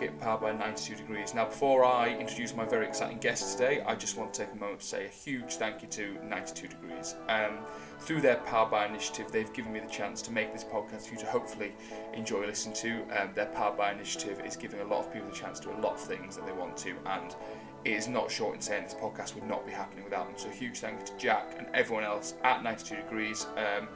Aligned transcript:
Beckett, 0.00 0.18
powered 0.18 0.40
by 0.40 0.52
92 0.52 0.96
Degrees. 0.96 1.34
Now, 1.34 1.44
before 1.44 1.84
I 1.84 2.08
introduce 2.08 2.54
my 2.54 2.64
very 2.64 2.86
exciting 2.86 3.18
guest 3.18 3.58
today, 3.58 3.82
I 3.82 3.94
just 3.94 4.16
want 4.16 4.32
to 4.32 4.44
take 4.44 4.54
a 4.54 4.56
moment 4.56 4.80
to 4.80 4.86
say 4.86 5.04
a 5.04 5.08
huge 5.08 5.56
thank 5.56 5.82
you 5.82 5.88
to 5.88 6.16
92 6.24 6.68
Degrees. 6.68 7.16
Um, 7.28 7.58
through 7.98 8.22
their 8.22 8.36
Powered 8.36 8.70
by 8.70 8.86
initiative, 8.86 9.30
they've 9.30 9.52
given 9.52 9.74
me 9.74 9.80
the 9.80 9.90
chance 9.90 10.22
to 10.22 10.32
make 10.32 10.54
this 10.54 10.64
podcast 10.64 11.08
for 11.08 11.14
you 11.14 11.20
to 11.20 11.26
hopefully 11.26 11.74
enjoy 12.14 12.46
listening 12.46 12.74
to. 12.76 13.02
Um, 13.14 13.30
their 13.34 13.46
Powered 13.46 13.76
by 13.76 13.92
initiative 13.92 14.40
is 14.42 14.56
giving 14.56 14.80
a 14.80 14.84
lot 14.84 15.00
of 15.00 15.12
people 15.12 15.28
the 15.28 15.36
chance 15.36 15.60
to 15.60 15.68
do 15.68 15.74
a 15.74 15.80
lot 15.80 15.94
of 15.94 16.00
things 16.00 16.34
that 16.34 16.46
they 16.46 16.52
want 16.52 16.78
to, 16.78 16.96
and 17.04 17.36
it 17.84 17.92
is 17.92 18.08
not 18.08 18.30
short 18.30 18.54
in 18.54 18.62
saying 18.62 18.84
this 18.84 18.94
podcast 18.94 19.34
would 19.34 19.46
not 19.46 19.66
be 19.66 19.72
happening 19.72 20.04
without 20.04 20.26
them. 20.26 20.34
So, 20.38 20.48
huge 20.48 20.78
thank 20.78 21.00
you 21.00 21.06
to 21.06 21.16
Jack 21.18 21.56
and 21.58 21.66
everyone 21.74 22.04
else 22.04 22.34
at 22.42 22.62
92 22.62 22.96
Degrees. 22.96 23.46
Um, 23.56 23.86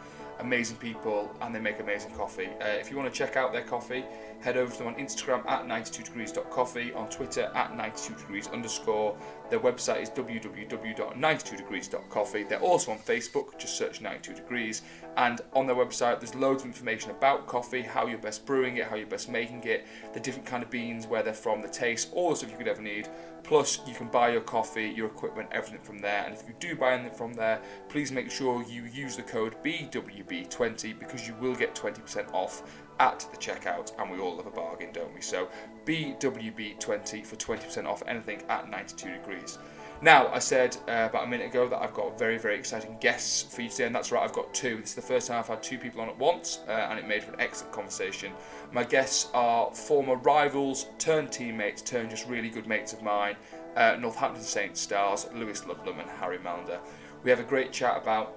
amazing 0.41 0.77
people 0.77 1.35
and 1.41 1.55
they 1.55 1.61
make 1.61 1.81
amazing 1.81 2.13
coffee. 2.13 2.49
Uh, 2.61 2.67
if 2.67 2.91
you 2.91 2.97
want 2.97 3.13
to 3.13 3.17
check 3.17 3.37
out 3.37 3.53
their 3.53 3.63
coffee, 3.63 4.05
head 4.41 4.57
over 4.57 4.71
to 4.73 4.79
them 4.79 4.89
on 4.89 4.95
Instagram 4.97 5.47
at 5.49 5.67
92degrees.coffee, 5.67 6.93
on 6.93 7.09
Twitter 7.09 7.51
at 7.55 7.73
92degrees 7.73 8.53
underscore. 8.53 9.17
Their 9.51 9.61
website 9.61 10.01
is 10.03 10.09
www.92degrees.coffee. 10.11 12.45
They're 12.45 12.61
also 12.61 12.93
on 12.93 12.99
Facebook, 12.99 13.59
just 13.59 13.77
search 13.77 14.01
92 14.01 14.35
degrees. 14.35 14.83
And 15.17 15.41
on 15.53 15.67
their 15.67 15.77
website, 15.77 16.21
there's 16.21 16.35
loads 16.35 16.63
of 16.63 16.69
information 16.69 17.11
about 17.11 17.47
coffee, 17.47 17.83
how 17.83 18.07
you're 18.07 18.19
best 18.19 18.47
brewing 18.47 18.79
it, 18.79 18.87
how 18.87 18.97
you're 18.97 19.07
best 19.07 19.29
making 19.29 19.63
it, 19.65 19.87
the 20.13 20.21
different 20.21 20.47
kind 20.47 20.63
of 20.63 20.71
beans, 20.71 21.07
where 21.07 21.23
they're 21.23 21.35
from, 21.35 21.63
the 21.63 21.69
taste, 21.69 22.11
all 22.13 22.31
the 22.31 22.37
stuff 22.37 22.51
you 22.51 22.57
could 22.57 22.69
ever 22.69 22.83
need. 22.83 23.09
Plus, 23.43 23.81
you 23.87 23.95
can 23.95 24.09
buy 24.09 24.31
your 24.31 24.41
coffee, 24.41 24.89
your 24.89 25.07
equipment, 25.07 25.49
everything 25.53 25.83
from 25.83 25.99
there. 25.99 26.25
And 26.25 26.35
if 26.35 26.43
you 26.49 26.55
do 26.59 26.75
buy 26.75 26.95
anything 26.95 27.17
from 27.17 27.35
there, 27.35 27.61
please 27.89 28.11
make 28.11 28.31
sure 28.31 28.65
you 28.65 28.85
use 28.85 29.17
the 29.17 29.23
code 29.23 29.63
BWB20 29.63 30.99
because 30.99 31.29
you 31.29 31.35
will 31.41 31.55
get 31.55 31.75
20% 31.75 32.33
off 32.33 32.63
at 33.01 33.27
the 33.31 33.37
checkout. 33.37 33.93
And 33.99 34.11
we 34.11 34.19
all 34.19 34.37
love 34.37 34.47
a 34.47 34.51
bargain, 34.51 34.91
don't 34.93 35.15
we? 35.15 35.21
So, 35.21 35.49
BWB20 35.87 37.25
for 37.25 37.37
20% 37.37 37.87
off 37.87 38.03
anything 38.07 38.43
at 38.49 38.69
92 38.71 39.13
degrees. 39.13 39.59
Now, 40.03 40.29
I 40.29 40.39
said 40.39 40.77
uh, 40.89 41.07
about 41.09 41.25
a 41.25 41.27
minute 41.27 41.47
ago 41.47 41.69
that 41.69 41.81
I've 41.81 41.95
got 41.95 42.19
very, 42.19 42.37
very 42.37 42.57
exciting 42.57 42.97
guests 43.01 43.55
for 43.55 43.63
you 43.63 43.71
today, 43.71 43.87
and 43.87 43.95
that's 43.95 44.13
right, 44.13 44.23
I've 44.23 44.33
got 44.33 44.53
two. 44.53 44.77
This 44.81 44.91
is 44.91 44.95
the 44.97 45.03
first 45.03 45.29
time 45.29 45.39
I've 45.39 45.49
had 45.49 45.63
two 45.63 45.79
people 45.79 46.01
on 46.01 46.09
at 46.09 46.19
once, 46.19 46.61
uh, 46.69 46.73
and 46.73 46.99
it 46.99 47.07
made 47.07 47.23
for 47.23 47.33
an 47.33 47.41
excellent 47.41 47.73
conversation. 47.73 48.33
My 48.73 48.85
guests 48.85 49.31
are 49.33 49.73
former 49.73 50.17
rivals, 50.17 50.89
turned 50.99 51.33
teammates, 51.33 51.81
turned 51.81 52.11
just 52.11 52.29
really 52.29 52.51
good 52.51 52.67
mates 52.67 52.93
of 52.93 53.03
mine, 53.03 53.37
uh, 53.77 53.97
Northampton 53.99 54.43
Saints 54.43 54.81
stars 54.81 55.27
Lewis 55.35 55.65
Ludlam 55.65 56.01
and 56.01 56.11
Harry 56.11 56.39
Mallinder. 56.39 56.81
We 57.23 57.31
have 57.31 57.41
a 57.41 57.45
great 57.45 57.73
chat 57.73 57.97
about 57.97 58.37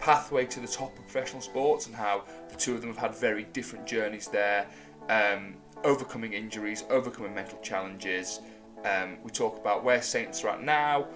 pathway 0.00 0.46
to 0.46 0.60
the 0.60 0.66
top 0.66 0.96
of 0.96 1.02
professional 1.06 1.42
sports 1.42 1.86
and 1.86 1.94
how 1.94 2.24
the 2.48 2.56
two 2.56 2.74
of 2.74 2.80
them 2.80 2.90
have 2.90 2.98
had 2.98 3.14
very 3.14 3.44
different 3.52 3.86
journeys 3.86 4.28
there, 4.28 4.66
um, 5.08 5.54
overcoming 5.84 6.32
injuries, 6.32 6.84
overcoming 6.90 7.34
mental 7.34 7.58
challenges. 7.60 8.40
Um, 8.84 9.18
we 9.22 9.30
talk 9.30 9.58
about 9.58 9.84
where 9.84 10.02
Saints 10.02 10.44
are 10.44 10.50
at 10.50 10.62
now, 10.62 11.06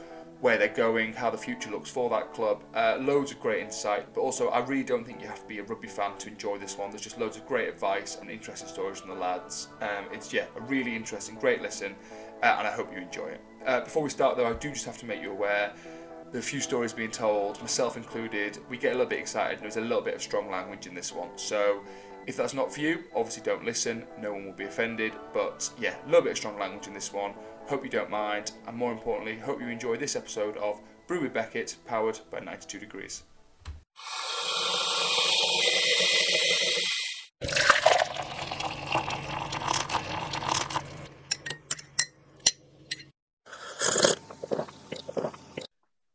where 0.41 0.59
they're 0.59 0.69
going, 0.69 1.13
how 1.13 1.31
the 1.31 1.39
future 1.39 1.71
looks 1.71 1.89
for 1.89 2.11
that 2.11 2.35
club. 2.35 2.65
Uh, 2.75 2.99
loads 3.01 3.31
of 3.31 3.39
great 3.41 3.63
insight, 3.63 4.13
but 4.13 4.23
also 4.23 4.49
I 4.49 4.59
really 4.59 4.83
don't 4.83 5.05
think 5.05 5.21
you 5.21 5.29
have 5.29 5.41
to 5.41 5.47
be 5.47 5.61
a 5.61 5.63
rugby 5.63 5.87
fan 5.87 6.19
to 6.19 6.29
enjoy 6.29 6.59
this 6.59 6.77
one. 6.77 6.91
There's 6.91 7.03
just 7.03 7.19
loads 7.19 7.37
of 7.37 7.47
great 7.47 7.69
advice 7.69 8.19
and 8.21 8.29
interesting 8.29 8.69
stories 8.69 8.99
from 8.99 9.11
the 9.11 9.17
lads. 9.17 9.69
Um, 9.81 10.07
it's 10.13 10.33
yeah, 10.33 10.47
a 10.57 10.61
really 10.63 10.97
interesting, 10.97 11.37
great 11.37 11.63
listen, 11.63 11.95
uh, 12.43 12.57
and 12.59 12.67
I 12.67 12.73
hope 12.73 12.93
you 12.93 13.01
enjoy 13.01 13.29
it. 13.29 13.41
Uh, 13.65 13.81
before 13.83 14.03
we 14.03 14.11
start, 14.11 14.37
though, 14.37 14.49
I 14.49 14.55
do 14.55 14.71
just 14.73 14.85
have 14.85 14.99
to 14.99 15.07
make 15.07 15.23
you 15.23 15.31
aware. 15.31 15.75
A 16.35 16.41
few 16.41 16.61
stories 16.61 16.95
being 16.95 17.11
told, 17.11 17.61
myself 17.61 17.99
included. 17.99 18.59
We 18.71 18.79
get 18.79 18.93
a 18.93 18.95
little 18.95 19.11
bit 19.11 19.19
excited, 19.19 19.57
and 19.57 19.65
there's 19.65 19.77
a 19.77 19.83
little 19.83 20.01
bit 20.01 20.15
of 20.15 20.23
strong 20.23 20.51
language 20.51 20.87
in 20.87 20.95
this 20.95 21.13
one. 21.13 21.29
So, 21.37 21.83
if 22.27 22.39
that's 22.39 22.55
not 22.55 22.73
for 22.73 22.81
you, 22.81 23.05
obviously 23.15 23.43
don't 23.43 23.67
listen. 23.67 24.07
No 24.19 24.33
one 24.33 24.47
will 24.47 24.55
be 24.55 24.65
offended. 24.65 25.13
But 25.35 25.69
yeah, 25.79 25.95
a 26.03 26.07
little 26.07 26.23
bit 26.23 26.33
of 26.33 26.39
strong 26.39 26.59
language 26.59 26.87
in 26.87 26.95
this 26.95 27.13
one. 27.13 27.35
Hope 27.67 27.85
you 27.85 27.91
don't 27.91 28.09
mind, 28.09 28.53
and 28.67 28.75
more 28.75 28.93
importantly, 28.93 29.39
hope 29.39 29.61
you 29.61 29.69
enjoy 29.69 29.97
this 29.97 30.17
episode 30.17 30.57
of 30.57 30.81
Brew 31.07 31.21
with 31.21 31.35
Beckett, 31.35 31.77
powered 31.85 32.19
by 32.31 32.41
92 32.41 32.79
Degrees. 32.79 33.25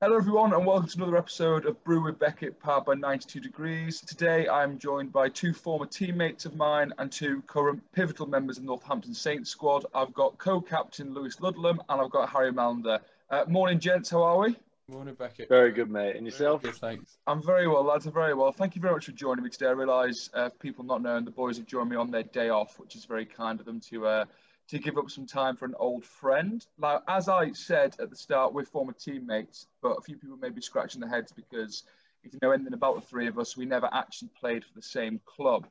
Hello, 0.07 0.15
everyone, 0.15 0.53
and 0.53 0.65
welcome 0.65 0.87
to 0.87 0.97
another 0.99 1.17
episode 1.17 1.65
of 1.65 1.83
Brew 1.83 2.01
with 2.01 2.17
Beckett, 2.17 2.57
powered 2.61 2.85
by 2.85 2.93
92 2.93 3.41
Degrees. 3.41 3.99
Today, 3.99 4.47
I'm 4.47 4.79
joined 4.79 5.11
by 5.11 5.27
two 5.27 5.51
former 5.51 5.85
teammates 5.85 6.45
of 6.45 6.55
mine 6.55 6.93
and 6.97 7.11
two 7.11 7.41
current 7.41 7.83
pivotal 7.91 8.25
members 8.25 8.57
of 8.57 8.63
Northampton 8.63 9.13
Saints 9.13 9.49
squad. 9.49 9.85
I've 9.93 10.13
got 10.13 10.37
co-captain 10.37 11.13
Lewis 11.13 11.41
Ludlam 11.41 11.81
and 11.89 11.99
I've 11.99 12.09
got 12.09 12.29
Harry 12.29 12.53
Mallinder. 12.53 13.01
Uh, 13.29 13.43
morning, 13.49 13.81
gents. 13.81 14.09
How 14.09 14.23
are 14.23 14.39
we? 14.39 14.55
Morning, 14.87 15.13
Beckett. 15.13 15.49
Very 15.49 15.73
good, 15.73 15.89
mate. 15.89 16.15
And 16.15 16.25
yourself? 16.25 16.61
Good, 16.61 16.75
thanks. 16.75 17.17
I'm 17.27 17.43
very 17.43 17.67
well, 17.67 17.83
lads. 17.83 18.05
I'm 18.05 18.13
very 18.13 18.33
well. 18.33 18.53
Thank 18.53 18.77
you 18.77 18.81
very 18.81 18.93
much 18.93 19.07
for 19.07 19.11
joining 19.11 19.43
me 19.43 19.49
today. 19.49 19.67
I 19.67 19.71
realise, 19.71 20.29
uh, 20.33 20.47
people 20.61 20.85
not 20.85 21.01
knowing, 21.01 21.25
the 21.25 21.31
boys 21.31 21.57
have 21.57 21.65
joined 21.65 21.89
me 21.89 21.97
on 21.97 22.11
their 22.11 22.23
day 22.23 22.47
off, 22.47 22.79
which 22.79 22.95
is 22.95 23.03
very 23.03 23.25
kind 23.25 23.59
of 23.59 23.65
them 23.65 23.81
to 23.89 24.07
uh, 24.07 24.25
to 24.69 24.79
give 24.79 24.97
up 24.97 25.09
some 25.09 25.25
time 25.25 25.55
for 25.55 25.65
an 25.65 25.75
old 25.79 26.03
friend. 26.03 26.65
Now, 26.77 27.01
as 27.07 27.29
I 27.29 27.51
said 27.53 27.95
at 27.99 28.09
the 28.09 28.15
start, 28.15 28.53
we're 28.53 28.65
former 28.65 28.93
teammates, 28.93 29.67
but 29.81 29.97
a 29.97 30.01
few 30.01 30.17
people 30.17 30.37
may 30.37 30.49
be 30.49 30.61
scratching 30.61 30.99
their 31.01 31.09
heads 31.09 31.31
because 31.31 31.83
if 32.23 32.33
you 32.33 32.39
know 32.41 32.51
anything 32.51 32.73
about 32.73 32.95
the 32.95 33.01
three 33.01 33.27
of 33.27 33.39
us, 33.39 33.55
we 33.55 33.65
never 33.65 33.89
actually 33.93 34.29
played 34.39 34.65
for 34.65 34.73
the 34.75 34.81
same 34.81 35.21
club. 35.25 35.67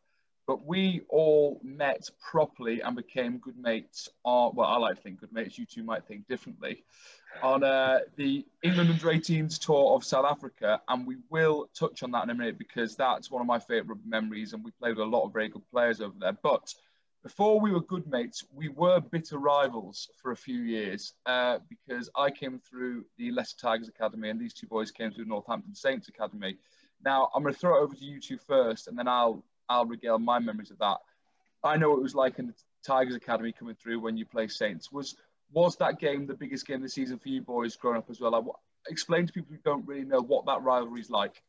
But 0.47 0.65
we 0.65 1.03
all 1.09 1.61
met 1.65 2.09
properly 2.21 2.81
and 2.81 2.95
became 2.95 3.39
good 3.39 3.59
mates. 3.59 4.09
On, 4.25 4.55
well, 4.55 4.69
I 4.69 4.77
like 4.77 4.97
to 4.97 5.03
think 5.03 5.21
good 5.21 5.33
mates. 5.33 5.59
You 5.59 5.67
two 5.67 5.83
might 5.83 6.07
think 6.07 6.29
differently. 6.29 6.85
On 7.43 7.65
uh, 7.65 7.99
the 8.15 8.47
England 8.63 8.91
under 8.91 9.07
18s 9.09 9.59
tour 9.59 9.97
of 9.97 10.05
South 10.05 10.25
Africa, 10.25 10.81
and 10.89 11.05
we 11.05 11.17
will 11.31 11.69
touch 11.75 12.05
on 12.05 12.13
that 12.13 12.25
in 12.25 12.31
a 12.31 12.35
minute 12.35 12.59
because 12.59 12.95
that's 12.95 13.29
one 13.31 13.43
of 13.43 13.47
my 13.49 13.59
favourite 13.59 14.01
memories, 14.07 14.53
and 14.53 14.65
we 14.65 14.71
played 14.71 14.97
with 14.97 15.07
a 15.07 15.11
lot 15.11 15.25
of 15.25 15.33
very 15.33 15.49
good 15.49 15.69
players 15.71 16.01
over 16.01 16.15
there. 16.19 16.39
But 16.41 16.73
before 17.27 17.59
we 17.59 17.73
were 17.73 17.81
good 17.81 18.07
mates, 18.07 18.45
we 18.55 18.69
were 18.69 19.01
bitter 19.01 19.39
rivals 19.39 20.09
for 20.23 20.31
a 20.31 20.37
few 20.37 20.61
years 20.61 21.15
uh, 21.27 21.59
because 21.69 22.09
I 22.15 22.31
came 22.31 22.61
through 22.61 23.05
the 23.19 23.33
Leicester 23.33 23.63
Tigers 23.63 23.89
Academy 23.89 24.31
and 24.31 24.41
these 24.41 24.55
two 24.55 24.69
boys 24.69 24.93
came 24.93 25.11
through 25.11 25.25
Northampton 25.25 25.75
Saints 25.75 26.07
Academy. 26.07 26.57
Now 27.05 27.29
I'm 27.35 27.43
going 27.43 27.53
to 27.53 27.59
throw 27.59 27.79
it 27.79 27.83
over 27.83 27.97
to 27.97 28.05
you 28.05 28.21
two 28.21 28.39
first, 28.39 28.87
and 28.87 28.97
then 28.97 29.09
I'll 29.09 29.43
I'll 29.69 29.87
regale 29.87 30.21
my 30.21 30.39
memories 30.39 30.71
of 30.71 30.79
that. 30.79 30.99
I 31.65 31.77
know 31.77 31.91
what 31.91 31.97
it 31.97 32.05
was 32.05 32.15
like 32.15 32.39
in 32.39 32.47
the 32.47 32.55
Tigers 32.87 33.17
Academy 33.17 33.51
coming 33.51 33.75
through 33.75 33.99
when 33.99 34.17
you 34.17 34.25
play 34.25 34.47
Saints. 34.47 34.93
Was 34.93 35.17
was 35.53 35.75
that 35.79 35.99
game 35.99 36.29
the 36.29 36.35
biggest 36.35 36.65
game 36.65 36.77
of 36.77 36.83
the 36.83 36.89
season 36.89 37.19
for 37.19 37.29
you 37.29 37.43
boys 37.43 37.75
growing 37.75 37.99
up 37.99 38.09
as 38.09 38.21
well? 38.21 38.31
Like, 38.31 38.45
explain 38.89 39.27
to 39.27 39.33
people 39.33 39.53
who 39.53 39.61
don't 39.65 39.85
really 39.85 40.05
know 40.05 40.21
what 40.21 40.47
that 40.47 40.63
rivalry 40.63 41.01
is 41.01 41.11
like. 41.11 41.43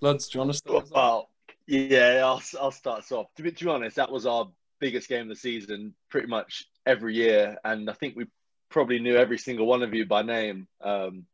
Lads, 0.00 0.30
do 0.30 0.38
you 0.38 0.40
want 0.40 0.52
to 0.52 0.56
start? 0.56 0.90
Well, 0.90 1.28
yeah, 1.66 2.22
I'll, 2.24 2.42
I'll 2.58 2.70
start 2.70 3.00
us 3.00 3.12
off. 3.12 3.26
To 3.34 3.42
be, 3.42 3.52
to 3.52 3.64
be 3.64 3.70
honest, 3.70 3.96
that 3.96 4.10
was 4.10 4.24
our 4.24 4.48
biggest 4.80 5.08
game 5.08 5.22
of 5.22 5.28
the 5.28 5.36
season 5.36 5.94
pretty 6.10 6.26
much 6.26 6.64
every 6.86 7.14
year, 7.14 7.58
and 7.64 7.88
I 7.88 7.92
think 7.92 8.16
we 8.16 8.26
probably 8.70 8.98
knew 8.98 9.16
every 9.16 9.38
single 9.38 9.66
one 9.66 9.82
of 9.82 9.94
you 9.94 10.06
by 10.06 10.22
name. 10.22 10.66
Um, 10.80 11.26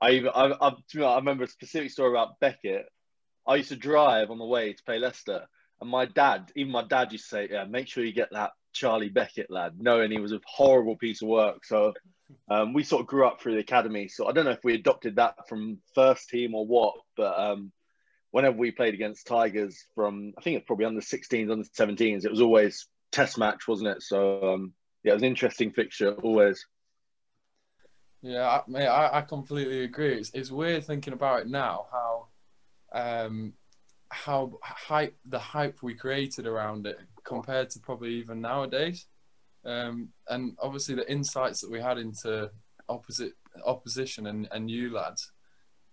I 0.00 0.10
even 0.10 0.30
I, 0.34 0.52
I, 0.60 0.72
I 1.04 1.16
remember 1.16 1.44
a 1.44 1.48
specific 1.48 1.90
story 1.90 2.10
about 2.10 2.40
Beckett. 2.40 2.86
I 3.46 3.56
used 3.56 3.70
to 3.70 3.76
drive 3.76 4.30
on 4.30 4.38
the 4.38 4.44
way 4.44 4.72
to 4.72 4.82
play 4.84 4.98
Leicester, 4.98 5.46
and 5.80 5.90
my 5.90 6.06
dad, 6.06 6.52
even 6.54 6.72
my 6.72 6.84
dad, 6.84 7.12
used 7.12 7.24
to 7.24 7.36
say, 7.36 7.48
"Yeah, 7.50 7.64
make 7.64 7.88
sure 7.88 8.04
you 8.04 8.12
get 8.12 8.32
that 8.32 8.52
Charlie 8.72 9.08
Beckett 9.08 9.50
lad," 9.50 9.80
knowing 9.80 10.10
he 10.10 10.20
was 10.20 10.32
a 10.32 10.40
horrible 10.46 10.96
piece 10.96 11.22
of 11.22 11.28
work. 11.28 11.64
So 11.64 11.94
um, 12.48 12.72
we 12.72 12.82
sort 12.82 13.00
of 13.00 13.06
grew 13.06 13.26
up 13.26 13.40
through 13.40 13.54
the 13.54 13.60
academy. 13.60 14.08
So 14.08 14.28
I 14.28 14.32
don't 14.32 14.44
know 14.44 14.52
if 14.52 14.64
we 14.64 14.74
adopted 14.74 15.16
that 15.16 15.48
from 15.48 15.78
first 15.94 16.28
team 16.28 16.54
or 16.54 16.66
what, 16.66 16.94
but 17.16 17.38
um, 17.38 17.72
whenever 18.32 18.56
we 18.56 18.70
played 18.70 18.94
against 18.94 19.26
Tigers 19.26 19.86
from, 19.94 20.32
I 20.36 20.40
think 20.40 20.56
it's 20.56 20.66
probably 20.66 20.86
under 20.86 21.00
16s, 21.00 21.50
under 21.50 21.64
17s, 21.64 22.24
it 22.24 22.30
was 22.30 22.40
always 22.40 22.88
test 23.12 23.38
match, 23.38 23.68
wasn't 23.68 23.90
it? 23.90 24.02
So, 24.02 24.54
um, 24.54 24.72
yeah, 25.04 25.12
it 25.12 25.14
was 25.14 25.22
an 25.22 25.28
interesting 25.28 25.70
fixture 25.70 26.14
always. 26.14 26.66
Yeah, 28.22 28.48
I, 28.48 28.62
mate, 28.66 28.86
I, 28.86 29.18
I 29.18 29.20
completely 29.20 29.84
agree. 29.84 30.14
It's, 30.14 30.30
it's 30.32 30.50
weird 30.50 30.84
thinking 30.84 31.12
about 31.12 31.42
it 31.42 31.48
now, 31.48 31.86
how 31.92 32.26
um, 32.94 33.54
how 34.10 34.58
hype 34.62 35.16
the 35.24 35.38
hype 35.38 35.82
we 35.82 35.94
created 35.94 36.46
around 36.46 36.86
it 36.86 36.98
compared 37.24 37.70
to 37.70 37.80
probably 37.80 38.14
even 38.14 38.40
nowadays. 38.40 39.06
Um, 39.64 40.08
and 40.28 40.56
obviously 40.60 40.94
the 40.94 41.10
insights 41.10 41.60
that 41.60 41.70
we 41.70 41.80
had 41.80 41.98
into 41.98 42.50
opposite 42.88 43.32
opposition 43.64 44.26
and, 44.26 44.48
and 44.50 44.70
you 44.70 44.92
lads 44.92 45.32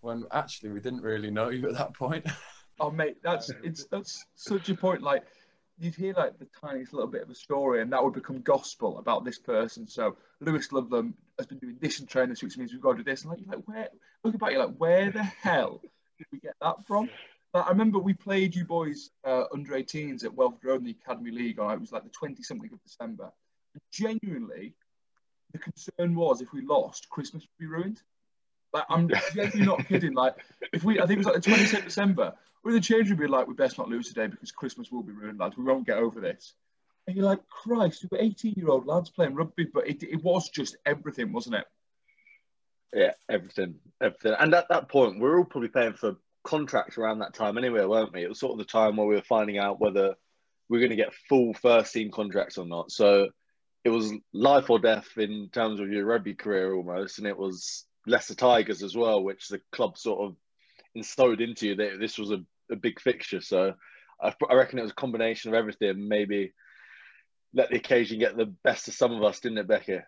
when 0.02 0.24
actually 0.32 0.70
we 0.70 0.80
didn't 0.80 1.02
really 1.02 1.32
know 1.32 1.50
you 1.50 1.68
at 1.68 1.76
that 1.76 1.94
point. 1.94 2.26
oh 2.80 2.92
mate, 2.92 3.18
that's 3.24 3.52
it's 3.64 3.86
that's 3.86 4.26
such 4.36 4.70
a 4.70 4.76
point. 4.76 5.02
Like 5.02 5.24
you'd 5.80 5.96
hear 5.96 6.14
like 6.14 6.38
the 6.38 6.48
tiniest 6.60 6.94
little 6.94 7.10
bit 7.10 7.24
of 7.24 7.30
a 7.30 7.36
story, 7.36 7.82
and 7.82 7.92
that 7.94 8.04
would 8.04 8.14
become 8.14 8.42
gospel 8.42 9.00
about 9.00 9.26
this 9.26 9.40
person. 9.40 9.88
So 9.88 10.18
Lewis 10.42 10.72
Ludlam 10.72 11.14
has 11.38 11.48
been 11.48 11.58
doing 11.58 11.78
this 11.80 12.00
in 12.00 12.06
training, 12.06 12.36
which 12.42 12.58
means 12.58 12.72
we've 12.72 12.82
got 12.82 12.94
to 12.94 12.98
do 12.98 13.04
this. 13.04 13.24
And 13.24 13.32
like, 13.32 13.40
you're 13.40 13.56
like, 13.56 13.68
where? 13.68 13.90
Look 14.24 14.36
about 14.36 14.52
you, 14.52 14.60
like, 14.60 14.76
where 14.78 15.12
the 15.12 15.24
hell 15.24 15.82
did 16.18 16.28
we 16.32 16.40
get 16.40 16.56
that 16.62 16.86
from? 16.86 17.10
Like, 17.54 17.66
I 17.66 17.70
remember 17.70 17.98
we 17.98 18.14
played 18.14 18.56
you 18.56 18.66
boys 18.66 19.10
uh, 19.24 19.46
under 19.54 19.72
18s 19.72 20.24
at 20.24 20.34
Welford 20.34 20.64
Road 20.64 20.82
in 20.82 20.86
the 20.86 20.98
Academy 21.02 21.32
League. 21.32 21.60
On 21.60 21.72
it 21.72 21.80
was 21.80 21.92
like 21.92 22.04
the 22.04 22.10
20 22.10 22.44
something 22.44 22.70
of 22.72 22.84
December, 22.84 23.32
genuinely, 23.92 24.76
the 25.54 25.60
concern 25.60 26.16
was 26.16 26.42
if 26.42 26.54
we 26.54 26.62
lost, 26.62 27.10
Christmas 27.10 27.44
would 27.44 27.60
be 27.60 27.66
ruined. 27.66 28.02
Like 28.74 28.86
I'm 28.90 29.10
genuinely 29.34 29.66
not 29.66 29.88
kidding. 29.88 30.14
Like 30.14 30.36
if 30.74 30.84
we, 30.84 31.00
I 31.00 31.08
think 31.08 31.20
it 31.20 31.26
was 31.26 31.28
like 31.28 31.42
the 31.42 31.52
26th 31.52 31.86
December, 31.86 32.34
we 32.64 32.74
the 32.74 32.80
change 32.80 33.10
would 33.10 33.20
be 33.20 33.28
like, 33.28 33.48
we 33.48 33.54
best 33.54 33.78
not 33.78 33.90
lose 33.90 34.10
today 34.10 34.28
because 34.28 34.52
Christmas 34.52 34.92
will 34.92 35.04
be 35.04 35.14
ruined, 35.14 35.40
lads. 35.40 35.58
We 35.58 35.64
won't 35.64 35.88
get 35.88 35.98
over 35.98 36.20
this. 36.20 36.54
And 37.08 37.16
you're 37.16 37.26
like, 37.26 37.48
Christ, 37.48 38.04
we 38.04 38.18
were 38.18 38.24
18 38.24 38.54
year 38.56 38.70
old 38.70 38.86
lads 38.86 39.10
playing 39.10 39.36
rugby, 39.36 39.66
but 39.74 39.88
it, 39.88 40.04
it 40.04 40.24
was 40.24 40.50
just 40.50 40.78
everything, 40.86 41.32
wasn't 41.32 41.56
it? 41.56 41.66
Yeah, 42.94 43.12
everything, 43.30 43.76
everything. 44.02 44.36
And 44.40 44.54
at 44.54 44.70
that 44.70 44.90
point, 44.90 45.16
we 45.16 45.22
were 45.22 45.40
all 45.40 45.46
probably 45.46 45.70
paying 45.70 45.94
for 45.94 46.18
contracts 46.44 46.98
around 46.98 47.20
that 47.20 47.34
time 47.34 47.58
anyway, 47.58 47.86
weren't 47.86 48.14
we? 48.14 48.24
It 48.24 48.30
was 48.30 48.40
sort 48.40 48.54
of 48.54 48.60
the 48.60 48.66
time 48.66 48.98
where 48.98 49.08
we 49.08 49.16
were 49.16 49.22
finding 49.22 49.58
out 49.58 49.80
whether 49.80 50.16
we 50.68 50.78
are 50.78 50.82
going 50.82 50.92
to 50.92 50.96
get 50.96 51.14
full 51.28 51.54
first 51.54 51.94
team 51.94 52.12
contracts 52.12 52.58
or 52.58 52.66
not. 52.66 52.92
So 52.92 53.30
it 53.84 53.90
was 53.90 54.12
life 54.34 54.70
or 54.70 54.80
death 54.80 55.08
in 55.18 55.50
terms 55.52 55.80
of 55.80 55.90
your 55.90 56.06
rugby 56.06 56.34
career 56.34 56.74
almost, 56.74 57.18
and 57.18 57.28
it 57.28 57.38
was 57.38 57.86
Leicester 58.10 58.36
Tigers 58.36 58.84
as 58.84 58.96
well, 58.96 59.24
which 59.24 59.48
the 59.48 59.62
club 59.72 59.98
sort 59.98 60.28
of 60.28 60.36
instilled 60.96 61.42
into 61.42 61.68
you 61.68 61.76
that 61.76 62.00
this 62.00 62.18
was 62.18 62.32
a, 62.32 62.44
a 62.72 62.76
big 62.76 63.00
fixture. 63.00 63.42
So 63.42 63.74
I, 64.22 64.34
I 64.50 64.54
reckon 64.56 64.80
it 64.80 64.84
was 64.84 64.92
a 64.92 64.96
combination 64.96 65.50
of 65.50 65.56
everything. 65.56 66.08
Maybe 66.08 66.54
let 67.54 67.70
the 67.70 67.78
occasion 67.78 68.20
get 68.20 68.38
the 68.38 68.54
best 68.64 68.88
of 68.88 68.94
some 68.94 69.12
of 69.12 69.24
us, 69.24 69.40
didn't 69.40 69.60
it, 69.60 69.68
Becky? 69.68 70.00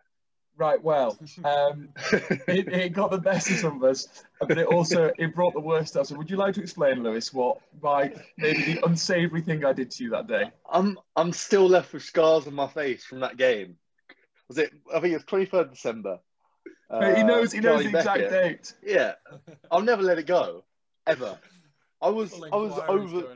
Right. 0.57 0.83
Well, 0.83 1.17
um, 1.45 1.89
it, 2.47 2.67
it, 2.67 2.93
got 2.93 3.09
the 3.09 3.17
best 3.17 3.49
of 3.49 3.57
some 3.57 3.77
of 3.77 3.83
us, 3.89 4.07
but 4.39 4.57
it 4.57 4.67
also 4.67 5.11
it 5.17 5.33
brought 5.33 5.53
the 5.53 5.61
worst 5.61 5.95
out. 5.95 6.07
So, 6.07 6.15
would 6.15 6.29
you 6.29 6.37
like 6.37 6.53
to 6.55 6.61
explain, 6.61 7.03
Lewis, 7.03 7.33
what 7.33 7.59
by 7.81 8.13
maybe 8.37 8.73
the 8.73 8.85
unsavoury 8.85 9.41
thing 9.41 9.63
I 9.63 9.73
did 9.73 9.91
to 9.91 10.03
you 10.03 10.09
that 10.11 10.27
day? 10.27 10.51
I'm 10.69 10.99
I'm 11.15 11.31
still 11.31 11.67
left 11.67 11.93
with 11.93 12.03
scars 12.03 12.47
on 12.47 12.53
my 12.53 12.67
face 12.67 13.03
from 13.05 13.21
that 13.21 13.37
game. 13.37 13.77
Was 14.49 14.57
it? 14.57 14.71
I 14.93 14.99
think 14.99 15.13
it 15.13 15.25
was 15.31 15.47
23rd 15.47 15.71
December. 15.71 16.19
Uh, 16.91 17.15
he 17.15 17.23
knows. 17.23 17.53
He 17.53 17.61
knows 17.61 17.83
the 17.83 17.97
exact 17.97 18.29
date. 18.29 18.73
Yeah, 18.83 19.13
I'll 19.71 19.81
never 19.81 20.03
let 20.03 20.19
it 20.19 20.27
go, 20.27 20.65
ever. 21.07 21.39
I 22.01 22.09
was. 22.09 22.33
I 22.33 22.55
was 22.55 22.77
over. 22.87 23.27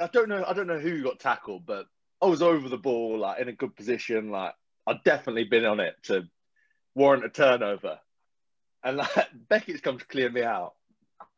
I 0.00 0.06
don't 0.08 0.28
know. 0.28 0.44
I 0.46 0.52
don't 0.52 0.66
know 0.66 0.78
who 0.78 1.02
got 1.02 1.18
tackled, 1.18 1.64
but 1.64 1.86
I 2.20 2.26
was 2.26 2.42
over 2.42 2.68
the 2.68 2.76
ball, 2.76 3.18
like 3.18 3.40
in 3.40 3.48
a 3.48 3.52
good 3.52 3.74
position. 3.74 4.30
Like 4.30 4.54
I'd 4.86 5.02
definitely 5.04 5.44
been 5.44 5.64
on 5.64 5.80
it 5.80 5.94
to 6.04 6.28
warrant 6.94 7.24
a 7.24 7.30
turnover. 7.30 7.98
And 8.84 8.98
like, 8.98 9.10
Beckett's 9.48 9.80
come 9.80 9.98
to 9.98 10.04
clear 10.04 10.30
me 10.30 10.42
out. 10.42 10.74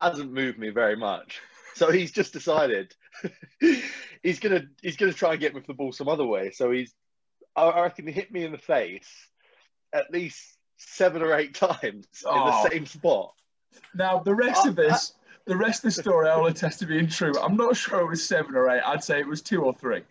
Hasn't 0.01 0.33
moved 0.33 0.59
me 0.59 0.69
very 0.69 0.97
much. 0.97 1.39
So 1.75 1.91
he's 1.91 2.11
just 2.11 2.33
decided 2.33 2.93
he's 4.23 4.39
gonna 4.39 4.65
he's 4.81 4.97
gonna 4.97 5.13
try 5.13 5.31
and 5.31 5.39
get 5.39 5.53
me 5.53 5.61
for 5.61 5.67
the 5.67 5.73
ball 5.73 5.91
some 5.91 6.09
other 6.09 6.25
way. 6.25 6.51
So 6.51 6.71
he's 6.71 6.93
I 7.55 7.81
reckon 7.81 8.07
he 8.07 8.13
hit 8.13 8.31
me 8.31 8.43
in 8.43 8.51
the 8.51 8.57
face 8.57 9.09
at 9.93 10.11
least 10.11 10.54
seven 10.77 11.21
or 11.21 11.33
eight 11.35 11.53
times 11.55 12.07
oh. 12.25 12.31
in 12.31 12.45
the 12.45 12.53
oh. 12.53 12.67
same 12.69 12.85
spot. 12.85 13.33
Now 13.93 14.19
the 14.19 14.35
rest 14.35 14.65
of 14.65 14.75
this, 14.75 15.13
the 15.45 15.57
rest 15.57 15.83
of 15.83 15.93
the 15.95 16.01
story, 16.01 16.29
I'll 16.29 16.45
attest 16.45 16.79
to 16.79 16.85
being 16.85 17.07
true. 17.07 17.33
I'm 17.39 17.55
not 17.55 17.75
sure 17.75 18.01
it 18.01 18.09
was 18.09 18.27
seven 18.27 18.55
or 18.55 18.69
eight. 18.69 18.81
I'd 18.85 19.03
say 19.03 19.19
it 19.19 19.27
was 19.27 19.41
two 19.41 19.63
or 19.63 19.73
three 19.73 20.01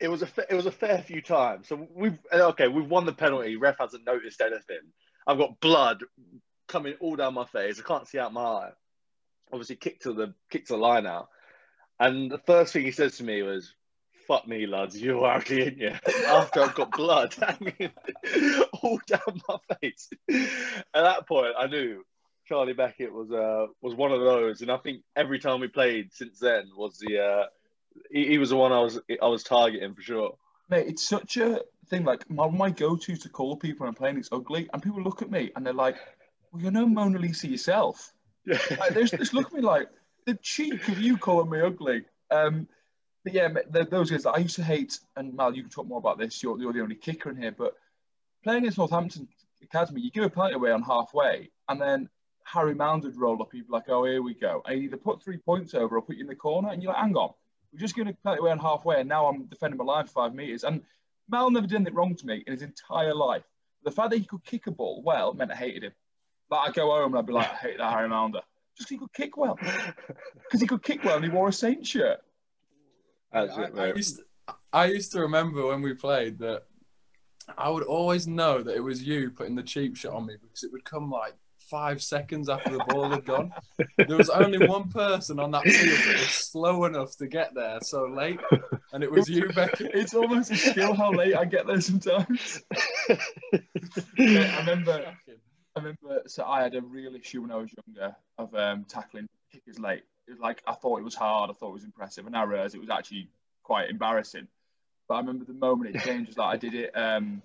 it 0.00 0.08
was 0.08 0.22
a 0.22 0.28
it 0.48 0.54
was 0.54 0.66
a 0.66 0.72
fair 0.72 0.98
few 0.98 1.20
times. 1.20 1.68
So 1.68 1.88
we've 1.94 2.18
okay, 2.32 2.68
we've 2.68 2.88
won 2.88 3.06
the 3.06 3.12
penalty. 3.12 3.56
Ref 3.56 3.78
hasn't 3.78 4.06
noticed 4.06 4.40
anything. 4.40 4.80
I've 5.26 5.38
got 5.38 5.60
blood 5.60 6.04
coming 6.68 6.94
all 7.00 7.16
down 7.16 7.34
my 7.34 7.44
face. 7.44 7.80
I 7.80 7.82
can't 7.86 8.06
see 8.06 8.18
out 8.18 8.32
my 8.32 8.42
eye. 8.42 8.70
Obviously, 9.52 9.76
kicked 9.76 10.02
to 10.02 10.12
the 10.12 10.34
kick 10.50 10.66
to 10.66 10.74
the 10.74 10.78
line 10.78 11.06
out. 11.06 11.28
And 11.98 12.30
the 12.30 12.38
first 12.38 12.72
thing 12.72 12.84
he 12.84 12.92
says 12.92 13.16
to 13.16 13.24
me 13.24 13.42
was, 13.42 13.74
"Fuck 14.28 14.46
me, 14.46 14.66
lads, 14.66 15.00
you're 15.00 15.24
ugly, 15.24 15.62
ain't 15.62 15.78
you?" 15.78 15.94
After 16.26 16.62
I've 16.62 16.74
got 16.74 16.92
blood 16.92 17.34
hanging 17.40 17.90
all 18.82 19.00
down 19.06 19.40
my 19.48 19.58
face. 19.80 20.08
At 20.28 21.02
that 21.02 21.26
point, 21.26 21.54
I 21.58 21.66
knew 21.66 22.04
Charlie 22.46 22.72
Beckett 22.72 23.12
was 23.12 23.30
uh, 23.30 23.66
was 23.82 23.94
one 23.94 24.12
of 24.12 24.20
those, 24.20 24.62
and 24.62 24.70
I 24.70 24.78
think 24.78 25.02
every 25.16 25.38
time 25.38 25.60
we 25.60 25.68
played 25.68 26.12
since 26.12 26.38
then 26.38 26.64
was 26.76 26.98
the 26.98 27.18
uh, 27.18 27.44
he, 28.10 28.26
he 28.26 28.38
was 28.38 28.50
the 28.50 28.56
one 28.56 28.72
I 28.72 28.80
was 28.80 28.98
I 29.22 29.26
was 29.26 29.42
targeting 29.42 29.94
for 29.94 30.02
sure. 30.02 30.34
Mate, 30.70 30.86
it's 30.86 31.06
such 31.06 31.36
a 31.36 31.60
thing. 31.88 32.04
Like 32.04 32.28
my, 32.30 32.48
my 32.48 32.70
go-to 32.70 33.16
to 33.16 33.28
call 33.28 33.56
people 33.56 33.84
when 33.84 33.88
I'm 33.88 33.94
playing 33.94 34.18
is 34.18 34.28
ugly, 34.32 34.68
and 34.72 34.82
people 34.82 35.02
look 35.02 35.22
at 35.22 35.30
me 35.30 35.50
and 35.54 35.64
they're 35.64 35.72
like, 35.72 35.96
"Well, 36.52 36.62
you're 36.62 36.72
no 36.72 36.86
Mona 36.86 37.18
Lisa 37.18 37.48
yourself." 37.48 38.12
Yeah. 38.46 38.58
Like, 38.78 38.94
they 38.94 39.04
just 39.04 39.34
look 39.34 39.46
at 39.48 39.52
me 39.52 39.60
like 39.60 39.88
the 40.24 40.34
cheek 40.42 40.88
of 40.88 40.98
you 40.98 41.18
calling 41.18 41.50
me 41.50 41.60
ugly. 41.60 42.04
Um, 42.30 42.66
but 43.24 43.34
yeah, 43.34 43.48
those 43.90 44.10
guys 44.10 44.24
I 44.24 44.38
used 44.38 44.56
to 44.56 44.64
hate, 44.64 44.98
and 45.16 45.34
Mal, 45.34 45.54
you 45.54 45.62
can 45.62 45.70
talk 45.70 45.86
more 45.86 45.98
about 45.98 46.18
this. 46.18 46.42
You're, 46.42 46.58
you're 46.58 46.72
the 46.72 46.80
only 46.80 46.94
kicker 46.94 47.30
in 47.30 47.36
here, 47.36 47.52
but 47.52 47.74
playing 48.42 48.64
in 48.64 48.72
Northampton 48.76 49.28
Academy, 49.62 50.00
you 50.00 50.10
give 50.10 50.24
a 50.24 50.30
penalty 50.30 50.54
away 50.54 50.72
on 50.72 50.82
halfway, 50.82 51.50
and 51.68 51.80
then 51.80 52.08
Harry 52.44 52.74
Mound 52.74 53.04
would 53.04 53.16
roll 53.16 53.42
up. 53.42 53.52
He'd 53.52 53.66
be 53.66 53.72
like, 53.72 53.88
"Oh, 53.88 54.04
here 54.04 54.22
we 54.22 54.34
go," 54.34 54.62
and 54.66 54.82
either 54.82 54.96
put 54.96 55.22
three 55.22 55.38
points 55.38 55.74
over 55.74 55.96
or 55.96 56.02
put 56.02 56.16
you 56.16 56.22
in 56.22 56.28
the 56.28 56.34
corner, 56.34 56.70
and 56.70 56.82
you're 56.82 56.92
like, 56.92 57.02
"Hang 57.02 57.16
on." 57.16 57.32
We're 57.72 57.80
just 57.80 57.94
going 57.94 58.08
to 58.08 58.14
play 58.14 58.34
it 58.34 58.38
away 58.38 58.50
on 58.50 58.58
halfway, 58.58 59.00
and 59.00 59.08
now 59.08 59.26
I'm 59.26 59.44
defending 59.44 59.76
my 59.76 59.84
line 59.84 60.06
for 60.06 60.12
five 60.12 60.34
metres. 60.34 60.64
And 60.64 60.82
Mal 61.28 61.50
never 61.50 61.66
did 61.66 61.76
anything 61.76 61.94
wrong 61.94 62.14
to 62.14 62.26
me 62.26 62.42
in 62.46 62.52
his 62.54 62.62
entire 62.62 63.14
life. 63.14 63.44
The 63.84 63.90
fact 63.90 64.10
that 64.10 64.18
he 64.18 64.24
could 64.24 64.44
kick 64.44 64.66
a 64.66 64.70
ball 64.70 65.02
well 65.02 65.34
meant 65.34 65.50
I 65.50 65.54
hated 65.54 65.84
him. 65.84 65.92
Like 66.50 66.68
I'd 66.70 66.74
go 66.74 66.90
home 66.90 67.12
and 67.12 67.18
I'd 67.18 67.26
be 67.26 67.32
like, 67.32 67.50
I 67.50 67.56
hate 67.56 67.78
that 67.78 67.92
Harry 67.92 68.08
Mallinder. 68.08 68.40
Just 68.76 68.88
he 68.88 68.96
could 68.96 69.12
kick 69.12 69.36
well. 69.36 69.58
Because 70.44 70.62
he 70.62 70.66
could 70.66 70.82
kick 70.82 71.04
well 71.04 71.16
and 71.16 71.24
he 71.24 71.30
wore 71.30 71.48
a 71.48 71.52
Saint 71.52 71.86
shirt. 71.86 72.20
That's 73.30 73.52
I, 73.52 73.64
I, 73.64 73.92
used 73.92 74.16
to, 74.16 74.54
I 74.72 74.86
used 74.86 75.12
to 75.12 75.20
remember 75.20 75.66
when 75.66 75.82
we 75.82 75.92
played 75.92 76.38
that 76.38 76.62
I 77.56 77.70
would 77.70 77.84
always 77.84 78.26
know 78.26 78.62
that 78.62 78.76
it 78.76 78.80
was 78.82 79.02
you 79.02 79.30
putting 79.30 79.54
the 79.54 79.62
cheap 79.62 79.96
shot 79.96 80.14
on 80.14 80.26
me 80.26 80.36
because 80.40 80.62
it 80.62 80.72
would 80.72 80.84
come 80.84 81.10
like 81.10 81.34
five 81.68 82.02
seconds 82.02 82.48
after 82.48 82.70
the 82.70 82.84
ball 82.88 83.10
had 83.10 83.24
gone. 83.24 83.52
There 83.96 84.16
was 84.16 84.30
only 84.30 84.66
one 84.66 84.88
person 84.88 85.38
on 85.38 85.50
that 85.52 85.64
field 85.64 85.98
that 85.98 86.20
was 86.20 86.28
slow 86.28 86.84
enough 86.84 87.16
to 87.18 87.26
get 87.26 87.54
there 87.54 87.78
so 87.82 88.06
late, 88.06 88.40
and 88.92 89.04
it 89.04 89.10
was 89.10 89.28
you, 89.28 89.48
Becky. 89.50 89.88
It's 89.94 90.14
almost 90.14 90.50
a 90.50 90.56
skill 90.56 90.94
how 90.94 91.12
late 91.12 91.36
I 91.36 91.44
get 91.44 91.66
there 91.66 91.80
sometimes. 91.80 92.62
yeah, 93.08 93.16
I 94.56 94.60
remember. 94.60 95.14
I 95.76 95.80
remember. 95.80 96.22
So 96.26 96.44
I 96.44 96.62
had 96.62 96.74
a 96.74 96.82
real 96.82 97.14
issue 97.14 97.42
when 97.42 97.50
I 97.50 97.56
was 97.56 97.70
younger 97.86 98.16
of 98.38 98.54
um, 98.54 98.84
tackling 98.84 99.26
kickers 99.52 99.78
late. 99.78 100.02
It 100.26 100.32
was 100.32 100.40
like 100.40 100.62
I 100.66 100.72
thought 100.72 101.00
it 101.00 101.04
was 101.04 101.14
hard. 101.14 101.50
I 101.50 101.52
thought 101.52 101.70
it 101.70 101.74
was 101.74 101.84
impressive, 101.84 102.26
and 102.26 102.36
I 102.36 102.44
realised 102.44 102.74
it 102.74 102.80
was 102.80 102.90
actually 102.90 103.28
quite 103.62 103.90
embarrassing. 103.90 104.48
But 105.08 105.14
I 105.14 105.20
remember 105.20 105.44
the 105.44 105.54
moment 105.54 105.96
it 105.96 106.02
changed 106.02 106.28
was 106.28 106.36
that 106.36 106.42
I 106.42 106.56
did 106.56 106.74
it. 106.74 106.90
Um, 106.94 107.42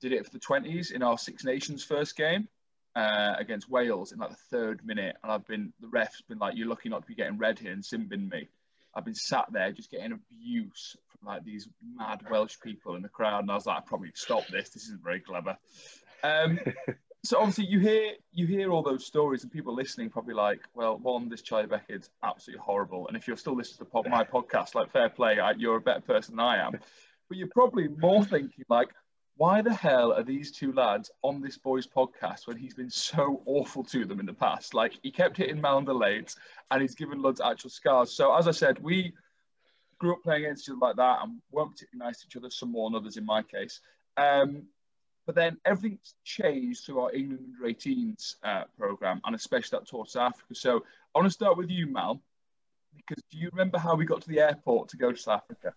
did 0.00 0.12
it 0.12 0.24
for 0.24 0.30
the 0.30 0.38
twenties 0.38 0.90
in 0.90 1.02
our 1.02 1.18
Six 1.18 1.44
Nations 1.44 1.82
first 1.82 2.16
game 2.16 2.48
uh, 2.94 3.34
against 3.38 3.68
Wales 3.68 4.12
in 4.12 4.18
like 4.18 4.30
the 4.30 4.36
third 4.50 4.84
minute, 4.84 5.16
and 5.22 5.32
I've 5.32 5.46
been 5.46 5.72
the 5.80 5.88
ref's 5.88 6.22
been 6.22 6.38
like, 6.38 6.56
"You're 6.56 6.68
lucky 6.68 6.88
not 6.88 7.02
to 7.02 7.08
be 7.08 7.14
getting 7.14 7.38
red 7.38 7.58
here," 7.58 7.72
and 7.72 7.82
simbing 7.82 8.30
me. 8.30 8.48
I've 8.94 9.04
been 9.04 9.14
sat 9.14 9.46
there 9.52 9.72
just 9.72 9.90
getting 9.90 10.12
abuse 10.12 10.96
from 11.08 11.28
like 11.28 11.44
these 11.44 11.68
mad 11.96 12.22
Welsh 12.30 12.56
people 12.62 12.94
in 12.94 13.02
the 13.02 13.08
crowd, 13.08 13.42
and 13.42 13.50
I 13.50 13.54
was 13.54 13.66
like, 13.66 13.78
"I 13.78 13.80
probably 13.80 14.12
stop 14.14 14.46
this. 14.46 14.70
This 14.70 14.84
isn't 14.84 15.02
very 15.02 15.20
clever." 15.20 15.58
Um, 16.22 16.58
so 17.26 17.38
obviously 17.38 17.66
you 17.66 17.80
hear 17.80 18.12
you 18.32 18.46
hear 18.46 18.70
all 18.70 18.82
those 18.82 19.04
stories, 19.04 19.42
and 19.42 19.52
people 19.52 19.74
listening 19.74 20.10
probably 20.10 20.34
like, 20.34 20.60
"Well, 20.74 20.98
one, 20.98 21.28
this 21.28 21.42
Charlie 21.42 21.66
Beckett's 21.66 22.10
absolutely 22.22 22.62
horrible," 22.62 23.08
and 23.08 23.16
if 23.16 23.26
you're 23.26 23.36
still 23.36 23.56
listening 23.56 23.88
to 23.90 24.10
my 24.10 24.24
podcast, 24.24 24.74
like 24.74 24.90
fair 24.92 25.08
play, 25.08 25.38
I, 25.38 25.52
you're 25.52 25.76
a 25.76 25.80
better 25.80 26.00
person 26.00 26.36
than 26.36 26.46
I 26.46 26.66
am. 26.66 26.78
But 27.28 27.38
you're 27.38 27.48
probably 27.48 27.88
more 27.88 28.24
thinking 28.24 28.64
like, 28.68 28.88
why 29.36 29.60
the 29.60 29.74
hell 29.74 30.12
are 30.12 30.22
these 30.22 30.50
two 30.50 30.72
lads 30.72 31.10
on 31.22 31.42
this 31.42 31.58
boy's 31.58 31.86
podcast 31.86 32.46
when 32.46 32.56
he's 32.56 32.74
been 32.74 32.90
so 32.90 33.42
awful 33.44 33.84
to 33.84 34.04
them 34.04 34.20
in 34.20 34.26
the 34.26 34.32
past? 34.32 34.72
Like 34.72 34.98
he 35.02 35.10
kept 35.10 35.36
hitting 35.36 35.60
Mallinder 35.60 35.98
late 35.98 36.34
and 36.70 36.80
he's 36.80 36.94
given 36.94 37.20
Luds 37.20 37.40
actual 37.44 37.70
scars. 37.70 38.12
So 38.12 38.34
as 38.34 38.48
I 38.48 38.52
said, 38.52 38.78
we 38.82 39.12
grew 39.98 40.14
up 40.14 40.22
playing 40.22 40.44
against 40.44 40.64
each 40.64 40.70
other 40.70 40.78
like 40.80 40.96
that 40.96 41.18
and 41.22 41.40
weren't 41.50 41.72
particularly 41.72 42.08
nice 42.08 42.20
to 42.20 42.26
each 42.26 42.36
other, 42.36 42.50
some 42.50 42.72
more 42.72 42.88
than 42.88 42.96
others 42.96 43.16
in 43.16 43.26
my 43.26 43.42
case. 43.42 43.80
Um, 44.16 44.68
but 45.26 45.34
then 45.34 45.58
everything's 45.64 46.14
changed 46.24 46.84
through 46.84 47.00
our 47.00 47.12
England 47.12 47.44
under 47.54 47.74
18s 47.74 48.36
uh, 48.44 48.62
program 48.78 49.20
and 49.24 49.34
especially 49.34 49.78
that 49.78 49.86
tour 49.86 50.04
to 50.04 50.20
Africa. 50.20 50.54
So 50.54 50.84
I 51.14 51.18
want 51.18 51.26
to 51.26 51.30
start 51.30 51.56
with 51.56 51.68
you, 51.68 51.88
Mal, 51.88 52.22
because 52.96 53.22
do 53.30 53.38
you 53.38 53.50
remember 53.52 53.78
how 53.78 53.96
we 53.96 54.04
got 54.04 54.22
to 54.22 54.28
the 54.28 54.40
airport 54.40 54.88
to 54.90 54.96
go 54.96 55.10
to 55.10 55.18
South 55.18 55.42
Africa? 55.42 55.74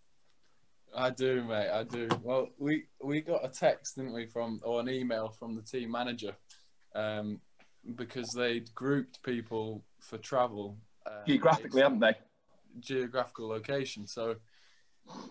I 0.95 1.09
do, 1.09 1.43
mate. 1.43 1.69
I 1.69 1.83
do. 1.83 2.07
Well, 2.23 2.49
we 2.57 2.85
we 3.03 3.21
got 3.21 3.45
a 3.45 3.49
text, 3.49 3.95
didn't 3.95 4.13
we, 4.13 4.25
from 4.25 4.59
or 4.63 4.79
an 4.79 4.89
email 4.89 5.29
from 5.29 5.55
the 5.55 5.61
team 5.61 5.91
manager, 5.91 6.35
um, 6.95 7.39
because 7.95 8.27
they'd 8.35 8.73
grouped 8.73 9.21
people 9.23 9.83
for 9.99 10.17
travel 10.17 10.77
um, 11.05 11.13
geographically, 11.27 11.81
haven't 11.81 11.99
they? 11.99 12.15
Geographical 12.79 13.49
location. 13.49 14.07
So 14.07 14.35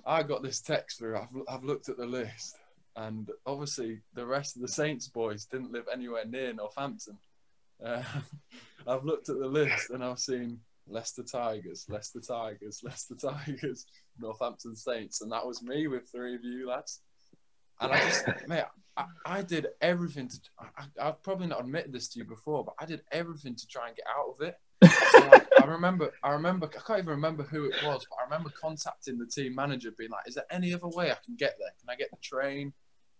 I 0.06 0.22
got 0.22 0.42
this 0.42 0.60
text 0.60 0.98
through. 0.98 1.18
I've 1.18 1.28
I've 1.48 1.64
looked 1.64 1.88
at 1.88 1.96
the 1.96 2.06
list, 2.06 2.56
and 2.98 3.30
obviously 3.46 4.00
the 4.14 4.26
rest 4.26 4.56
of 4.56 4.62
the 4.62 4.68
Saints 4.68 5.06
boys 5.06 5.44
didn't 5.44 5.72
live 5.72 5.86
anywhere 5.92 6.24
near 6.24 6.52
Northampton. 6.52 7.16
Uh, 7.84 8.02
I've 8.86 9.04
looked 9.04 9.28
at 9.28 9.38
the 9.38 9.46
list 9.46 9.90
and 9.90 10.02
I've 10.02 10.18
seen 10.18 10.58
Leicester 10.88 11.22
Tigers, 11.22 11.86
Leicester 11.88 12.20
Tigers, 12.20 12.80
Leicester 12.84 13.14
Tigers, 13.14 13.86
Northampton 14.18 14.74
Saints, 14.74 15.20
and 15.20 15.30
that 15.30 15.46
was 15.46 15.62
me 15.62 15.86
with 15.86 16.10
three 16.10 16.34
of 16.34 16.42
you 16.42 16.68
lads. 16.68 17.00
and 17.80 17.92
I 17.92 18.00
just, 18.00 18.26
mate, 18.48 18.64
I, 18.96 19.04
I 19.24 19.42
did 19.42 19.68
everything 19.80 20.28
to. 20.28 20.38
I, 20.58 21.08
I've 21.08 21.22
probably 21.22 21.46
not 21.46 21.60
admitted 21.60 21.92
this 21.92 22.08
to 22.08 22.18
you 22.18 22.24
before, 22.24 22.64
but 22.64 22.74
I 22.80 22.86
did 22.86 23.02
everything 23.12 23.54
to 23.54 23.66
try 23.68 23.86
and 23.86 23.96
get 23.96 24.06
out 24.08 24.34
of 24.34 24.46
it. 24.48 24.56
So 25.12 25.28
like, 25.28 25.46
I 25.60 25.66
remember, 25.66 26.12
I 26.24 26.30
remember, 26.30 26.66
I 26.66 26.80
can't 26.84 26.98
even 26.98 27.10
remember 27.10 27.44
who 27.44 27.66
it 27.66 27.76
was, 27.84 28.04
but 28.10 28.16
I 28.20 28.24
remember 28.24 28.50
contacting 28.60 29.18
the 29.18 29.26
team 29.26 29.54
manager, 29.54 29.92
being 29.96 30.10
like, 30.10 30.26
"Is 30.26 30.34
there 30.34 30.44
any 30.50 30.74
other 30.74 30.88
way 30.88 31.12
I 31.12 31.16
can 31.24 31.36
get 31.36 31.54
there? 31.60 31.70
Can 31.80 31.90
I 31.90 31.94
get 31.94 32.10
the 32.10 32.16
train? 32.22 32.72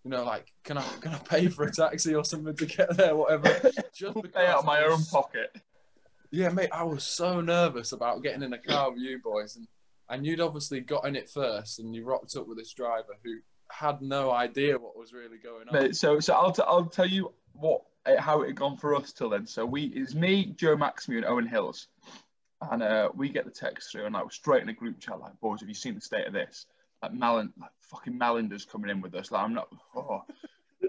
You 0.04 0.10
know, 0.10 0.24
like, 0.24 0.52
can 0.64 0.78
I 0.78 0.84
can 1.00 1.12
I 1.12 1.18
pay 1.18 1.48
for 1.48 1.64
a 1.64 1.72
taxi 1.72 2.14
or 2.14 2.24
something 2.24 2.54
to 2.54 2.66
get 2.66 2.96
there, 2.96 3.14
whatever?" 3.16 3.70
Just 3.94 4.14
Pay 4.34 4.46
out 4.46 4.60
of 4.60 4.64
my 4.64 4.80
I 4.80 4.84
own 4.84 5.04
pocket. 5.04 5.56
Yeah, 6.30 6.50
mate, 6.50 6.70
I 6.72 6.84
was 6.84 7.04
so 7.04 7.40
nervous 7.40 7.92
about 7.92 8.22
getting 8.22 8.42
in 8.42 8.52
a 8.52 8.58
car 8.58 8.90
with 8.90 9.00
you 9.00 9.18
boys, 9.18 9.56
and 9.56 9.66
and 10.08 10.26
you'd 10.26 10.40
obviously 10.40 10.80
got 10.80 11.06
in 11.06 11.16
it 11.16 11.28
first, 11.28 11.78
and 11.78 11.94
you 11.94 12.04
rocked 12.04 12.36
up 12.36 12.46
with 12.46 12.58
this 12.58 12.72
driver 12.72 13.14
who 13.24 13.36
had 13.70 14.00
no 14.00 14.30
idea 14.30 14.78
what 14.78 14.96
was 14.96 15.12
really 15.12 15.38
going 15.38 15.68
on. 15.68 15.74
Mate, 15.74 15.96
so 15.96 16.20
so 16.20 16.34
I'll, 16.34 16.52
t- 16.52 16.62
I'll 16.66 16.86
tell 16.86 17.06
you 17.06 17.32
what 17.52 17.82
eh, 18.06 18.16
how 18.18 18.42
it 18.42 18.48
had 18.48 18.56
gone 18.56 18.76
for 18.76 18.94
us 18.94 19.12
till 19.12 19.30
then. 19.30 19.46
So 19.46 19.66
we 19.66 19.84
it's 19.84 20.14
me, 20.14 20.46
Joe 20.56 20.76
Maxime, 20.76 21.16
and 21.16 21.26
Owen 21.26 21.46
Hills, 21.46 21.88
and 22.70 22.82
uh, 22.82 23.10
we 23.14 23.28
get 23.28 23.44
the 23.44 23.50
text 23.50 23.92
through, 23.92 24.06
and 24.06 24.16
I 24.16 24.22
we're 24.22 24.30
straight 24.30 24.62
in 24.62 24.68
a 24.68 24.74
group 24.74 25.00
chat, 25.00 25.20
like 25.20 25.38
boys, 25.40 25.60
have 25.60 25.68
you 25.68 25.74
seen 25.74 25.94
the 25.94 26.00
state 26.00 26.26
of 26.26 26.32
this? 26.32 26.66
Like 27.02 27.14
Malin, 27.14 27.52
like 27.60 27.70
fucking 27.80 28.16
Mallinder's 28.16 28.64
coming 28.64 28.90
in 28.90 29.00
with 29.00 29.14
us. 29.14 29.30
Like 29.30 29.42
I'm 29.42 29.54
not. 29.54 29.68
Oh. 29.94 30.24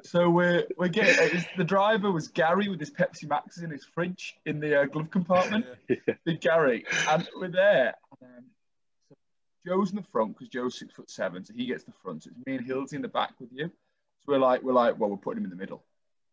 So 0.03 0.29
we're 0.29 0.65
we're 0.77 0.87
getting 0.87 1.37
it's, 1.37 1.47
the 1.57 1.63
driver 1.63 2.11
was 2.11 2.27
Gary 2.27 2.69
with 2.69 2.79
his 2.79 2.91
Pepsi 2.91 3.27
Maxes 3.27 3.63
in 3.63 3.69
his 3.69 3.83
fridge 3.83 4.35
in 4.45 4.59
the 4.59 4.81
uh, 4.81 4.85
glove 4.85 5.09
compartment. 5.09 5.65
Big 6.25 6.41
Gary, 6.41 6.85
and 7.09 7.27
we're 7.35 7.49
there. 7.49 7.95
And, 8.21 8.37
um, 8.37 8.45
so 9.09 9.15
Joe's 9.67 9.89
in 9.89 9.97
the 9.97 10.03
front 10.03 10.37
because 10.37 10.49
Joe's 10.49 10.77
six 10.77 10.93
foot 10.93 11.09
seven, 11.09 11.43
so 11.43 11.53
he 11.55 11.65
gets 11.65 11.83
the 11.83 11.91
front. 12.03 12.23
So 12.23 12.31
it's 12.31 12.45
me 12.45 12.55
and 12.55 12.65
Hills 12.65 12.93
in 12.93 13.01
the 13.01 13.07
back 13.07 13.33
with 13.39 13.49
you. 13.51 13.65
So 13.65 14.25
we're 14.27 14.39
like, 14.39 14.61
we're 14.61 14.73
like, 14.73 14.99
well, 14.99 15.09
we're 15.09 15.17
putting 15.17 15.39
him 15.39 15.45
in 15.45 15.49
the 15.49 15.55
middle. 15.55 15.83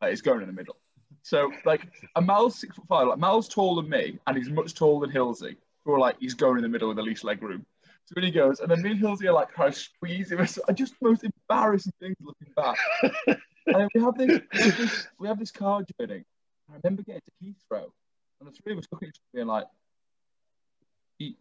Like 0.00 0.10
he's 0.10 0.22
going 0.22 0.42
in 0.42 0.46
the 0.46 0.52
middle. 0.52 0.76
So 1.22 1.50
like, 1.64 1.88
a 2.14 2.20
Mal's 2.20 2.58
six 2.58 2.76
foot 2.76 2.86
five. 2.88 3.08
Like 3.08 3.18
Mal's 3.18 3.48
taller 3.48 3.82
than 3.82 3.90
me, 3.90 4.18
and 4.26 4.36
he's 4.36 4.50
much 4.50 4.74
taller 4.74 5.06
than 5.06 5.14
Hillsy. 5.14 5.52
So 5.52 5.92
we're 5.92 5.98
like, 5.98 6.16
he's 6.20 6.34
going 6.34 6.56
in 6.56 6.62
the 6.62 6.68
middle 6.68 6.88
with 6.88 6.98
the 6.98 7.02
least 7.02 7.24
leg 7.24 7.42
room. 7.42 7.64
So 8.06 8.12
when 8.14 8.24
he 8.24 8.30
goes, 8.30 8.60
and 8.60 8.70
then 8.70 8.82
me 8.82 8.92
and 8.92 9.00
Hillsy 9.00 9.24
are 9.24 9.32
like, 9.32 9.52
trying 9.52 9.72
to 9.72 9.78
squeeze 9.78 10.30
him. 10.30 10.38
It's 10.40 10.58
just 10.74 10.94
the 11.00 11.08
most 11.08 11.24
embarrassing 11.24 11.92
things 12.00 12.16
looking 12.20 12.52
back. 12.54 12.78
and 13.66 13.90
we 13.94 14.00
have 14.00 14.16
this, 14.16 14.40
we 14.52 14.60
have 14.60 14.76
this, 14.76 15.06
we 15.18 15.28
have 15.28 15.38
this 15.40 15.50
car 15.50 15.82
journey. 15.98 16.24
I 16.70 16.76
remember 16.82 17.02
getting 17.02 17.20
to 17.20 17.44
Heathrow, 17.44 17.86
and 18.40 18.48
the 18.48 18.52
three 18.52 18.72
of 18.72 18.78
us 18.78 18.86
looking 18.92 19.08
at 19.08 19.14
each 19.14 19.20
other 19.20 19.38
being 19.38 19.48
like, 19.48 19.66
he, 21.18 21.36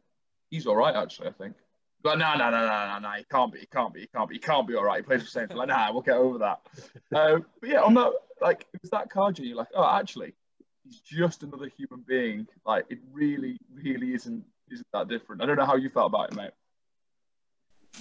he's 0.49 0.65
all 0.65 0.75
right, 0.75 0.95
actually, 0.95 1.27
I 1.27 1.33
think. 1.33 1.55
Like, 2.03 2.17
no, 2.17 2.35
no, 2.35 2.49
no, 2.49 2.65
no, 2.65 2.67
no, 2.67 2.99
no, 2.99 3.11
he 3.11 3.23
can't 3.23 3.53
be, 3.53 3.59
he 3.59 3.65
can't 3.67 3.93
be, 3.93 4.01
he 4.01 4.07
can't 4.07 4.29
be, 4.29 4.35
he 4.35 4.39
can't 4.39 4.67
be 4.67 4.75
all 4.75 4.83
right. 4.83 4.97
He 4.97 5.01
plays 5.03 5.21
for 5.21 5.29
Saints. 5.29 5.53
Like, 5.53 5.67
nah, 5.67 5.91
we'll 5.91 6.01
get 6.01 6.17
over 6.17 6.37
that. 6.39 6.61
Um, 7.15 7.45
but 7.61 7.69
yeah, 7.69 7.81
on 7.81 7.93
that, 7.95 8.11
like, 8.41 8.65
it 8.73 8.81
was 8.81 8.91
that 8.91 9.09
car 9.09 9.31
journey, 9.31 9.49
you're 9.49 9.57
like, 9.57 9.69
oh, 9.75 9.87
actually, 9.87 10.33
he's 10.83 10.99
just 10.99 11.43
another 11.43 11.69
human 11.77 12.03
being. 12.07 12.47
Like, 12.65 12.85
it 12.89 12.99
really, 13.11 13.57
really 13.71 14.13
isn't, 14.13 14.43
isn't 14.71 14.87
that 14.93 15.07
different. 15.07 15.41
I 15.41 15.45
don't 15.45 15.57
know 15.57 15.65
how 15.65 15.75
you 15.75 15.89
felt 15.89 16.07
about 16.07 16.31
it, 16.31 16.35
mate. 16.35 16.51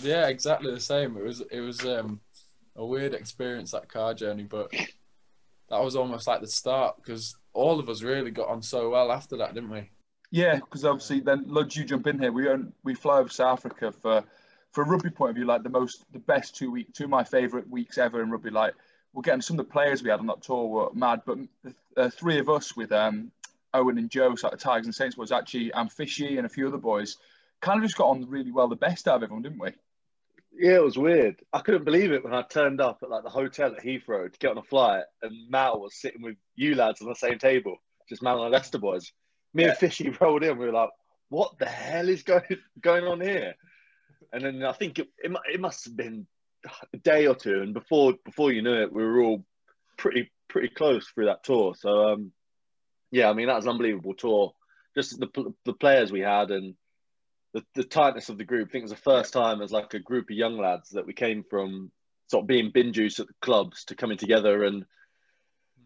Yeah, 0.02 0.28
exactly 0.28 0.72
the 0.72 0.80
same. 0.80 1.16
It 1.16 1.22
was 1.22 1.42
it 1.50 1.60
was 1.60 1.84
um, 1.84 2.20
a 2.76 2.84
weird 2.84 3.14
experience 3.14 3.70
that 3.70 3.88
car 3.88 4.14
journey, 4.14 4.44
but 4.44 4.72
that 5.70 5.82
was 5.82 5.96
almost 5.96 6.26
like 6.26 6.40
the 6.40 6.46
start 6.46 6.96
because 6.96 7.36
all 7.52 7.78
of 7.78 7.88
us 7.88 8.02
really 8.02 8.30
got 8.30 8.48
on 8.48 8.62
so 8.62 8.90
well 8.90 9.12
after 9.12 9.36
that, 9.36 9.54
didn't 9.54 9.70
we? 9.70 9.90
Yeah, 10.30 10.56
because 10.56 10.84
obviously 10.84 11.20
then 11.20 11.44
Lodge, 11.46 11.76
you 11.76 11.84
jump 11.84 12.06
in 12.06 12.18
here. 12.18 12.32
We 12.32 12.48
own, 12.48 12.72
we 12.82 12.94
fly 12.94 13.18
over 13.18 13.28
South 13.28 13.58
Africa 13.58 13.92
for 13.92 14.24
for 14.72 14.82
a 14.82 14.86
rugby 14.86 15.10
point 15.10 15.30
of 15.30 15.36
view, 15.36 15.44
like 15.44 15.62
the 15.62 15.68
most 15.68 16.04
the 16.12 16.18
best 16.18 16.56
two 16.56 16.70
week 16.70 16.92
two 16.92 17.04
of 17.04 17.10
my 17.10 17.22
favourite 17.22 17.68
weeks 17.70 17.98
ever 17.98 18.22
in 18.22 18.30
rugby. 18.30 18.50
Like 18.50 18.74
we're 19.12 19.22
getting 19.22 19.40
some 19.40 19.58
of 19.58 19.66
the 19.66 19.72
players 19.72 20.02
we 20.02 20.10
had 20.10 20.18
on 20.18 20.26
that 20.26 20.42
tour 20.42 20.66
were 20.66 20.88
mad, 20.92 21.22
but 21.24 21.38
the 21.62 21.74
uh, 21.96 22.10
three 22.10 22.38
of 22.38 22.48
us 22.48 22.76
with 22.76 22.90
um 22.90 23.30
Owen 23.74 23.98
and 23.98 24.10
Joe, 24.10 24.34
so 24.34 24.46
like 24.46 24.56
the 24.56 24.62
Tigers 24.62 24.86
and 24.86 24.94
Saints 24.94 25.16
was 25.16 25.32
actually 25.32 25.72
and 25.72 25.92
Fishy 25.92 26.38
and 26.38 26.46
a 26.46 26.50
few 26.50 26.68
other 26.68 26.78
boys, 26.78 27.16
kind 27.60 27.78
of 27.78 27.84
just 27.84 27.96
got 27.96 28.08
on 28.08 28.28
really 28.28 28.52
well, 28.52 28.68
the 28.68 28.76
best 28.76 29.08
out 29.08 29.16
of 29.16 29.24
everyone, 29.24 29.42
didn't 29.42 29.58
we? 29.58 29.70
Yeah, 30.56 30.76
it 30.76 30.84
was 30.84 30.96
weird. 30.96 31.42
I 31.52 31.60
couldn't 31.60 31.84
believe 31.84 32.12
it 32.12 32.22
when 32.22 32.34
I 32.34 32.42
turned 32.42 32.80
up 32.80 33.00
at 33.02 33.10
like 33.10 33.24
the 33.24 33.30
hotel 33.30 33.74
at 33.74 33.82
Heathrow 33.82 34.32
to 34.32 34.38
get 34.38 34.52
on 34.52 34.58
a 34.58 34.62
flight, 34.62 35.04
and 35.22 35.50
Mal 35.50 35.80
was 35.80 36.00
sitting 36.00 36.22
with 36.22 36.36
you 36.54 36.76
lads 36.76 37.02
on 37.02 37.08
the 37.08 37.14
same 37.14 37.38
table, 37.38 37.76
just 38.08 38.22
Mal 38.22 38.36
and 38.36 38.46
the 38.46 38.56
Leicester 38.56 38.78
boys. 38.78 39.12
Me 39.52 39.64
and 39.64 39.76
Fishy 39.76 40.10
rolled 40.20 40.44
in. 40.44 40.56
We 40.56 40.66
were 40.66 40.72
like, 40.72 40.90
"What 41.28 41.58
the 41.58 41.66
hell 41.66 42.08
is 42.08 42.22
going 42.22 42.44
going 42.80 43.04
on 43.04 43.20
here?" 43.20 43.54
And 44.32 44.44
then 44.44 44.62
I 44.62 44.72
think 44.72 45.00
it, 45.00 45.08
it, 45.18 45.32
it 45.52 45.60
must 45.60 45.84
have 45.86 45.96
been 45.96 46.26
a 46.92 46.96
day 46.98 47.26
or 47.26 47.34
two, 47.34 47.60
and 47.62 47.74
before 47.74 48.14
before 48.24 48.52
you 48.52 48.62
knew 48.62 48.74
it, 48.74 48.92
we 48.92 49.02
were 49.02 49.22
all 49.22 49.44
pretty 49.96 50.30
pretty 50.48 50.68
close 50.68 51.08
through 51.08 51.26
that 51.26 51.42
tour. 51.42 51.74
So 51.76 52.12
um, 52.12 52.32
yeah, 53.14 53.30
I 53.30 53.32
mean 53.32 53.46
that 53.46 53.54
was 53.54 53.64
an 53.64 53.70
unbelievable 53.70 54.14
tour. 54.14 54.52
Just 54.96 55.20
the 55.20 55.54
the 55.64 55.72
players 55.72 56.10
we 56.10 56.20
had 56.20 56.50
and 56.50 56.74
the, 57.52 57.62
the 57.76 57.84
tightness 57.84 58.28
of 58.28 58.38
the 58.38 58.44
group. 58.44 58.68
I 58.68 58.72
think 58.72 58.82
it 58.82 58.90
was 58.90 58.90
the 58.90 58.96
first 58.96 59.32
time 59.32 59.62
as 59.62 59.70
like 59.70 59.94
a 59.94 60.00
group 60.00 60.30
of 60.30 60.36
young 60.36 60.58
lads 60.58 60.90
that 60.90 61.06
we 61.06 61.12
came 61.12 61.44
from 61.48 61.92
sort 62.26 62.42
of 62.42 62.48
being 62.48 62.72
bin 62.74 62.92
juice 62.92 63.20
at 63.20 63.28
the 63.28 63.34
clubs 63.40 63.84
to 63.84 63.94
coming 63.94 64.18
together 64.18 64.64
and 64.64 64.84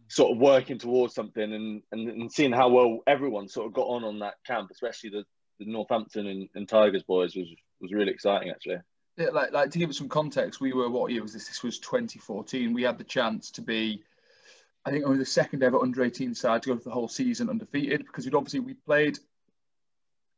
sort 0.09 0.33
of 0.33 0.39
working 0.39 0.79
towards 0.79 1.15
something 1.15 1.53
and, 1.53 1.83
and, 1.93 2.09
and 2.09 2.33
seeing 2.33 2.51
how 2.51 2.71
well 2.71 3.01
everyone 3.07 3.47
sort 3.47 3.67
of 3.67 3.75
got 3.75 3.89
on 3.89 4.05
on 4.05 4.21
that 4.21 4.37
camp, 4.47 4.71
especially 4.71 5.11
the, 5.11 5.25
the 5.59 5.67
Northampton 5.67 6.27
and, 6.27 6.49
and 6.55 6.67
Tigers 6.67 7.03
boys 7.03 7.37
was 7.37 7.49
was 7.83 7.93
really 7.93 8.11
exciting 8.11 8.49
actually. 8.49 8.79
Yeah, 9.19 9.29
like, 9.35 9.53
like 9.53 9.71
to 9.73 9.79
give 9.79 9.91
it 9.91 9.97
some 9.97 10.09
context, 10.09 10.63
we 10.63 10.73
were 10.73 10.89
what 10.89 11.13
year 11.13 11.21
was 11.21 11.35
this? 11.35 11.49
This 11.49 11.63
was 11.63 11.79
2014. 11.81 12.73
We 12.73 12.85
had 12.85 12.97
the 12.97 13.05
chance 13.05 13.51
to 13.51 13.61
be, 13.61 14.03
I 14.85 14.91
think, 14.91 15.05
only 15.05 15.19
the 15.19 15.27
second 15.27 15.63
ever 15.63 15.81
under 15.81 16.03
18 16.03 16.35
side 16.35 16.63
to 16.63 16.71
go 16.71 16.77
for 16.77 16.85
the 16.85 16.91
whole 16.91 17.09
season 17.09 17.51
undefeated 17.51 18.07
because 18.07 18.25
we'd 18.25 18.35
obviously 18.35 18.61
we 18.61 18.75
played 18.75 19.19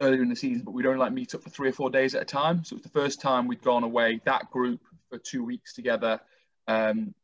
earlier 0.01 0.23
in 0.23 0.29
the 0.29 0.37
season, 0.37 0.63
but 0.65 0.73
we'd 0.73 0.87
only 0.87 0.99
like 0.99 1.13
meet 1.13 1.35
up 1.35 1.43
for 1.43 1.51
three 1.51 1.69
or 1.69 1.73
four 1.73 1.91
days 1.91 2.15
at 2.15 2.23
a 2.23 2.25
time. 2.27 2.65
So 2.65 2.75
it 2.75 2.79
was 2.79 2.83
the 2.83 3.01
first 3.01 3.21
time 3.21 3.47
we'd 3.47 3.63
gone 3.63 3.85
away 3.85 4.21
that 4.25 4.51
group 4.51 4.81
for 5.11 5.19
two 5.19 5.45
weeks 5.45 5.75
together. 5.75 6.21
Um, 6.67 7.15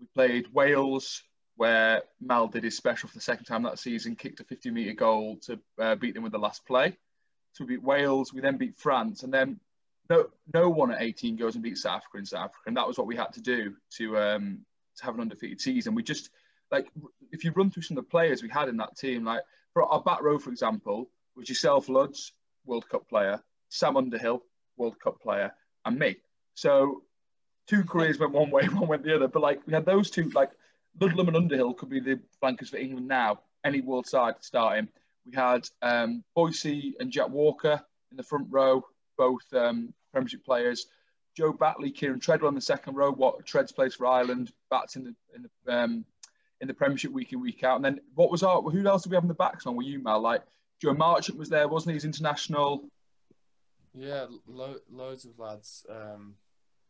we 0.00 0.06
played 0.14 0.52
Wales, 0.52 1.22
where 1.56 2.02
Mal 2.20 2.48
did 2.48 2.64
his 2.64 2.76
special 2.76 3.08
for 3.08 3.14
the 3.14 3.20
second 3.20 3.44
time 3.46 3.62
that 3.62 3.78
season, 3.78 4.16
kicked 4.16 4.40
a 4.40 4.44
50 4.44 4.70
metre 4.70 4.92
goal 4.92 5.36
to 5.46 5.58
uh, 5.80 5.94
beat 5.94 6.14
them 6.14 6.22
with 6.22 6.32
the 6.32 6.38
last 6.38 6.66
play. 6.66 6.96
So 7.52 7.64
we 7.64 7.76
beat 7.76 7.82
Wales, 7.82 8.32
we 8.32 8.40
then 8.40 8.58
beat 8.58 8.76
France, 8.76 9.22
and 9.22 9.32
then 9.32 9.60
no 10.10 10.26
no 10.52 10.68
one 10.68 10.92
at 10.92 11.02
18 11.02 11.36
goes 11.36 11.54
and 11.54 11.64
beats 11.64 11.82
South 11.82 11.96
Africa 11.96 12.18
in 12.18 12.26
South 12.26 12.44
Africa, 12.44 12.62
and 12.66 12.76
that 12.76 12.86
was 12.86 12.98
what 12.98 13.06
we 13.06 13.16
had 13.16 13.32
to 13.32 13.40
do 13.40 13.74
to 13.96 14.18
um, 14.18 14.58
to 14.96 15.04
have 15.04 15.14
an 15.14 15.22
undefeated 15.22 15.60
season. 15.60 15.94
We 15.94 16.02
just 16.02 16.30
like 16.70 16.90
if 17.32 17.44
you 17.44 17.52
run 17.52 17.70
through 17.70 17.82
some 17.82 17.96
of 17.96 18.04
the 18.04 18.10
players 18.10 18.42
we 18.42 18.48
had 18.48 18.68
in 18.68 18.76
that 18.78 18.96
team, 18.96 19.24
like 19.24 19.42
for 19.72 19.84
our 19.84 20.00
back 20.02 20.22
row, 20.22 20.38
for 20.38 20.50
example, 20.50 21.10
was 21.36 21.48
yourself, 21.48 21.86
Luds, 21.86 22.32
World 22.64 22.88
Cup 22.88 23.08
player, 23.08 23.40
Sam 23.68 23.96
Underhill, 23.96 24.42
World 24.76 24.98
Cup 25.00 25.20
player, 25.20 25.52
and 25.84 25.98
me. 25.98 26.16
So 26.54 27.02
two 27.66 27.84
careers 27.84 28.18
went 28.18 28.32
one 28.32 28.50
way, 28.50 28.64
one 28.68 28.88
went 28.88 29.04
the 29.04 29.14
other. 29.14 29.28
But 29.28 29.42
like 29.42 29.60
we 29.66 29.72
had 29.72 29.86
those 29.86 30.10
two, 30.10 30.30
like 30.30 30.50
Ludlam 31.00 31.28
and 31.28 31.36
Underhill 31.36 31.74
could 31.74 31.90
be 31.90 32.00
the 32.00 32.18
flankers 32.40 32.70
for 32.70 32.78
England 32.78 33.08
now, 33.08 33.40
any 33.64 33.80
world 33.80 34.06
side 34.06 34.34
starting. 34.40 34.88
We 35.24 35.34
had 35.34 35.68
um, 35.82 36.22
Boise 36.34 36.94
and 37.00 37.10
Jack 37.10 37.28
Walker 37.28 37.80
in 38.10 38.16
the 38.16 38.22
front 38.22 38.46
row, 38.48 38.84
both 39.18 39.42
um, 39.52 39.92
Premiership 40.12 40.44
players. 40.44 40.86
Joe 41.36 41.52
Batley, 41.52 41.90
Kieran 41.90 42.18
Treadwell 42.18 42.48
in 42.48 42.54
the 42.54 42.62
second 42.62 42.94
row. 42.94 43.12
What 43.12 43.44
Treads 43.44 43.70
plays 43.70 43.94
for 43.94 44.06
Ireland, 44.06 44.52
Bats 44.70 44.96
in 44.96 45.04
the 45.04 45.14
in 45.34 45.46
the 45.66 45.78
um, 45.78 46.04
in 46.60 46.68
the 46.68 46.74
Premiership 46.74 47.12
week 47.12 47.32
in 47.32 47.40
week 47.40 47.64
out. 47.64 47.76
And 47.76 47.84
then 47.84 48.00
what 48.14 48.30
was 48.30 48.42
our? 48.42 48.62
Who 48.62 48.86
else 48.86 49.02
did 49.02 49.10
we 49.10 49.16
have 49.16 49.24
in 49.24 49.28
the 49.28 49.34
backs 49.34 49.66
on? 49.66 49.76
Were 49.76 49.82
you 49.82 50.02
Mal? 50.02 50.20
Like 50.20 50.42
Joe 50.80 50.94
Marchant 50.94 51.38
was 51.38 51.48
there, 51.48 51.68
wasn't 51.68 51.90
he? 51.90 51.94
He's 51.96 52.04
international. 52.04 52.84
Yeah, 53.94 54.26
lo- 54.46 54.80
loads 54.90 55.24
of 55.24 55.38
lads 55.38 55.86
um, 55.88 56.34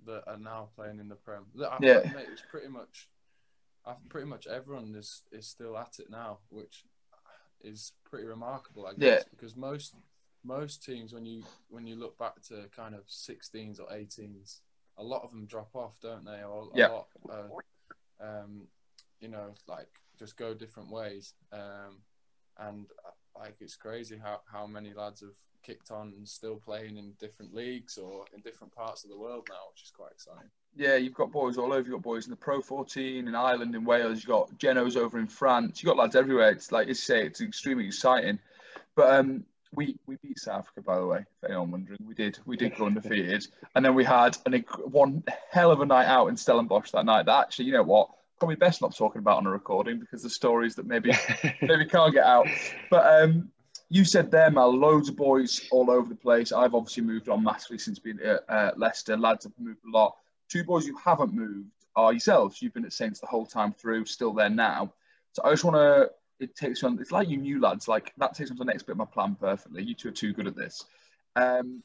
that 0.06 0.24
are 0.26 0.38
now 0.38 0.68
playing 0.74 0.98
in 0.98 1.08
the 1.08 1.14
Prem. 1.14 1.46
I, 1.60 1.78
Yeah. 1.80 2.00
mate, 2.12 2.26
it's 2.32 2.42
pretty 2.50 2.66
much, 2.66 3.08
I, 3.84 3.94
pretty 4.08 4.26
much 4.26 4.48
everyone 4.48 4.92
is, 4.96 5.22
is 5.30 5.46
still 5.46 5.78
at 5.78 6.00
it 6.00 6.10
now, 6.10 6.38
which 6.48 6.84
is 7.60 7.92
pretty 8.04 8.26
remarkable, 8.26 8.86
I 8.86 8.94
guess, 8.94 8.98
Yeah. 9.00 9.22
because 9.30 9.56
most 9.56 9.94
most 10.44 10.84
teams, 10.84 11.12
when 11.12 11.26
you 11.26 11.42
when 11.68 11.86
you 11.86 11.96
look 11.96 12.16
back 12.18 12.40
to 12.48 12.68
kind 12.74 12.94
of 12.94 13.04
16s 13.06 13.80
or 13.80 13.86
18s, 13.92 14.60
a 14.98 15.02
lot 15.02 15.22
of 15.22 15.30
them 15.30 15.44
drop 15.46 15.74
off, 15.74 15.98
don't 16.00 16.24
they? 16.24 16.42
Or 16.42 16.68
a 16.72 16.76
Yeah. 16.76 16.88
lot, 16.88 17.08
uh, 17.28 18.24
um, 18.24 18.68
you 19.20 19.28
know, 19.28 19.54
like 19.68 19.88
just 20.18 20.36
go 20.36 20.54
different 20.54 20.90
ways. 20.90 21.34
Um, 21.52 22.00
and 22.58 22.86
uh, 23.04 23.40
like 23.40 23.56
it's 23.60 23.76
crazy 23.76 24.18
how, 24.22 24.40
how 24.50 24.66
many 24.66 24.92
lads 24.94 25.20
have 25.20 25.34
kicked 25.62 25.90
on 25.90 26.12
and 26.16 26.28
still 26.28 26.56
playing 26.56 26.96
in 26.96 27.12
different 27.18 27.52
leagues 27.52 27.98
or 27.98 28.24
in 28.34 28.40
different 28.40 28.72
parts 28.72 29.04
of 29.04 29.10
the 29.10 29.18
world 29.18 29.46
now, 29.50 29.56
which 29.72 29.82
is 29.82 29.90
quite 29.90 30.12
exciting. 30.12 30.48
Yeah, 30.76 30.96
you've 30.96 31.14
got 31.14 31.32
boys 31.32 31.58
all 31.58 31.72
over. 31.72 31.88
You've 31.88 31.96
got 31.96 32.02
boys 32.02 32.26
in 32.26 32.30
the 32.30 32.36
Pro 32.36 32.60
14 32.60 33.26
in 33.26 33.34
Ireland, 33.34 33.74
in 33.74 33.84
Wales. 33.84 34.18
You've 34.18 34.28
got 34.28 34.56
Genos 34.58 34.96
over 34.96 35.18
in 35.18 35.26
France. 35.26 35.82
You've 35.82 35.88
got 35.88 36.00
lads 36.00 36.14
everywhere. 36.14 36.50
It's 36.50 36.70
like 36.70 36.88
you 36.88 36.94
say, 36.94 37.24
it's 37.26 37.40
extremely 37.40 37.86
exciting. 37.86 38.38
But 38.94 39.18
um, 39.18 39.44
we 39.72 39.96
we 40.06 40.16
beat 40.16 40.38
South 40.38 40.60
Africa, 40.60 40.82
by 40.82 40.96
the 40.96 41.06
way. 41.06 41.18
If 41.18 41.50
anyone 41.50 41.70
wondering, 41.70 41.98
we 42.06 42.14
did. 42.14 42.38
We 42.46 42.56
did 42.56 42.76
go 42.76 42.86
undefeated, 42.86 43.46
and 43.74 43.84
then 43.84 43.94
we 43.94 44.04
had 44.04 44.36
an 44.46 44.64
one 44.84 45.22
hell 45.50 45.70
of 45.70 45.80
a 45.80 45.86
night 45.86 46.06
out 46.06 46.28
in 46.28 46.36
Stellenbosch 46.36 46.90
that 46.92 47.04
night. 47.04 47.26
That 47.26 47.42
actually, 47.42 47.66
you 47.66 47.72
know 47.72 47.82
what? 47.82 48.10
Probably 48.38 48.56
best 48.56 48.82
not 48.82 48.94
talking 48.94 49.20
about 49.20 49.38
on 49.38 49.46
a 49.46 49.50
recording 49.50 49.98
because 49.98 50.22
the 50.22 50.30
stories 50.30 50.74
that 50.74 50.86
maybe 50.86 51.12
maybe 51.62 51.86
can't 51.86 52.12
get 52.12 52.24
out. 52.24 52.46
But 52.90 53.22
um, 53.22 53.50
you 53.88 54.04
said 54.04 54.30
there, 54.30 54.50
Mal, 54.50 54.76
loads 54.76 55.08
of 55.08 55.16
boys 55.16 55.66
all 55.70 55.90
over 55.90 56.08
the 56.08 56.14
place. 56.14 56.52
I've 56.52 56.74
obviously 56.74 57.02
moved 57.02 57.28
on 57.28 57.42
massively 57.42 57.78
since 57.78 57.98
being 57.98 58.18
at 58.20 58.44
uh, 58.48 58.72
Leicester. 58.76 59.16
Lads 59.16 59.44
have 59.44 59.52
moved 59.58 59.80
a 59.86 59.96
lot. 59.96 60.16
Two 60.48 60.64
boys 60.64 60.86
who 60.86 60.96
haven't 60.96 61.32
moved 61.32 61.70
are 61.94 62.12
yourselves. 62.12 62.60
You've 62.60 62.74
been 62.74 62.84
at 62.84 62.92
Saints 62.92 63.20
the 63.20 63.26
whole 63.26 63.46
time 63.46 63.72
through, 63.72 64.04
still 64.04 64.32
there 64.32 64.50
now. 64.50 64.92
So 65.32 65.42
I 65.44 65.50
just 65.50 65.64
want 65.64 65.76
to 65.76 66.10
it 66.38 66.54
takes 66.54 66.82
on. 66.82 66.98
It's 67.00 67.12
like 67.12 67.28
you 67.28 67.36
new 67.36 67.60
lads. 67.60 67.88
Like 67.88 68.12
that 68.18 68.34
takes 68.34 68.50
on 68.50 68.56
to 68.56 68.60
the 68.60 68.66
next 68.66 68.84
bit 68.84 68.92
of 68.92 68.98
my 68.98 69.04
plan 69.06 69.36
perfectly. 69.38 69.82
You 69.82 69.94
two 69.94 70.08
are 70.08 70.12
too 70.12 70.32
good 70.32 70.46
at 70.46 70.56
this. 70.56 70.84
Um, 71.34 71.82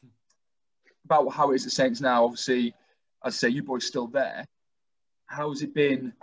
about 1.06 1.30
how 1.34 1.52
it 1.52 1.56
is 1.56 1.66
at 1.66 1.72
Saints 1.72 2.02
now. 2.02 2.26
Obviously, 2.26 2.74
as 3.24 3.36
I 3.36 3.38
say, 3.38 3.50
you 3.50 3.64
boys 3.64 3.86
still 3.86 4.08
there. 4.08 4.46
How 5.26 5.50
has 5.50 5.62
it 5.62 5.74
been 5.74 6.14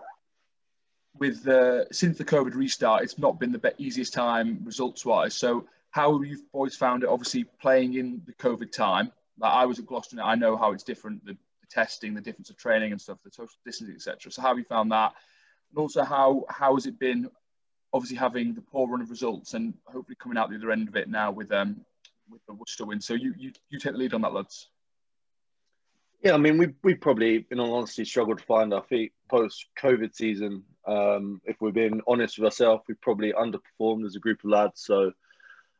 with 1.19 1.43
the 1.43 1.87
since 1.93 2.19
the 2.19 2.25
COVID 2.25 2.55
restart? 2.55 3.03
It's 3.03 3.19
not 3.19 3.39
been 3.39 3.53
the 3.53 3.75
easiest 3.79 4.13
time 4.13 4.61
results 4.65 5.05
wise. 5.05 5.35
So 5.35 5.67
how 5.91 6.13
have 6.13 6.29
you 6.29 6.39
boys 6.53 6.77
found 6.77 7.03
it? 7.03 7.09
Obviously, 7.09 7.45
playing 7.45 7.95
in 7.95 8.23
the 8.27 8.33
COVID 8.35 8.73
time. 8.73 9.13
Like 9.39 9.53
I 9.53 9.67
was 9.67 9.79
at 9.79 9.87
Gloucester. 9.87 10.17
I 10.23 10.35
know 10.35 10.57
how 10.57 10.73
it's 10.73 10.83
different. 10.83 11.25
The, 11.25 11.33
the 11.33 11.67
testing, 11.71 12.15
the 12.15 12.21
difference 12.21 12.51
of 12.51 12.57
training 12.57 12.93
and 12.93 13.01
stuff, 13.01 13.19
the 13.25 13.31
social 13.31 13.55
distancing, 13.65 13.97
etc. 13.97 14.31
So 14.33 14.43
how 14.43 14.49
have 14.49 14.59
you 14.59 14.65
found 14.65 14.93
that? 14.93 15.15
And 15.71 15.79
also, 15.79 16.05
how 16.05 16.45
how 16.49 16.75
has 16.75 16.87
it 16.87 16.99
been 16.99 17.31
obviously 17.93 18.17
having 18.17 18.55
the 18.55 18.61
poor 18.61 18.89
run 18.89 19.01
of 19.01 19.11
results 19.11 19.55
and 19.55 19.75
hopefully 19.87 20.17
coming 20.21 20.37
out 20.37 20.51
the 20.51 20.57
other 20.57 20.71
end 20.71 20.89
of 20.89 20.97
it 20.97 21.09
now 21.09 21.31
with 21.31 21.51
um 21.53 21.81
with 22.31 22.45
the 22.47 22.53
Worcester 22.55 22.85
win. 22.85 23.01
So 23.01 23.15
you 23.15 23.35
you, 23.37 23.53
you 23.71 23.79
take 23.79 23.93
the 23.93 23.99
lead 23.99 24.15
on 24.15 24.23
that, 24.23 24.35
lads. 24.35 24.69
Yeah, 26.23 26.35
I 26.35 26.37
mean, 26.37 26.59
we 26.59 26.69
we 26.83 26.95
probably, 26.95 27.47
in 27.51 27.61
all 27.61 27.75
honesty, 27.75 28.05
struggled 28.05 28.39
to 28.39 28.45
find 28.45 28.75
our 28.75 28.83
feet 28.83 29.13
post 29.31 29.67
COVID 29.81 30.15
season. 30.15 30.65
Um, 30.89 31.41
if 31.45 31.61
we're 31.61 31.71
being 31.71 32.01
honest 32.07 32.39
with 32.39 32.47
ourselves, 32.47 32.85
we 32.89 32.95
probably 32.95 33.33
underperformed 33.33 34.07
as 34.07 34.17
a 34.17 34.21
group 34.21 34.43
of 34.43 34.51
lads. 34.51 34.81
So 34.81 35.13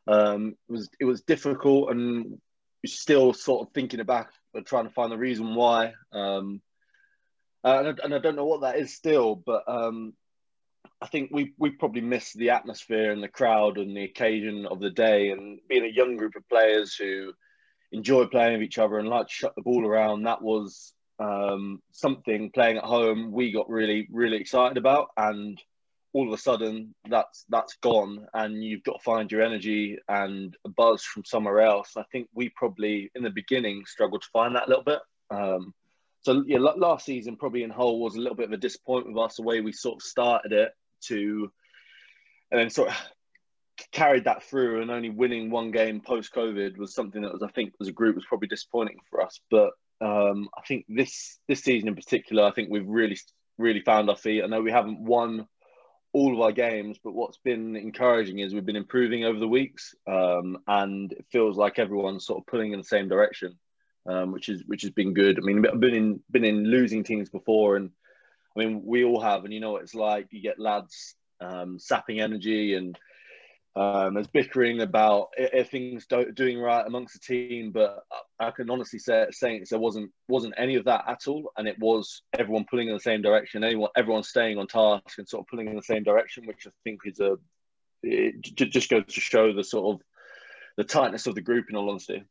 um, 0.07 0.55
it 0.69 0.71
was 0.71 0.89
it 0.99 1.05
was 1.05 1.21
difficult, 1.21 1.91
and 1.91 2.39
still 2.85 3.33
sort 3.33 3.67
of 3.67 3.73
thinking 3.73 3.99
about 3.99 4.27
but 4.53 4.65
trying 4.65 4.85
to 4.85 4.93
find 4.93 5.11
the 5.11 5.17
reason 5.17 5.55
why. 5.55 5.93
Um, 6.11 6.61
and, 7.63 7.87
I, 7.87 8.03
and 8.03 8.15
I 8.15 8.19
don't 8.19 8.35
know 8.35 8.45
what 8.45 8.61
that 8.61 8.77
is 8.77 8.95
still, 8.95 9.35
but 9.35 9.63
um, 9.67 10.13
I 11.01 11.07
think 11.07 11.29
we 11.31 11.53
we 11.57 11.71
probably 11.71 12.01
missed 12.01 12.35
the 12.35 12.51
atmosphere 12.51 13.11
and 13.11 13.21
the 13.21 13.27
crowd 13.27 13.77
and 13.77 13.95
the 13.95 14.03
occasion 14.03 14.65
of 14.65 14.79
the 14.79 14.89
day 14.89 15.31
and 15.31 15.59
being 15.67 15.85
a 15.85 15.87
young 15.87 16.17
group 16.17 16.35
of 16.35 16.47
players 16.49 16.95
who 16.95 17.33
enjoy 17.91 18.25
playing 18.25 18.53
with 18.53 18.63
each 18.63 18.77
other 18.77 18.99
and 18.99 19.09
like 19.09 19.27
to 19.27 19.33
shut 19.33 19.55
the 19.55 19.61
ball 19.61 19.85
around. 19.85 20.23
That 20.23 20.41
was 20.41 20.93
um, 21.19 21.81
something 21.91 22.51
playing 22.51 22.77
at 22.77 22.83
home 22.83 23.31
we 23.31 23.51
got 23.51 23.69
really 23.69 24.07
really 24.11 24.37
excited 24.37 24.77
about 24.77 25.09
and 25.17 25.61
all 26.13 26.27
of 26.27 26.33
a 26.33 26.41
sudden 26.41 26.93
that's 27.07 27.45
that's 27.49 27.75
gone 27.77 28.25
and 28.33 28.63
you've 28.63 28.83
got 28.83 28.93
to 28.93 29.03
find 29.03 29.31
your 29.31 29.41
energy 29.41 29.97
and 30.07 30.55
a 30.65 30.69
buzz 30.69 31.03
from 31.03 31.23
somewhere 31.23 31.61
else. 31.61 31.93
I 31.97 32.03
think 32.11 32.27
we 32.33 32.49
probably 32.49 33.11
in 33.15 33.23
the 33.23 33.29
beginning 33.29 33.83
struggled 33.85 34.23
to 34.23 34.29
find 34.33 34.55
that 34.55 34.67
a 34.67 34.69
little 34.69 34.83
bit. 34.83 34.99
Um, 35.29 35.73
so 36.21 36.43
yeah, 36.47 36.57
last 36.59 37.05
season 37.05 37.35
probably 37.35 37.63
in 37.63 37.69
whole 37.69 37.99
was 37.99 38.15
a 38.15 38.19
little 38.19 38.35
bit 38.35 38.47
of 38.47 38.53
a 38.53 38.57
disappointment 38.57 39.15
with 39.15 39.25
us 39.25 39.35
the 39.35 39.43
way 39.43 39.61
we 39.61 39.71
sort 39.71 39.97
of 39.97 40.01
started 40.01 40.51
it 40.51 40.71
to, 41.05 41.51
and 42.51 42.59
then 42.59 42.69
sort 42.69 42.89
of 42.89 42.95
carried 43.91 44.25
that 44.25 44.43
through 44.43 44.81
and 44.81 44.91
only 44.91 45.09
winning 45.09 45.49
one 45.49 45.71
game 45.71 46.01
post 46.01 46.33
COVID 46.33 46.77
was 46.77 46.93
something 46.93 47.21
that 47.21 47.31
was 47.31 47.43
I 47.43 47.47
think 47.49 47.73
as 47.79 47.87
a 47.87 47.93
group 47.93 48.15
was 48.15 48.25
probably 48.25 48.47
disappointing 48.47 48.97
for 49.09 49.21
us. 49.21 49.39
But 49.51 49.71
um, 50.01 50.49
I 50.57 50.61
think 50.67 50.85
this 50.87 51.39
this 51.47 51.61
season 51.61 51.89
in 51.89 51.95
particular, 51.95 52.43
I 52.43 52.51
think 52.51 52.69
we've 52.69 52.87
really 52.87 53.17
really 53.57 53.81
found 53.81 54.09
our 54.09 54.15
feet. 54.15 54.43
I 54.43 54.47
know 54.47 54.61
we 54.61 54.71
haven't 54.71 55.01
won 55.01 55.47
all 56.13 56.33
of 56.33 56.41
our 56.41 56.51
games, 56.51 56.97
but 57.03 57.13
what's 57.13 57.37
been 57.37 57.75
encouraging 57.75 58.39
is 58.39 58.53
we've 58.53 58.65
been 58.65 58.75
improving 58.75 59.25
over 59.25 59.37
the 59.37 59.47
weeks, 59.47 59.93
um, 60.07 60.57
and 60.67 61.11
it 61.11 61.25
feels 61.31 61.57
like 61.57 61.77
everyone's 61.77 62.25
sort 62.25 62.39
of 62.39 62.47
pulling 62.47 62.71
in 62.71 62.79
the 62.79 62.85
same 62.85 63.07
direction, 63.07 63.59
um, 64.07 64.31
which 64.31 64.49
is 64.49 64.63
which 64.65 64.81
has 64.81 64.91
been 64.91 65.13
good. 65.13 65.37
I 65.37 65.41
mean, 65.41 65.65
I've 65.67 65.79
been 65.79 65.93
in 65.93 66.19
been 66.31 66.45
in 66.45 66.63
losing 66.65 67.03
teams 67.03 67.29
before, 67.29 67.75
and 67.75 67.91
I 68.55 68.59
mean, 68.59 68.81
we 68.85 69.03
all 69.03 69.21
have, 69.21 69.43
and 69.43 69.53
you 69.53 69.59
know 69.59 69.73
what 69.73 69.83
it's 69.83 69.95
like. 69.95 70.27
You 70.31 70.41
get 70.41 70.59
lads 70.59 71.15
um, 71.41 71.77
sapping 71.77 72.19
energy, 72.19 72.73
and 72.75 72.97
um, 73.75 74.15
there's 74.15 74.27
bickering 74.27 74.81
about 74.81 75.27
if 75.37 75.69
things 75.69 76.05
do, 76.07 76.31
doing 76.31 76.59
right 76.59 76.85
amongst 76.85 77.13
the 77.13 77.19
team. 77.19 77.71
But 77.71 78.03
I 78.39 78.51
can 78.51 78.69
honestly 78.69 78.99
say 78.99 79.27
Saints 79.31 79.69
there 79.69 79.79
wasn't 79.79 80.11
wasn't 80.27 80.55
any 80.57 80.75
of 80.75 80.85
that 80.85 81.05
at 81.07 81.27
all, 81.27 81.51
and 81.55 81.67
it 81.67 81.77
was 81.79 82.23
everyone 82.37 82.65
pulling 82.69 82.87
in 82.87 82.93
the 82.93 82.99
same 82.99 83.21
direction. 83.21 83.63
Anyone, 83.63 83.91
everyone 83.95 84.23
staying 84.23 84.57
on 84.57 84.67
task 84.67 85.17
and 85.17 85.27
sort 85.27 85.41
of 85.41 85.47
pulling 85.47 85.67
in 85.67 85.75
the 85.75 85.83
same 85.83 86.03
direction, 86.03 86.45
which 86.45 86.67
I 86.67 86.71
think 86.83 87.01
is 87.05 87.19
a 87.19 87.37
it 88.01 88.41
just 88.41 88.89
goes 88.89 89.05
to 89.05 89.21
show 89.21 89.53
the 89.53 89.63
sort 89.63 89.95
of 89.95 90.01
the 90.77 90.83
tightness 90.83 91.27
of 91.27 91.35
the 91.35 91.41
group. 91.41 91.67
In 91.69 91.75
all 91.75 91.89
honesty, 91.89 92.23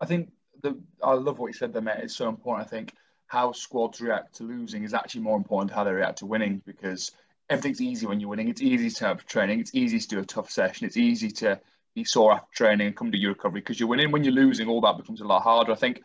I 0.00 0.06
think 0.06 0.30
the 0.62 0.78
I 1.02 1.14
love 1.14 1.38
what 1.38 1.48
you 1.48 1.52
said 1.54 1.72
there, 1.72 1.82
mate. 1.82 2.00
It's 2.02 2.16
so 2.16 2.28
important. 2.28 2.66
I 2.66 2.70
think 2.70 2.92
how 3.26 3.52
squads 3.52 4.00
react 4.00 4.36
to 4.36 4.44
losing 4.44 4.84
is 4.84 4.94
actually 4.94 5.22
more 5.22 5.36
important 5.36 5.72
how 5.72 5.84
they 5.84 5.92
react 5.92 6.18
to 6.18 6.26
winning 6.26 6.62
because 6.64 7.10
everything's 7.48 7.80
easy 7.80 8.06
when 8.06 8.20
you're 8.20 8.30
winning. 8.30 8.48
It's 8.48 8.62
easy 8.62 8.90
to 8.90 9.06
have 9.06 9.26
training. 9.26 9.60
It's 9.60 9.74
easy 9.74 9.98
to 9.98 10.08
do 10.08 10.18
a 10.20 10.24
tough 10.24 10.50
session. 10.50 10.86
It's 10.86 10.96
easy 10.96 11.30
to 11.30 11.60
be 11.94 12.04
sore 12.04 12.32
after 12.32 12.54
training 12.54 12.88
and 12.88 12.96
come 12.96 13.12
to 13.12 13.18
your 13.18 13.32
recovery 13.32 13.60
because 13.60 13.78
you're 13.78 13.88
winning. 13.88 14.10
When 14.10 14.24
you're 14.24 14.32
losing, 14.32 14.68
all 14.68 14.80
that 14.82 14.96
becomes 14.96 15.20
a 15.20 15.26
lot 15.26 15.42
harder. 15.42 15.72
I 15.72 15.76
think 15.76 16.02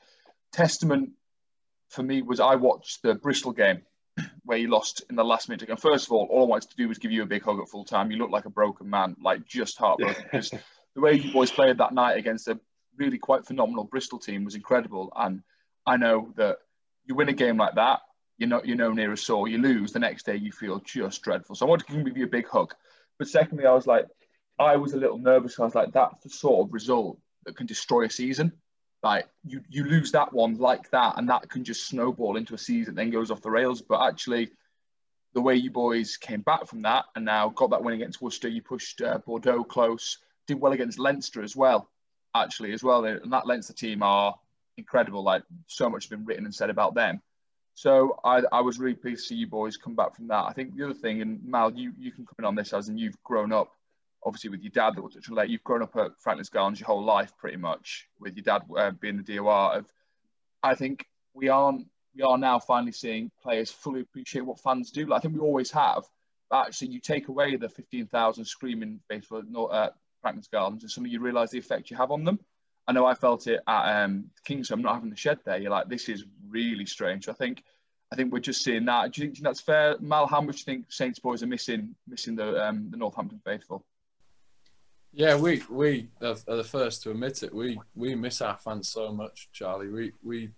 testament 0.51 1.11
for 1.89 2.03
me 2.03 2.21
was 2.21 2.39
I 2.39 2.55
watched 2.55 3.01
the 3.01 3.15
Bristol 3.15 3.51
game 3.51 3.81
where 4.43 4.57
you 4.57 4.69
lost 4.69 5.03
in 5.09 5.15
the 5.15 5.23
last 5.23 5.49
minute. 5.49 5.69
And 5.69 5.79
first 5.79 6.05
of 6.05 6.11
all, 6.11 6.27
all 6.29 6.45
I 6.45 6.49
wanted 6.49 6.69
to 6.69 6.77
do 6.77 6.87
was 6.87 6.97
give 6.97 7.11
you 7.11 7.23
a 7.23 7.27
big 7.27 7.43
hug 7.43 7.59
at 7.59 7.69
full 7.69 7.85
time. 7.85 8.11
You 8.11 8.17
look 8.17 8.31
like 8.31 8.45
a 8.45 8.49
broken 8.49 8.89
man, 8.89 9.15
like 9.21 9.45
just 9.45 9.77
heartbroken. 9.77 10.23
because 10.23 10.51
the 10.95 11.01
way 11.01 11.13
you 11.13 11.31
boys 11.31 11.51
played 11.51 11.77
that 11.79 11.93
night 11.93 12.17
against 12.17 12.47
a 12.47 12.59
really 12.97 13.17
quite 13.17 13.45
phenomenal 13.45 13.83
Bristol 13.83 14.19
team 14.19 14.45
was 14.45 14.55
incredible. 14.55 15.11
And 15.15 15.41
I 15.85 15.97
know 15.97 16.33
that 16.37 16.57
you 17.05 17.15
win 17.15 17.29
a 17.29 17.33
game 17.33 17.57
like 17.57 17.75
that, 17.75 18.01
you're 18.41 18.49
not 18.49 18.65
you're 18.65 18.75
no 18.75 18.91
near 18.91 19.13
a 19.13 19.17
sore. 19.17 19.47
You 19.47 19.59
lose 19.59 19.91
the 19.91 19.99
next 19.99 20.25
day, 20.25 20.35
you 20.35 20.51
feel 20.51 20.79
just 20.79 21.21
dreadful. 21.21 21.55
So 21.55 21.65
I 21.65 21.69
wanted 21.69 21.85
to 21.87 22.03
give 22.03 22.17
you 22.17 22.25
a 22.25 22.27
big 22.27 22.47
hug. 22.47 22.73
But 23.19 23.27
secondly, 23.27 23.67
I 23.67 23.73
was 23.73 23.85
like, 23.85 24.07
I 24.57 24.77
was 24.77 24.93
a 24.93 24.97
little 24.97 25.19
nervous. 25.19 25.59
I 25.59 25.63
was 25.63 25.75
like, 25.75 25.93
that's 25.93 26.23
the 26.23 26.29
sort 26.29 26.67
of 26.67 26.73
result 26.73 27.19
that 27.45 27.55
can 27.55 27.67
destroy 27.67 28.05
a 28.05 28.09
season. 28.09 28.51
Like 29.03 29.27
you 29.45 29.61
you 29.69 29.83
lose 29.83 30.11
that 30.13 30.33
one 30.33 30.57
like 30.57 30.89
that, 30.89 31.13
and 31.17 31.29
that 31.29 31.49
can 31.49 31.63
just 31.63 31.87
snowball 31.87 32.35
into 32.35 32.55
a 32.55 32.57
season, 32.57 32.95
then 32.95 33.11
goes 33.11 33.29
off 33.29 33.43
the 33.43 33.51
rails. 33.51 33.83
But 33.83 34.01
actually, 34.07 34.49
the 35.35 35.41
way 35.41 35.53
you 35.53 35.69
boys 35.69 36.17
came 36.17 36.41
back 36.41 36.65
from 36.65 36.81
that 36.81 37.05
and 37.15 37.23
now 37.23 37.49
got 37.49 37.69
that 37.69 37.83
win 37.83 37.93
against 37.93 38.23
Worcester, 38.23 38.47
you 38.47 38.63
pushed 38.63 39.03
uh, 39.03 39.19
Bordeaux 39.19 39.63
close, 39.63 40.17
did 40.47 40.59
well 40.59 40.71
against 40.71 40.97
Leinster 40.97 41.43
as 41.43 41.55
well, 41.55 41.91
actually 42.35 42.73
as 42.73 42.83
well. 42.83 43.05
And 43.05 43.31
that 43.31 43.45
Leinster 43.45 43.73
team 43.73 44.01
are 44.01 44.33
incredible. 44.77 45.21
Like 45.21 45.43
so 45.67 45.91
much 45.91 46.05
has 46.05 46.09
been 46.09 46.25
written 46.25 46.45
and 46.45 46.55
said 46.55 46.71
about 46.71 46.95
them. 46.95 47.21
So 47.73 48.19
I, 48.23 48.41
I 48.51 48.61
was 48.61 48.79
really 48.79 48.95
pleased 48.95 49.23
to 49.23 49.27
see 49.27 49.35
you 49.35 49.47
boys 49.47 49.77
come 49.77 49.95
back 49.95 50.15
from 50.15 50.27
that. 50.27 50.45
I 50.45 50.53
think 50.53 50.75
the 50.75 50.85
other 50.85 50.93
thing, 50.93 51.21
and 51.21 51.43
Mal, 51.43 51.71
you, 51.71 51.93
you 51.97 52.11
can 52.11 52.25
come 52.25 52.35
in 52.39 52.45
on 52.45 52.55
this 52.55 52.73
as 52.73 52.89
and 52.89 52.99
you've 52.99 53.21
grown 53.23 53.51
up, 53.51 53.71
obviously 54.23 54.49
with 54.49 54.61
your 54.61 54.71
dad 54.71 54.95
that 54.95 55.01
was 55.01 55.17
late. 55.29 55.49
You've 55.49 55.63
grown 55.63 55.81
up 55.81 55.95
at 55.95 56.11
Franklin's 56.19 56.49
Gardens 56.49 56.79
your 56.79 56.87
whole 56.87 57.03
life, 57.03 57.35
pretty 57.37 57.57
much, 57.57 58.07
with 58.19 58.35
your 58.35 58.43
dad 58.43 58.63
uh, 58.77 58.91
being 58.91 59.17
the 59.17 59.35
DOR. 59.35 59.77
Of, 59.77 59.85
I 60.61 60.75
think 60.75 61.05
we 61.33 61.49
aren't 61.49 61.87
we 62.15 62.23
are 62.23 62.37
now 62.37 62.59
finally 62.59 62.91
seeing 62.91 63.31
players 63.41 63.71
fully 63.71 64.01
appreciate 64.01 64.41
what 64.41 64.59
fans 64.59 64.91
do. 64.91 65.05
Like, 65.05 65.19
I 65.19 65.21
think 65.21 65.35
we 65.35 65.39
always 65.39 65.71
have. 65.71 66.03
But 66.49 66.67
actually, 66.67 66.89
you 66.89 66.99
take 66.99 67.29
away 67.29 67.55
the 67.55 67.69
15,000 67.69 68.43
screaming 68.43 68.99
faithful 69.09 69.39
at 69.73 69.93
Franklin's 70.21 70.49
Gardens, 70.49 70.83
and 70.83 70.91
suddenly 70.91 71.11
you 71.11 71.21
realise 71.21 71.51
the 71.51 71.59
effect 71.59 71.89
you 71.89 71.97
have 71.97 72.11
on 72.11 72.25
them. 72.25 72.39
I 72.91 72.93
know 72.93 73.05
I 73.05 73.15
felt 73.15 73.47
it 73.47 73.61
at 73.67 74.03
um, 74.03 74.25
Kingsholm. 74.45 74.81
not 74.81 74.95
having 74.95 75.09
the 75.09 75.15
shed 75.15 75.39
there. 75.45 75.57
You're 75.57 75.71
like, 75.71 75.87
this 75.87 76.09
is 76.09 76.25
really 76.49 76.85
strange. 76.85 77.29
I 77.29 77.31
think, 77.31 77.63
I 78.11 78.17
think 78.17 78.33
we're 78.33 78.39
just 78.39 78.65
seeing 78.65 78.83
that. 78.83 79.13
Do 79.13 79.21
you 79.21 79.27
think 79.27 79.39
that's 79.39 79.61
fair, 79.61 79.95
Mal? 80.01 80.27
How 80.27 80.41
much 80.41 80.55
do 80.55 80.59
you 80.59 80.77
think 80.77 80.91
Saints 80.91 81.17
boys 81.17 81.41
are 81.41 81.47
missing, 81.47 81.95
missing 82.05 82.35
the 82.35 82.61
um, 82.61 82.89
the 82.91 82.97
Northampton 82.97 83.39
faithful? 83.45 83.85
Yeah, 85.13 85.37
we 85.37 85.63
we 85.69 86.09
are 86.21 86.35
the 86.45 86.65
first 86.65 87.01
to 87.03 87.11
admit 87.11 87.43
it. 87.43 87.55
We 87.55 87.79
we 87.95 88.13
miss 88.13 88.41
our 88.41 88.57
fans 88.57 88.89
so 88.89 89.13
much, 89.13 89.47
Charlie. 89.53 89.87
We 89.87 90.11
we, 90.21 90.39
you 90.39 90.49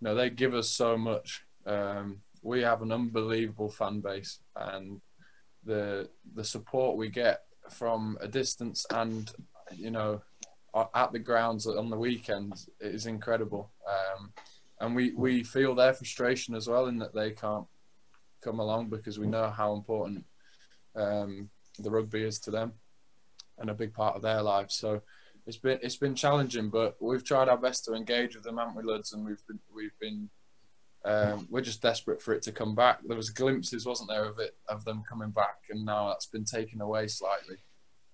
know, 0.00 0.16
they 0.16 0.30
give 0.30 0.54
us 0.54 0.68
so 0.68 0.98
much. 0.98 1.44
Um, 1.64 2.22
we 2.42 2.62
have 2.62 2.82
an 2.82 2.90
unbelievable 2.90 3.70
fan 3.70 4.00
base, 4.00 4.40
and 4.56 5.00
the 5.62 6.08
the 6.34 6.42
support 6.42 6.96
we 6.96 7.10
get 7.10 7.42
from 7.70 8.18
a 8.20 8.26
distance 8.26 8.84
and 8.90 9.30
you 9.70 9.92
know 9.92 10.20
at 10.94 11.12
the 11.12 11.18
grounds 11.18 11.66
on 11.66 11.90
the 11.90 11.96
weekend 11.96 12.66
is 12.80 13.06
incredible. 13.06 13.70
Um, 13.88 14.32
and 14.80 14.96
we, 14.96 15.12
we 15.12 15.44
feel 15.44 15.74
their 15.74 15.94
frustration 15.94 16.54
as 16.54 16.68
well 16.68 16.86
in 16.86 16.98
that 16.98 17.14
they 17.14 17.30
can't 17.30 17.66
come 18.42 18.58
along 18.58 18.90
because 18.90 19.18
we 19.18 19.26
know 19.26 19.50
how 19.50 19.72
important 19.72 20.24
um, 20.96 21.48
the 21.78 21.90
rugby 21.90 22.22
is 22.22 22.38
to 22.40 22.50
them 22.50 22.72
and 23.58 23.70
a 23.70 23.74
big 23.74 23.94
part 23.94 24.16
of 24.16 24.22
their 24.22 24.42
lives. 24.42 24.74
So 24.74 25.00
it's 25.46 25.56
been 25.56 25.78
it's 25.82 25.96
been 25.96 26.14
challenging, 26.14 26.70
but 26.70 26.96
we've 27.00 27.24
tried 27.24 27.48
our 27.48 27.56
best 27.56 27.84
to 27.84 27.94
engage 27.94 28.34
with 28.34 28.44
them, 28.44 28.58
haven't 28.58 28.76
we, 28.76 28.82
lads? 28.82 29.12
And 29.12 29.24
we've 29.24 29.46
been 29.46 29.60
we've 29.74 29.98
been 30.00 30.30
um, 31.04 31.46
we're 31.50 31.60
just 31.60 31.82
desperate 31.82 32.22
for 32.22 32.32
it 32.32 32.42
to 32.42 32.52
come 32.52 32.74
back. 32.74 33.00
There 33.06 33.16
was 33.16 33.30
glimpses, 33.30 33.84
wasn't 33.84 34.08
there, 34.08 34.24
of 34.24 34.38
it 34.38 34.56
of 34.68 34.84
them 34.84 35.02
coming 35.08 35.30
back, 35.30 35.58
and 35.70 35.84
now 35.84 36.08
that's 36.08 36.26
been 36.26 36.44
taken 36.44 36.80
away 36.80 37.08
slightly. 37.08 37.56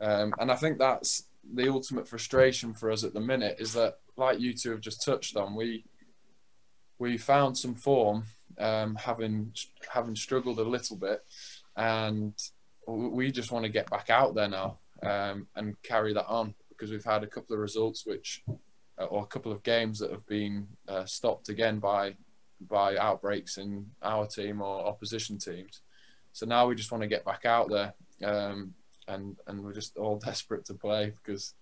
Um, 0.00 0.34
and 0.40 0.50
I 0.50 0.56
think 0.56 0.78
that's 0.78 1.24
the 1.54 1.68
ultimate 1.68 2.08
frustration 2.08 2.74
for 2.74 2.90
us 2.90 3.04
at 3.04 3.14
the 3.14 3.20
minute 3.20 3.56
is 3.58 3.72
that, 3.74 3.98
like 4.16 4.40
you 4.40 4.52
two 4.52 4.70
have 4.70 4.80
just 4.80 5.04
touched 5.04 5.36
on, 5.36 5.54
we 5.54 5.84
we 6.98 7.16
found 7.16 7.56
some 7.56 7.74
form, 7.74 8.24
um, 8.58 8.94
having 8.94 9.52
having 9.92 10.14
struggled 10.14 10.58
a 10.58 10.62
little 10.64 10.96
bit, 10.96 11.24
and 11.76 12.34
we 12.86 13.30
just 13.30 13.52
want 13.52 13.64
to 13.64 13.70
get 13.70 13.90
back 13.90 14.10
out 14.10 14.34
there 14.34 14.48
now 14.48 14.78
um, 15.02 15.46
and 15.56 15.80
carry 15.82 16.12
that 16.12 16.26
on 16.26 16.54
because 16.68 16.90
we've 16.90 17.04
had 17.04 17.22
a 17.22 17.26
couple 17.26 17.54
of 17.54 17.60
results 17.60 18.06
which, 18.06 18.42
uh, 18.98 19.04
or 19.04 19.22
a 19.22 19.26
couple 19.26 19.52
of 19.52 19.62
games 19.62 19.98
that 19.98 20.10
have 20.10 20.26
been 20.26 20.66
uh, 20.88 21.04
stopped 21.04 21.48
again 21.48 21.78
by 21.78 22.14
by 22.60 22.96
outbreaks 22.96 23.56
in 23.56 23.86
our 24.02 24.26
team 24.26 24.60
or 24.60 24.86
opposition 24.86 25.38
teams. 25.38 25.80
So 26.32 26.46
now 26.46 26.66
we 26.66 26.74
just 26.74 26.92
want 26.92 27.02
to 27.02 27.08
get 27.08 27.24
back 27.24 27.44
out 27.46 27.70
there, 27.70 27.94
um, 28.22 28.74
and 29.10 29.36
and 29.46 29.62
we're 29.62 29.74
just 29.74 29.96
all 29.96 30.16
desperate 30.24 30.64
to 30.66 30.74
play 30.74 31.12
because 31.22 31.54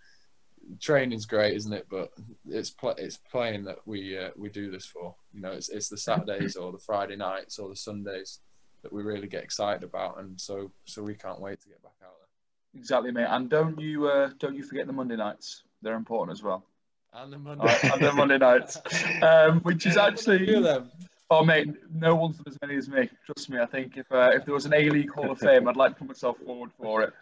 training's 0.81 1.27
great, 1.27 1.55
isn't 1.57 1.73
it? 1.73 1.87
But 1.91 2.11
it's 2.47 2.71
pl- 2.71 2.95
it's 2.99 3.17
playing 3.17 3.65
that 3.65 3.79
we 3.87 4.19
uh, 4.19 4.31
we 4.37 4.49
do 4.49 4.71
this 4.71 4.87
for. 4.87 5.15
You 5.33 5.41
know, 5.41 5.53
it's 5.53 5.69
it's 5.69 5.89
the 5.89 5.97
Saturdays 5.97 6.57
or 6.57 6.73
the 6.73 6.79
Friday 6.79 7.17
nights 7.17 7.59
or 7.59 7.69
the 7.69 7.77
Sundays 7.77 8.41
that 8.83 8.93
we 8.93 9.03
really 9.03 9.27
get 9.27 9.43
excited 9.43 9.83
about, 9.83 10.21
and 10.21 10.41
so 10.41 10.71
so 10.85 11.03
we 11.03 11.15
can't 11.15 11.41
wait 11.41 11.61
to 11.61 11.69
get 11.69 11.83
back 11.83 11.97
out 12.03 12.13
there. 12.19 12.81
Exactly, 12.81 13.11
mate. 13.11 13.27
And 13.29 13.49
don't 13.49 13.79
you 13.81 14.09
uh, 14.09 14.31
don't 14.39 14.57
you 14.57 14.63
forget 14.63 14.87
the 14.87 14.93
Monday 14.93 15.17
nights? 15.17 15.63
They're 15.83 15.97
important 15.97 16.37
as 16.37 16.43
well. 16.43 16.65
And 17.15 17.33
the 17.33 17.39
Monday, 17.39 17.79
and 17.85 18.03
the 18.03 18.13
Monday 18.13 18.39
nights, 18.39 18.79
um, 19.23 19.61
which 19.61 19.87
is 19.87 19.97
actually. 19.97 20.55
Oh 21.31 21.45
mate, 21.45 21.69
no 21.93 22.15
one's 22.15 22.41
as 22.47 22.57
many 22.63 22.77
as 22.77 22.89
me. 22.89 23.11
Trust 23.27 23.51
me. 23.51 23.59
I 23.59 23.67
think 23.67 23.99
if 23.99 24.11
uh, 24.11 24.31
if 24.33 24.47
there 24.47 24.55
was 24.55 24.65
an 24.65 24.73
A 24.73 24.89
League 24.89 25.13
Hall 25.13 25.31
of 25.31 25.39
Fame, 25.39 25.69
I'd 25.69 25.77
like 25.77 25.93
to 25.93 25.99
put 25.99 26.09
myself 26.09 26.39
forward 26.39 26.71
for 26.81 27.03
it. 27.03 27.13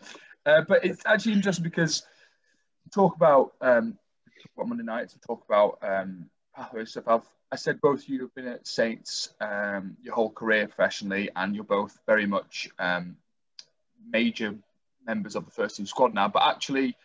Uh, 0.44 0.62
but 0.68 0.84
it's 0.84 1.04
actually 1.06 1.32
interesting 1.32 1.64
because 1.64 2.04
talk 2.94 3.16
about 3.16 3.54
um, 3.60 3.98
Monday 4.56 4.84
nights 4.84 5.14
and 5.14 5.22
talk 5.22 5.44
about 5.44 5.78
um, 5.82 6.30
stuff. 6.84 7.04
I've 7.08 7.28
I 7.52 7.56
said 7.56 7.80
both 7.80 8.02
of 8.02 8.08
you 8.08 8.20
have 8.20 8.34
been 8.34 8.46
at 8.46 8.66
Saints 8.66 9.30
um, 9.40 9.96
your 10.02 10.14
whole 10.14 10.30
career 10.30 10.66
professionally, 10.66 11.30
and 11.34 11.54
you're 11.54 11.64
both 11.64 11.98
very 12.06 12.26
much 12.26 12.68
um, 12.78 13.16
major 14.08 14.54
members 15.04 15.36
of 15.36 15.44
the 15.44 15.50
first 15.50 15.76
team 15.76 15.86
squad 15.86 16.14
now. 16.14 16.28
But 16.28 16.44
actually, 16.44 16.96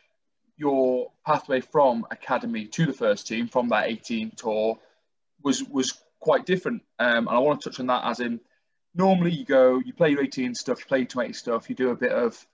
your 0.58 1.12
pathway 1.26 1.62
from 1.62 2.06
academy 2.12 2.66
to 2.66 2.86
the 2.86 2.94
first 2.94 3.28
team 3.28 3.48
from 3.48 3.70
that 3.70 3.88
18 3.90 4.32
tour 4.36 4.78
was 5.44 5.64
was 5.64 6.02
quite 6.22 6.46
different. 6.46 6.84
Um, 7.00 7.28
and 7.28 7.30
I 7.30 7.40
want 7.40 7.62
to 7.62 7.70
touch 7.70 7.80
on 7.82 7.88
that 7.88 8.06
as 8.06 8.22
in 8.22 8.40
normally 8.96 9.32
you 9.32 9.46
go, 9.46 9.80
you 9.80 9.94
play 9.94 10.12
your 10.12 10.24
18 10.24 10.56
stuff, 10.56 10.80
you 10.80 10.86
play 10.86 11.00
your 11.00 11.08
20 11.08 11.34
stuff, 11.34 11.70
you 11.70 11.76
do 11.76 11.90
a 11.90 11.96
bit 11.96 12.12
of 12.12 12.46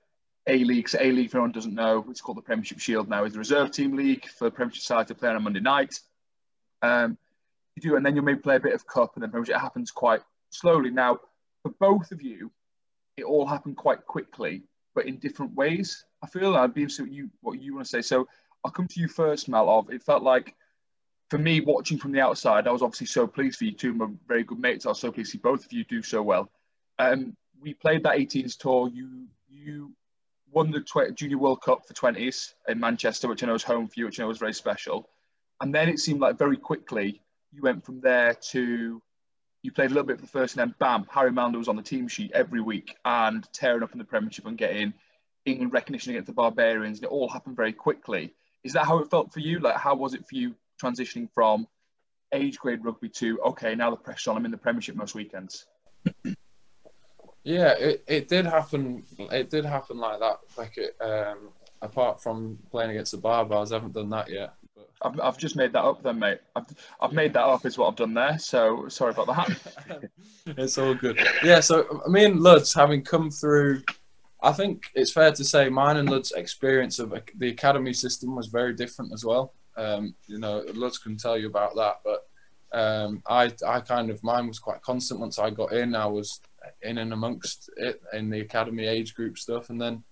A 0.47 0.63
League. 0.63 0.89
So 0.89 0.97
A 0.99 1.11
League, 1.11 1.29
for 1.29 1.37
anyone 1.37 1.51
doesn't 1.51 1.75
know, 1.75 2.03
it's 2.09 2.21
called 2.21 2.37
the 2.37 2.41
Premiership 2.41 2.79
Shield 2.79 3.07
now, 3.07 3.25
is 3.25 3.33
the 3.33 3.39
reserve 3.39 3.71
team 3.71 3.95
league 3.95 4.25
for 4.27 4.45
the 4.45 4.51
Premiership 4.51 4.83
side 4.83 5.07
to 5.07 5.15
play 5.15 5.29
on 5.29 5.35
a 5.35 5.39
Monday 5.39 5.59
night. 5.59 5.99
Um, 6.81 7.17
you 7.75 7.81
do, 7.81 7.95
and 7.95 8.05
then 8.05 8.15
you 8.15 8.21
may 8.21 8.35
play 8.35 8.55
a 8.55 8.59
bit 8.59 8.73
of 8.73 8.87
cup, 8.87 9.11
and 9.15 9.23
then 9.23 9.29
Premiership 9.29 9.57
happens 9.57 9.91
quite 9.91 10.21
slowly. 10.49 10.89
Now, 10.89 11.19
for 11.61 11.71
both 11.79 12.11
of 12.11 12.21
you, 12.21 12.51
it 13.17 13.23
all 13.23 13.45
happened 13.45 13.77
quite 13.77 14.05
quickly, 14.05 14.63
but 14.95 15.05
in 15.05 15.17
different 15.17 15.53
ways. 15.55 16.05
I 16.23 16.27
feel 16.27 16.55
I'd 16.55 16.73
be 16.73 16.81
interested 16.81 17.03
what 17.03 17.11
you 17.11 17.29
what 17.41 17.61
you 17.61 17.75
want 17.75 17.85
to 17.85 17.89
say. 17.89 18.01
So 18.01 18.27
I'll 18.63 18.71
come 18.71 18.87
to 18.87 18.99
you 18.99 19.07
first, 19.07 19.49
Mal. 19.49 19.69
Of 19.69 19.91
it 19.91 20.01
felt 20.01 20.23
like 20.23 20.55
for 21.29 21.37
me 21.37 21.59
watching 21.61 21.97
from 21.97 22.11
the 22.11 22.21
outside, 22.21 22.67
I 22.67 22.71
was 22.71 22.81
obviously 22.81 23.07
so 23.07 23.27
pleased 23.27 23.57
for 23.57 23.65
you 23.65 23.71
two. 23.71 23.93
My 23.93 24.07
very 24.27 24.43
good 24.43 24.59
mates. 24.59 24.85
I 24.85 24.89
was 24.89 24.99
so 24.99 25.11
pleased 25.11 25.31
to 25.31 25.37
see 25.37 25.41
both 25.41 25.65
of 25.65 25.73
you 25.73 25.83
do 25.83 26.01
so 26.01 26.21
well. 26.21 26.49
Um, 26.99 27.35
we 27.59 27.73
played 27.73 28.03
that 28.03 28.17
18s 28.17 28.57
tour. 28.57 28.89
You 28.89 29.27
you 29.49 29.91
won 30.51 30.71
the 30.71 30.81
tw- 30.81 31.15
Junior 31.15 31.37
World 31.37 31.61
Cup 31.61 31.85
for 31.85 31.93
20s 31.93 32.53
in 32.67 32.79
Manchester, 32.79 33.27
which 33.27 33.43
I 33.43 33.47
know 33.47 33.55
is 33.55 33.63
home 33.63 33.87
for 33.87 33.93
you, 33.97 34.05
which 34.05 34.19
I 34.19 34.23
know 34.23 34.29
was 34.29 34.37
very 34.37 34.53
special. 34.53 35.09
And 35.59 35.73
then 35.73 35.89
it 35.89 35.99
seemed 35.99 36.21
like 36.21 36.37
very 36.37 36.57
quickly 36.57 37.21
you 37.51 37.61
went 37.61 37.85
from 37.85 37.99
there 37.99 38.35
to 38.51 39.01
you 39.63 39.71
played 39.71 39.91
a 39.91 39.93
little 39.93 40.07
bit 40.07 40.17
for 40.17 40.25
the 40.25 40.31
first, 40.31 40.55
and 40.55 40.61
then 40.61 40.75
bam, 40.79 41.05
Harry 41.11 41.31
Mallinder 41.31 41.57
was 41.57 41.67
on 41.67 41.75
the 41.75 41.81
team 41.81 42.07
sheet 42.07 42.31
every 42.33 42.61
week 42.61 42.95
and 43.03 43.51
tearing 43.51 43.83
up 43.83 43.91
in 43.91 43.97
the 43.97 44.05
Premiership 44.05 44.45
and 44.45 44.57
getting 44.57 44.93
England 45.45 45.73
recognition 45.73 46.11
against 46.11 46.27
the 46.27 46.33
Barbarians. 46.33 46.99
And 46.99 47.05
it 47.05 47.11
all 47.11 47.27
happened 47.27 47.57
very 47.57 47.73
quickly. 47.73 48.33
Is 48.63 48.73
that 48.73 48.85
how 48.85 48.99
it 48.99 49.09
felt 49.09 49.33
for 49.33 49.39
you? 49.39 49.59
Like, 49.59 49.75
how 49.75 49.95
was 49.95 50.13
it 50.13 50.25
for 50.27 50.35
you 50.35 50.55
transitioning 50.81 51.29
from 51.33 51.67
age 52.33 52.57
grade 52.57 52.83
rugby 52.83 53.09
to 53.09 53.39
okay, 53.41 53.75
now 53.75 53.89
the 53.89 53.95
pressure 53.95 54.31
on. 54.31 54.37
I'm 54.37 54.45
in 54.45 54.51
the 54.51 54.57
Premiership 54.57 54.95
most 54.95 55.15
weekends. 55.15 55.65
yeah, 57.43 57.73
it, 57.73 58.03
it 58.07 58.27
did 58.27 58.45
happen. 58.45 59.03
It 59.17 59.49
did 59.49 59.65
happen 59.65 59.97
like 59.97 60.19
that. 60.19 60.37
Like 60.57 60.77
it, 60.77 60.95
um, 61.01 61.49
apart 61.81 62.21
from 62.21 62.59
playing 62.71 62.91
against 62.91 63.11
the 63.11 63.17
Barbars, 63.17 63.71
I 63.71 63.75
haven't 63.75 63.93
done 63.93 64.09
that 64.09 64.29
yet. 64.29 64.53
I've, 65.01 65.19
I've 65.19 65.37
just 65.37 65.55
made 65.55 65.73
that 65.73 65.83
up 65.83 66.01
then, 66.01 66.19
mate. 66.19 66.39
I've, 66.55 66.65
I've 66.99 67.13
made 67.13 67.33
that 67.33 67.43
up 67.43 67.65
is 67.65 67.77
what 67.77 67.87
I've 67.87 67.95
done 67.95 68.13
there. 68.13 68.39
So 68.39 68.87
sorry 68.87 69.11
about 69.11 69.27
that. 69.27 70.09
it's 70.47 70.77
all 70.77 70.95
good. 70.95 71.19
Yeah, 71.43 71.59
so 71.59 72.01
me 72.07 72.25
and 72.25 72.39
Luds 72.39 72.75
having 72.75 73.03
come 73.03 73.29
through, 73.29 73.83
I 74.41 74.51
think 74.53 74.83
it's 74.95 75.11
fair 75.11 75.31
to 75.31 75.43
say 75.43 75.69
mine 75.69 75.97
and 75.97 76.09
Lud's 76.09 76.31
experience 76.31 76.99
of 76.99 77.13
the 77.37 77.49
academy 77.49 77.93
system 77.93 78.35
was 78.35 78.47
very 78.47 78.73
different 78.73 79.13
as 79.13 79.23
well. 79.23 79.53
Um, 79.77 80.15
you 80.27 80.39
know, 80.39 80.63
Luds 80.73 81.01
can 81.01 81.17
tell 81.17 81.37
you 81.37 81.47
about 81.47 81.75
that, 81.75 82.01
but 82.03 82.27
um, 82.77 83.21
I, 83.27 83.51
I 83.65 83.79
kind 83.79 84.09
of 84.09 84.23
mine 84.23 84.47
was 84.47 84.59
quite 84.59 84.81
constant 84.81 85.19
once 85.19 85.39
I 85.39 85.49
got 85.51 85.71
in. 85.71 85.95
I 85.95 86.07
was 86.07 86.41
in 86.81 86.97
and 86.97 87.13
amongst 87.13 87.69
it 87.77 88.01
in 88.13 88.29
the 88.29 88.41
academy 88.41 88.85
age 88.85 89.15
group 89.15 89.37
stuff, 89.37 89.69
and 89.69 89.79
then 89.79 90.03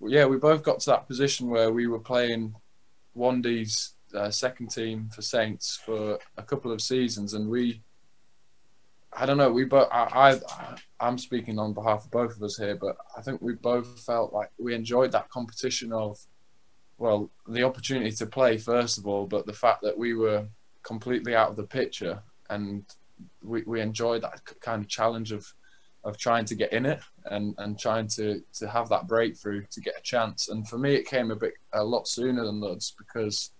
yeah, 0.00 0.26
we 0.26 0.36
both 0.36 0.62
got 0.62 0.80
to 0.80 0.90
that 0.90 1.08
position 1.08 1.48
where 1.48 1.72
we 1.72 1.86
were 1.86 1.98
playing 1.98 2.54
Wandy's 3.14 3.94
uh, 4.14 4.30
second 4.30 4.70
team 4.70 5.08
for 5.14 5.22
Saints 5.22 5.80
for 5.84 6.18
a 6.36 6.42
couple 6.42 6.72
of 6.72 6.80
seasons, 6.80 7.34
and 7.34 7.48
we. 7.48 7.82
I 9.16 9.26
don't 9.26 9.36
know. 9.36 9.52
We 9.52 9.64
both. 9.64 9.88
I, 9.92 10.38
I. 10.48 10.76
I'm 11.00 11.18
speaking 11.18 11.58
on 11.58 11.72
behalf 11.72 12.04
of 12.04 12.10
both 12.10 12.36
of 12.36 12.42
us 12.42 12.56
here, 12.56 12.76
but 12.76 12.96
I 13.16 13.22
think 13.22 13.40
we 13.42 13.54
both 13.54 14.00
felt 14.00 14.32
like 14.32 14.50
we 14.58 14.74
enjoyed 14.74 15.12
that 15.12 15.28
competition 15.30 15.92
of 15.92 16.18
well, 16.98 17.30
the 17.48 17.62
opportunity 17.62 18.12
to 18.12 18.26
play 18.26 18.58
first 18.58 18.98
of 18.98 19.06
all, 19.06 19.26
but 19.26 19.46
the 19.46 19.52
fact 19.52 19.82
that 19.82 19.96
we 19.96 20.14
were 20.14 20.46
completely 20.82 21.34
out 21.34 21.50
of 21.50 21.56
the 21.56 21.64
picture 21.64 22.22
and 22.50 22.84
we, 23.42 23.62
we 23.62 23.80
enjoyed 23.80 24.22
that 24.22 24.40
kind 24.60 24.82
of 24.82 24.88
challenge 24.88 25.32
of 25.32 25.52
of 26.04 26.18
trying 26.18 26.44
to 26.44 26.54
get 26.54 26.70
in 26.72 26.84
it 26.84 27.00
and, 27.30 27.54
and 27.56 27.78
trying 27.78 28.06
to, 28.06 28.42
to 28.52 28.68
have 28.68 28.90
that 28.90 29.08
breakthrough 29.08 29.64
to 29.70 29.80
get 29.80 29.94
a 29.98 30.02
chance. 30.02 30.50
And 30.50 30.68
for 30.68 30.76
me, 30.76 30.94
it 30.94 31.06
came 31.06 31.30
a 31.30 31.36
bit 31.36 31.54
a 31.72 31.82
lot 31.82 32.06
sooner 32.06 32.44
than 32.44 32.60
Luds 32.60 32.92
because 32.98 33.52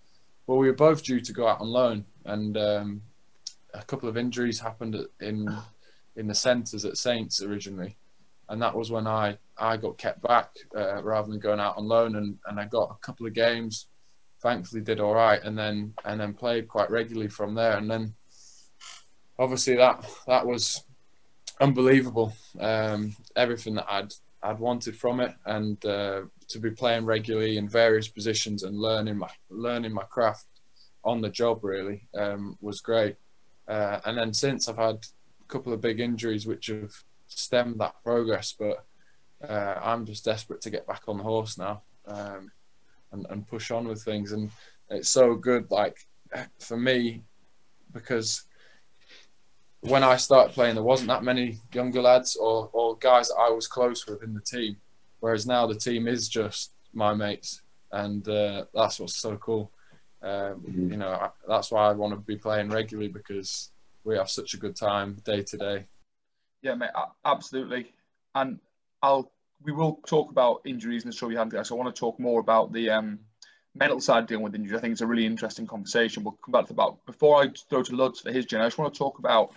well, 0.45 0.59
we 0.59 0.67
were 0.67 0.75
both 0.75 1.03
due 1.03 1.19
to 1.19 1.33
go 1.33 1.47
out 1.47 1.59
on 1.59 1.67
loan, 1.67 2.05
and 2.25 2.55
um, 2.57 3.01
a 3.73 3.83
couple 3.83 4.07
of 4.07 4.17
injuries 4.17 4.59
happened 4.59 4.95
in 5.19 5.47
in 6.15 6.27
the 6.27 6.35
centres 6.35 6.85
at 6.85 6.97
Saints 6.97 7.41
originally, 7.41 7.97
and 8.49 8.61
that 8.61 8.75
was 8.75 8.91
when 8.91 9.07
I 9.07 9.37
I 9.57 9.77
got 9.77 9.97
kept 9.97 10.21
back 10.21 10.49
uh, 10.75 11.01
rather 11.03 11.29
than 11.29 11.39
going 11.39 11.59
out 11.59 11.77
on 11.77 11.87
loan, 11.87 12.15
and, 12.15 12.37
and 12.45 12.59
I 12.59 12.65
got 12.65 12.91
a 12.91 13.05
couple 13.05 13.25
of 13.25 13.33
games. 13.33 13.87
Thankfully, 14.41 14.81
did 14.81 14.99
all 14.99 15.15
right, 15.15 15.41
and 15.43 15.57
then 15.57 15.93
and 16.03 16.19
then 16.19 16.33
played 16.33 16.67
quite 16.67 16.91
regularly 16.91 17.29
from 17.29 17.55
there. 17.55 17.77
And 17.77 17.89
then, 17.89 18.13
obviously, 19.39 19.75
that 19.77 20.05
that 20.27 20.45
was 20.45 20.83
unbelievable. 21.59 22.33
Um, 22.59 23.15
everything 23.35 23.75
that 23.75 23.87
I'd 23.89 24.13
I'd 24.43 24.59
wanted 24.59 24.95
from 24.95 25.19
it, 25.19 25.33
and 25.45 25.83
uh, 25.85 26.21
to 26.49 26.59
be 26.59 26.71
playing 26.71 27.05
regularly 27.05 27.57
in 27.57 27.67
various 27.67 28.07
positions 28.07 28.63
and 28.63 28.77
learning 28.77 29.17
my 29.17 29.29
learning 29.49 29.93
my 29.93 30.03
craft 30.03 30.45
on 31.03 31.21
the 31.21 31.29
job 31.29 31.63
really 31.63 32.07
um, 32.15 32.57
was 32.61 32.81
great. 32.81 33.15
Uh, 33.67 33.99
and 34.05 34.17
then 34.17 34.33
since 34.33 34.67
I've 34.67 34.77
had 34.77 35.05
a 35.41 35.47
couple 35.47 35.73
of 35.73 35.81
big 35.81 35.99
injuries 35.99 36.45
which 36.45 36.67
have 36.67 36.93
stemmed 37.37 37.79
that 37.79 37.95
progress, 38.03 38.53
but 38.57 38.85
uh, 39.47 39.79
I'm 39.81 40.05
just 40.05 40.25
desperate 40.25 40.61
to 40.61 40.69
get 40.69 40.87
back 40.87 41.03
on 41.07 41.17
the 41.17 41.23
horse 41.23 41.57
now 41.57 41.81
um, 42.07 42.51
and, 43.11 43.25
and 43.29 43.47
push 43.47 43.71
on 43.71 43.87
with 43.87 44.01
things. 44.03 44.31
And 44.31 44.51
it's 44.89 45.09
so 45.09 45.35
good, 45.35 45.69
like 45.71 45.97
for 46.59 46.77
me, 46.77 47.21
because 47.93 48.43
when 49.81 50.03
I 50.03 50.17
started 50.17 50.53
playing, 50.53 50.75
there 50.75 50.83
wasn't 50.83 51.09
that 51.09 51.23
many 51.23 51.59
younger 51.73 52.01
lads 52.01 52.35
or, 52.35 52.69
or 52.73 52.97
guys 52.97 53.29
that 53.29 53.37
I 53.39 53.49
was 53.49 53.67
close 53.67 54.05
with 54.07 54.23
in 54.23 54.33
the 54.33 54.41
team. 54.41 54.77
Whereas 55.19 55.45
now 55.45 55.65
the 55.65 55.75
team 55.75 56.07
is 56.07 56.29
just 56.29 56.71
my 56.93 57.13
mates, 57.13 57.61
and 57.91 58.27
uh, 58.27 58.65
that's 58.73 58.99
what's 58.99 59.15
so 59.15 59.37
cool. 59.37 59.71
Um, 60.21 60.31
mm-hmm. 60.31 60.91
You 60.91 60.97
know, 60.97 61.09
I, 61.09 61.29
that's 61.47 61.71
why 61.71 61.87
I 61.87 61.93
want 61.93 62.13
to 62.13 62.19
be 62.19 62.35
playing 62.35 62.69
regularly 62.69 63.09
because 63.09 63.71
we 64.03 64.17
have 64.17 64.29
such 64.29 64.53
a 64.53 64.57
good 64.57 64.75
time 64.75 65.17
day 65.23 65.41
to 65.43 65.57
day. 65.57 65.85
Yeah, 66.65 66.73
mate, 66.73 66.89
absolutely. 67.23 67.93
And 68.33 68.59
I'll 69.03 69.31
we 69.63 69.71
will 69.71 69.99
talk 70.07 70.31
about 70.31 70.61
injuries 70.65 71.03
and 71.03 71.13
the 71.13 71.15
show 71.15 71.27
we 71.27 71.35
had. 71.35 71.51
So 71.65 71.75
I 71.75 71.79
want 71.79 71.95
to 71.95 71.99
talk 71.99 72.19
more 72.19 72.39
about 72.39 72.73
the 72.73 72.89
um, 72.89 73.19
mental 73.75 74.01
side 74.01 74.25
dealing 74.25 74.43
with 74.43 74.55
injuries. 74.55 74.77
I 74.77 74.81
think 74.81 74.93
it's 74.93 75.01
a 75.01 75.07
really 75.07 75.27
interesting 75.27 75.67
conversation. 75.67 76.23
We'll 76.23 76.39
come 76.43 76.53
back 76.53 76.65
to 76.67 76.73
that. 76.73 77.05
Before 77.05 77.41
I 77.41 77.51
throw 77.69 77.83
to 77.83 77.91
Luds 77.91 78.23
for 78.23 78.31
his 78.31 78.45
journey, 78.47 78.63
I 78.63 78.67
just 78.67 78.79
want 78.79 78.93
to 78.93 78.97
talk 78.97 79.19
about 79.19 79.53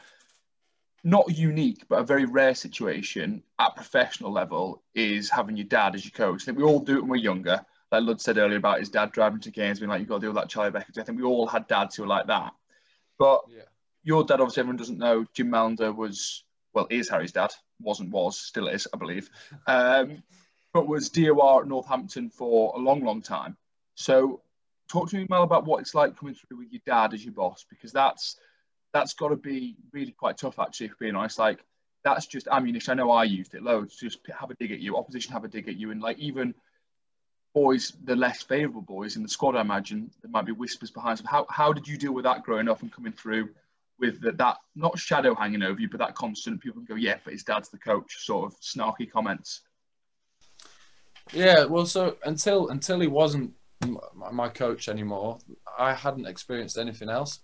not 1.02 1.34
unique, 1.34 1.84
but 1.88 2.00
a 2.00 2.04
very 2.04 2.26
rare 2.26 2.54
situation 2.54 3.42
at 3.58 3.74
professional 3.74 4.30
level 4.30 4.82
is 4.94 5.30
having 5.30 5.56
your 5.56 5.66
dad 5.66 5.94
as 5.94 6.04
your 6.04 6.12
coach. 6.12 6.42
I 6.42 6.44
think 6.44 6.58
we 6.58 6.64
all 6.64 6.80
do 6.80 6.98
it 6.98 7.00
when 7.00 7.10
we're 7.10 7.16
younger. 7.16 7.64
Like 7.90 8.02
Lud 8.02 8.20
said 8.20 8.36
earlier 8.36 8.58
about 8.58 8.80
his 8.80 8.90
dad 8.90 9.12
driving 9.12 9.40
to 9.40 9.50
games, 9.50 9.78
being 9.78 9.88
like, 9.88 10.00
you've 10.00 10.08
got 10.08 10.16
to 10.16 10.20
deal 10.20 10.30
with 10.30 10.42
that 10.42 10.50
Charlie 10.50 10.72
Beckett. 10.72 10.98
I 10.98 11.04
think 11.04 11.18
we 11.18 11.24
all 11.24 11.46
had 11.46 11.66
dads 11.68 11.96
who 11.96 12.02
were 12.02 12.08
like 12.08 12.26
that. 12.26 12.52
But 13.18 13.40
Yeah. 13.48 13.62
your 14.02 14.24
dad, 14.24 14.40
obviously, 14.40 14.60
everyone 14.60 14.76
doesn't 14.76 14.98
know, 14.98 15.24
Jim 15.32 15.50
Mallender 15.50 15.94
was, 15.94 16.44
well, 16.78 16.86
is 16.90 17.08
Harry's 17.08 17.32
dad. 17.32 17.50
Wasn't, 17.80 18.10
was, 18.10 18.38
still 18.38 18.68
is, 18.68 18.86
I 18.94 18.98
believe. 18.98 19.28
Um, 19.66 20.22
but 20.72 20.86
was 20.86 21.08
DOR 21.08 21.62
at 21.62 21.68
Northampton 21.68 22.30
for 22.30 22.72
a 22.76 22.78
long, 22.78 23.04
long 23.04 23.20
time. 23.20 23.56
So 23.96 24.42
talk 24.88 25.10
to 25.10 25.16
me, 25.16 25.26
Mel, 25.28 25.42
about 25.42 25.64
what 25.64 25.80
it's 25.80 25.94
like 25.94 26.16
coming 26.16 26.34
through 26.34 26.58
with 26.58 26.70
your 26.70 26.82
dad 26.86 27.14
as 27.14 27.24
your 27.24 27.34
boss, 27.34 27.66
because 27.68 27.92
that's 27.92 28.36
that's 28.92 29.14
got 29.14 29.28
to 29.28 29.36
be 29.36 29.76
really 29.92 30.12
quite 30.12 30.38
tough, 30.38 30.58
actually, 30.60 30.86
if 30.86 30.98
being 30.98 31.16
honest. 31.16 31.38
Like, 31.38 31.64
that's 32.04 32.26
just 32.26 32.46
ammunition. 32.46 32.92
I 32.92 33.02
know 33.02 33.10
I 33.10 33.24
used 33.24 33.54
it 33.54 33.62
loads. 33.62 33.96
Just 33.96 34.20
have 34.38 34.50
a 34.50 34.54
dig 34.54 34.70
at 34.70 34.78
you, 34.78 34.96
opposition 34.96 35.32
have 35.32 35.44
a 35.44 35.48
dig 35.48 35.68
at 35.68 35.76
you, 35.76 35.90
and 35.90 36.00
like 36.00 36.18
even 36.18 36.54
boys, 37.54 37.92
the 38.04 38.14
less 38.14 38.42
favourable 38.42 38.82
boys 38.82 39.16
in 39.16 39.24
the 39.24 39.28
squad, 39.28 39.56
I 39.56 39.62
imagine 39.62 40.12
there 40.22 40.30
might 40.30 40.46
be 40.46 40.52
whispers 40.52 40.92
behind. 40.92 41.18
So 41.18 41.24
how 41.26 41.44
how 41.50 41.72
did 41.72 41.88
you 41.88 41.98
deal 41.98 42.12
with 42.12 42.24
that 42.24 42.44
growing 42.44 42.68
up 42.68 42.82
and 42.82 42.92
coming 42.92 43.12
through 43.12 43.48
with 43.98 44.20
the, 44.20 44.32
that 44.32 44.58
not 44.76 44.98
shadow 44.98 45.34
hanging 45.34 45.62
over 45.62 45.80
you, 45.80 45.88
but 45.88 45.98
that 45.98 46.14
constant 46.14 46.60
people 46.60 46.82
go, 46.82 46.94
yeah, 46.94 47.16
but 47.24 47.32
his 47.32 47.42
dad's 47.42 47.68
the 47.68 47.78
coach, 47.78 48.24
sort 48.24 48.46
of 48.46 48.60
snarky 48.60 49.10
comments. 49.10 49.62
Yeah, 51.32 51.64
well, 51.64 51.86
so 51.86 52.16
until 52.24 52.68
until 52.68 53.00
he 53.00 53.06
wasn't 53.06 53.52
my 54.32 54.48
coach 54.48 54.88
anymore, 54.88 55.38
I 55.78 55.92
hadn't 55.94 56.26
experienced 56.26 56.78
anything 56.78 57.08
else. 57.08 57.40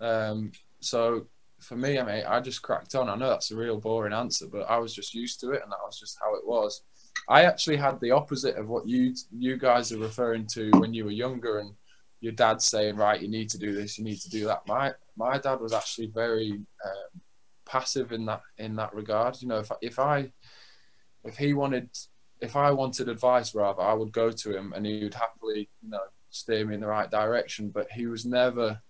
Um, 0.00 0.52
so 0.80 1.26
for 1.60 1.76
me, 1.76 1.98
I 1.98 2.04
mean, 2.04 2.24
I 2.26 2.40
just 2.40 2.62
cracked 2.62 2.94
on. 2.94 3.08
I 3.08 3.14
know 3.14 3.28
that's 3.28 3.52
a 3.52 3.56
real 3.56 3.78
boring 3.78 4.12
answer, 4.12 4.46
but 4.50 4.68
I 4.68 4.78
was 4.78 4.94
just 4.94 5.14
used 5.14 5.40
to 5.40 5.52
it, 5.52 5.62
and 5.62 5.70
that 5.70 5.78
was 5.84 5.98
just 5.98 6.18
how 6.20 6.34
it 6.34 6.46
was. 6.46 6.82
I 7.28 7.44
actually 7.44 7.76
had 7.76 8.00
the 8.00 8.10
opposite 8.10 8.56
of 8.56 8.68
what 8.68 8.88
you 8.88 9.14
you 9.30 9.56
guys 9.56 9.92
are 9.92 9.98
referring 9.98 10.46
to 10.48 10.70
when 10.78 10.92
you 10.92 11.04
were 11.04 11.12
younger, 11.12 11.60
and 11.60 11.72
your 12.20 12.32
dad 12.32 12.60
saying, 12.60 12.96
"Right, 12.96 13.20
you 13.20 13.28
need 13.28 13.48
to 13.50 13.58
do 13.58 13.72
this, 13.72 13.98
you 13.98 14.04
need 14.04 14.20
to 14.20 14.30
do 14.30 14.44
that." 14.46 14.66
My 14.66 14.92
my 15.16 15.38
dad 15.38 15.60
was 15.60 15.72
actually 15.72 16.08
very 16.08 16.52
um, 16.52 17.20
passive 17.64 18.12
in 18.12 18.26
that 18.26 18.42
in 18.58 18.76
that 18.76 18.94
regard. 18.94 19.40
You 19.40 19.48
know, 19.48 19.58
if 19.58 19.70
if 19.80 19.98
I 19.98 20.32
if 21.24 21.36
he 21.36 21.54
wanted 21.54 21.90
if 22.42 22.56
I 22.56 22.72
wanted 22.72 23.08
advice, 23.08 23.54
rather, 23.54 23.82
I 23.82 23.94
would 23.94 24.12
go 24.12 24.30
to 24.30 24.56
him 24.56 24.72
and 24.74 24.84
he 24.84 25.04
would 25.04 25.14
happily, 25.14 25.70
you 25.80 25.90
know, 25.90 26.00
steer 26.30 26.66
me 26.66 26.74
in 26.74 26.80
the 26.80 26.88
right 26.88 27.10
direction. 27.10 27.70
But 27.70 27.90
he 27.92 28.06
was 28.06 28.26
never, 28.26 28.82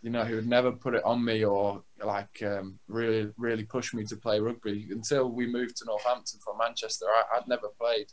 you 0.00 0.10
know, 0.10 0.24
he 0.24 0.34
would 0.34 0.46
never 0.46 0.70
put 0.70 0.94
it 0.94 1.04
on 1.04 1.24
me 1.24 1.44
or 1.44 1.82
like 2.02 2.40
um, 2.44 2.78
really, 2.86 3.32
really 3.36 3.64
push 3.64 3.92
me 3.92 4.04
to 4.04 4.16
play 4.16 4.38
rugby 4.38 4.86
until 4.90 5.28
we 5.28 5.46
moved 5.46 5.76
to 5.78 5.86
Northampton 5.86 6.38
from 6.42 6.58
Manchester. 6.58 7.06
I, 7.06 7.36
I'd 7.36 7.48
never 7.48 7.68
played, 7.80 8.12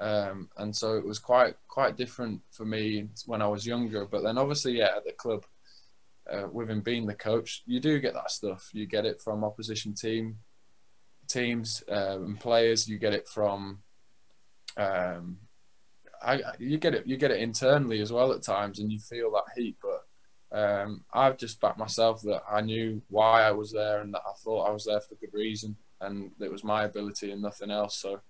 um, 0.00 0.50
and 0.58 0.76
so 0.76 0.98
it 0.98 1.06
was 1.06 1.18
quite 1.18 1.56
quite 1.68 1.96
different 1.96 2.42
for 2.50 2.66
me 2.66 3.08
when 3.24 3.40
I 3.40 3.48
was 3.48 3.66
younger. 3.66 4.04
But 4.04 4.22
then, 4.22 4.36
obviously, 4.36 4.78
yeah, 4.78 4.90
at 4.96 5.06
the 5.06 5.12
club, 5.12 5.46
uh, 6.30 6.48
with 6.50 6.70
him 6.70 6.80
being 6.80 7.06
the 7.06 7.14
coach, 7.14 7.62
you 7.66 7.80
do 7.80 7.98
get 8.00 8.14
that 8.14 8.30
stuff. 8.30 8.70
You 8.72 8.86
get 8.86 9.06
it 9.06 9.20
from 9.20 9.44
opposition 9.44 9.94
team 9.94 10.38
teams 11.28 11.82
um, 11.88 12.24
and 12.24 12.40
players. 12.40 12.88
You 12.88 12.98
get 12.98 13.14
it 13.14 13.28
from 13.28 13.82
um, 14.76 15.38
I, 16.22 16.40
you 16.58 16.78
get 16.78 16.94
it 16.94 17.06
you 17.06 17.16
get 17.16 17.30
it 17.30 17.40
internally 17.40 18.00
as 18.00 18.12
well 18.12 18.32
at 18.32 18.42
times, 18.42 18.78
and 18.78 18.90
you 18.90 18.98
feel 18.98 19.30
that 19.32 19.52
heat. 19.56 19.76
But 19.82 20.58
um, 20.58 21.04
I've 21.12 21.36
just 21.36 21.60
backed 21.60 21.78
myself 21.78 22.22
that 22.22 22.42
I 22.50 22.60
knew 22.60 23.02
why 23.08 23.42
I 23.42 23.52
was 23.52 23.72
there, 23.72 24.00
and 24.00 24.12
that 24.14 24.22
I 24.26 24.32
thought 24.42 24.68
I 24.68 24.72
was 24.72 24.84
there 24.84 25.00
for 25.00 25.16
good 25.16 25.34
reason, 25.34 25.76
and 26.00 26.30
it 26.40 26.50
was 26.50 26.64
my 26.64 26.84
ability 26.84 27.30
and 27.32 27.42
nothing 27.42 27.70
else. 27.70 27.98
So. 27.98 28.20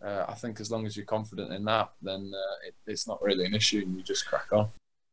Uh, 0.00 0.24
I 0.28 0.34
think 0.34 0.60
as 0.60 0.70
long 0.70 0.86
as 0.86 0.96
you're 0.96 1.04
confident 1.04 1.52
in 1.52 1.64
that, 1.64 1.90
then 2.00 2.30
uh, 2.32 2.68
it, 2.68 2.74
it's 2.86 3.08
not 3.08 3.20
really 3.20 3.46
an 3.46 3.54
issue, 3.56 3.82
and 3.84 3.96
you 3.96 4.04
just 4.04 4.28
crack 4.28 4.46
on. 4.52 4.68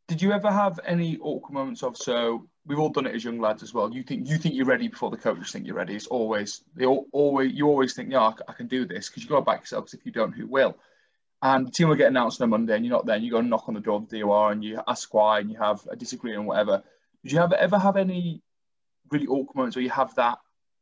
Did 0.07 0.21
you 0.21 0.31
ever 0.31 0.51
have 0.51 0.79
any 0.85 1.17
awkward 1.17 1.53
moments 1.53 1.81
of 1.81 1.97
so 1.97 2.47
we've 2.65 2.79
all 2.79 2.89
done 2.89 3.05
it 3.05 3.15
as 3.15 3.23
young 3.23 3.39
lads 3.39 3.63
as 3.63 3.73
well. 3.73 3.93
You 3.93 4.03
think 4.03 4.27
you 4.27 4.37
think 4.37 4.55
you're 4.55 4.65
ready 4.65 4.87
before 4.87 5.11
the 5.11 5.17
coaches 5.17 5.51
think 5.51 5.65
you're 5.65 5.75
ready. 5.75 5.95
It's 5.95 6.07
always 6.07 6.63
they 6.75 6.85
all, 6.85 7.05
always 7.11 7.53
you 7.53 7.67
always 7.67 7.93
think 7.93 8.11
yeah 8.11 8.31
i, 8.47 8.53
can 8.53 8.67
do 8.67 8.85
this 8.85 9.09
because 9.09 9.23
you 9.23 9.29
got 9.29 9.39
to 9.39 9.45
back 9.45 9.61
yourself. 9.61 9.85
Because 9.85 9.99
if 9.99 10.05
you 10.05 10.11
don't, 10.11 10.33
who 10.33 10.47
will? 10.47 10.77
And 11.41 11.67
the 11.67 11.71
team 11.71 11.89
will 11.89 11.95
get 11.95 12.07
announced 12.07 12.41
on 12.41 12.45
a 12.45 12.49
Monday, 12.49 12.75
and 12.75 12.85
you're 12.85 12.95
not 12.95 13.05
there. 13.05 13.15
And 13.15 13.25
you 13.25 13.31
go 13.31 13.37
and 13.37 13.49
knock 13.49 13.67
on 13.67 13.75
the 13.75 13.81
door 13.81 13.97
of 13.97 14.09
the 14.09 14.21
DOR, 14.21 14.51
and 14.51 14.63
you 14.63 14.81
ask 14.87 15.13
why, 15.13 15.39
and 15.39 15.51
you 15.51 15.57
have 15.57 15.85
a 15.91 15.95
disagreement 15.95 16.47
whatever. 16.47 16.83
Did 17.23 17.33
you 17.33 17.39
ever 17.39 17.55
ever 17.55 17.77
have 17.77 17.97
any 17.97 18.41
really 19.11 19.27
awkward 19.27 19.55
moments 19.55 19.75
where 19.75 19.83
you 19.83 19.89
have 19.91 20.15
that 20.15 20.39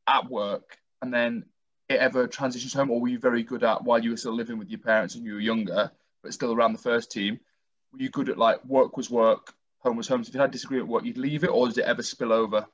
at 0.08 0.30
work, 0.30 0.78
and 1.02 1.14
then 1.14 1.46
it 1.90 2.00
ever 2.00 2.28
transitions 2.28 2.74
home, 2.74 2.92
or 2.92 3.02
were 3.02 3.10
you 3.10 3.20
very 3.20 3.44
good 3.44 3.64
at 3.64 3.84
while 3.84 4.00
you 4.00 4.12
were 4.12 4.18
still 4.18 4.36
living 4.36 4.58
with 4.58 4.70
your 4.70 4.80
parents 4.80 5.16
and 5.16 5.26
you 5.26 5.34
were 5.34 5.40
younger, 5.40 5.92
but 6.22 6.34
still 6.34 6.54
around 6.54 6.74
the 6.74 6.80
first 6.80 7.12
team? 7.12 7.40
Were 7.94 8.02
you 8.02 8.10
good 8.10 8.30
at 8.30 8.38
like 8.38 8.64
work 8.66 8.98
was 8.98 9.10
work, 9.10 9.54
home 9.80 9.98
was 9.98 10.08
home? 10.08 10.24
So 10.24 10.30
if 10.30 10.36
you 10.36 10.42
had 10.42 10.52
disagreement 10.52 10.90
at 10.90 10.92
work, 10.92 11.06
you'd 11.06 11.18
leave 11.18 11.44
it, 11.44 11.50
or 11.50 11.68
did 11.68 11.78
it 11.78 11.86
ever 11.86 12.04
spill 12.04 12.34
over? 12.34 12.66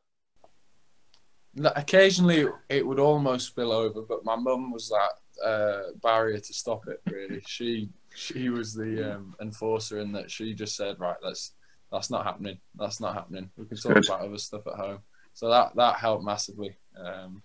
Occasionally, 1.75 2.47
it 2.69 2.85
would 2.85 2.99
almost 2.99 3.47
spill 3.47 3.71
over, 3.71 4.01
but 4.01 4.23
my 4.23 4.35
mum 4.35 4.71
was 4.71 4.89
that 4.89 5.45
uh, 5.45 5.91
barrier 6.01 6.39
to 6.39 6.53
stop 6.53 6.87
it. 6.87 7.01
Really, 7.11 7.41
she 7.45 7.89
she 8.15 8.49
was 8.49 8.73
the 8.73 9.15
um, 9.15 9.35
enforcer 9.41 9.99
in 9.99 10.11
that 10.13 10.31
she 10.31 10.53
just 10.53 10.75
said, 10.75 10.99
"Right, 10.99 11.17
that's 11.21 11.53
that's 11.91 12.09
not 12.09 12.25
happening. 12.25 12.59
That's 12.75 13.01
not 13.01 13.13
happening. 13.15 13.49
We 13.57 13.65
can 13.65 13.77
talk 13.77 13.95
Good. 13.95 14.07
about 14.07 14.21
other 14.21 14.37
stuff 14.37 14.67
at 14.67 14.75
home." 14.75 14.99
So 15.33 15.49
that 15.49 15.75
that 15.75 15.95
helped 15.95 16.23
massively. 16.23 16.75
Um, 16.97 17.41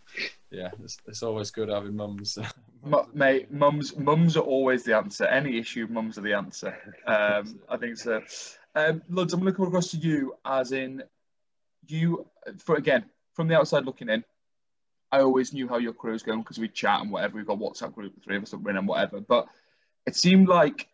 yeah, 0.51 0.71
it's, 0.83 0.99
it's 1.07 1.23
always 1.23 1.51
good 1.51 1.69
having 1.69 1.97
mums. 1.97 2.39
Mu- 2.85 3.07
mate, 3.15 3.51
mums, 3.51 3.97
mums 3.97 4.37
are 4.37 4.41
always 4.41 4.85
the 4.85 4.97
answer. 4.97 5.25
Any 5.25 5.59
issue, 5.59 5.87
mums 5.89 6.19
are 6.19 6.23
the 6.23 6.35
answer. 6.35 6.77
Um, 7.07 7.61
I 7.69 7.77
think 7.77 7.97
so. 7.97 8.23
Um, 8.75 9.03
I'm 9.09 9.15
going 9.15 9.29
to 9.29 9.53
come 9.53 9.67
across 9.67 9.91
to 9.93 9.97
you 9.97 10.35
as 10.45 10.73
in 10.73 11.03
you, 11.87 12.27
for 12.59 12.77
again, 12.77 13.05
from 13.35 13.49
the 13.49 13.57
outside 13.57 13.85
looking 13.85 14.09
in, 14.09 14.25
I 15.13 15.21
always 15.21 15.53
knew 15.53 15.69
how 15.69 15.79
your 15.79 15.93
career 15.93 16.13
was 16.13 16.23
going 16.23 16.41
because 16.41 16.59
we 16.59 16.69
chat 16.69 17.01
and 17.01 17.11
whatever. 17.11 17.37
We've 17.37 17.47
got 17.47 17.59
WhatsApp 17.59 17.95
group, 17.95 18.15
the 18.15 18.21
three 18.21 18.37
of 18.37 18.43
us 18.43 18.51
that 18.51 18.63
win 18.63 18.77
and 18.77 18.89
whatever. 18.89 19.21
But 19.21 19.47
it 20.07 20.17
seemed 20.17 20.49
like 20.49 20.89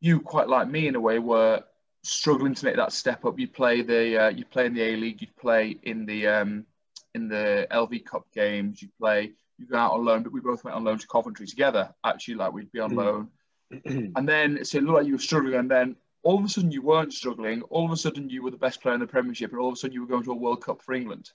you, 0.00 0.20
quite 0.20 0.48
like 0.48 0.68
me 0.68 0.88
in 0.88 0.96
a 0.96 1.00
way, 1.00 1.18
were 1.18 1.62
struggling 2.02 2.54
to 2.54 2.64
make 2.64 2.76
that 2.76 2.92
step 2.92 3.24
up. 3.24 3.38
You 3.38 3.48
play 3.48 3.82
the, 3.82 4.24
uh, 4.24 4.28
you 4.30 4.44
play 4.44 4.66
in 4.66 4.74
the 4.74 4.82
A 4.82 4.96
League, 4.96 5.22
you 5.22 5.28
play 5.38 5.76
in 5.82 6.04
the 6.04 6.26
um, 6.26 6.66
in 7.14 7.28
the 7.28 7.66
LV 7.70 8.04
Cup 8.04 8.26
games, 8.34 8.82
you 8.82 8.88
play, 8.98 9.32
you 9.58 9.66
go 9.66 9.76
out 9.76 9.92
on 9.92 10.04
loan. 10.04 10.22
But 10.22 10.32
we 10.32 10.40
both 10.40 10.64
went 10.64 10.76
on 10.76 10.84
loan 10.84 10.98
to 10.98 11.06
Coventry 11.06 11.46
together. 11.46 11.94
Actually, 12.04 12.34
like 12.36 12.52
we'd 12.52 12.72
be 12.72 12.80
on 12.80 12.92
Mm. 12.92 12.96
loan, 12.96 13.28
and 14.16 14.28
then 14.28 14.56
it 14.58 14.72
looked 14.74 14.88
like 14.98 15.06
you 15.06 15.14
were 15.14 15.18
struggling, 15.18 15.54
and 15.54 15.70
then 15.70 15.96
all 16.22 16.38
of 16.38 16.44
a 16.44 16.48
sudden 16.48 16.70
you 16.70 16.82
weren't 16.82 17.12
struggling. 17.12 17.62
All 17.62 17.84
of 17.84 17.92
a 17.92 17.96
sudden 17.96 18.28
you 18.30 18.42
were 18.42 18.50
the 18.50 18.56
best 18.56 18.80
player 18.80 18.94
in 18.94 19.00
the 19.00 19.06
Premiership, 19.06 19.50
and 19.52 19.60
all 19.60 19.68
of 19.68 19.74
a 19.74 19.76
sudden 19.76 19.94
you 19.94 20.00
were 20.00 20.06
going 20.08 20.24
to 20.24 20.32
a 20.32 20.36
World 20.36 20.64
Cup 20.64 20.82
for 20.82 20.94
England. 20.94 21.30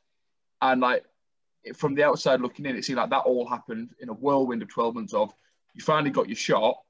And 0.61 0.81
like 0.81 1.05
from 1.75 1.95
the 1.95 2.03
outside 2.03 2.41
looking 2.41 2.65
in, 2.65 2.75
it 2.75 2.85
seemed 2.85 2.97
like 2.97 3.09
that 3.11 3.19
all 3.19 3.47
happened 3.47 3.89
in 3.99 4.09
a 4.09 4.13
whirlwind 4.13 4.61
of 4.61 4.69
12 4.69 4.95
months. 4.95 5.13
Of 5.13 5.33
you 5.73 5.83
finally 5.83 6.09
got 6.11 6.27
your 6.27 6.35
shot. 6.35 6.81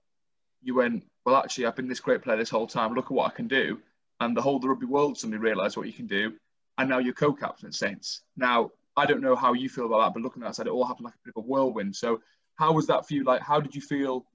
You 0.62 0.76
went 0.76 1.06
well. 1.26 1.38
Actually, 1.38 1.65
I've 1.65 1.76
been 1.76 1.88
this 1.88 2.00
great 2.00 2.22
player 2.22 2.38
this 2.38 2.50
whole 2.50 2.68
time. 2.68 2.94
Look 2.94 3.06
at 3.06 3.12
what 3.12 3.32
I 3.32 3.36
can 3.36 3.48
do. 3.48 3.80
And 4.22 4.36
the 4.36 4.42
whole 4.42 4.60
the 4.60 4.68
rugby 4.70 4.86
world 4.86 5.18
suddenly 5.18 5.38
realised 5.38 5.78
what 5.78 5.88
you 5.88 5.94
can 5.94 6.08
do. 6.08 6.34
And 6.78 6.89
now 6.89 7.00
you're 7.00 7.13
co-captain 7.13 7.68
at 7.68 7.74
Saints. 7.74 8.22
Now 8.38 8.72
I 9.00 9.06
don't 9.06 9.22
know 9.22 9.36
how 9.36 9.54
you 9.54 9.70
feel 9.70 9.86
about 9.86 10.00
that, 10.00 10.14
but 10.14 10.24
looking 10.24 10.44
outside, 10.44 10.68
it 10.68 10.74
all 10.74 10.86
happened 10.86 11.06
like 11.06 11.16
a 11.16 11.26
bit 11.26 11.34
of 11.36 11.44
a 11.44 11.48
whirlwind. 11.48 11.96
So 11.96 12.22
how 12.56 12.74
was 12.74 12.88
that 12.88 13.08
for 13.08 13.14
you? 13.14 13.24
Like, 13.24 13.42
how 13.42 13.60
did 13.60 13.74
you 13.74 13.82
feel 13.82 14.26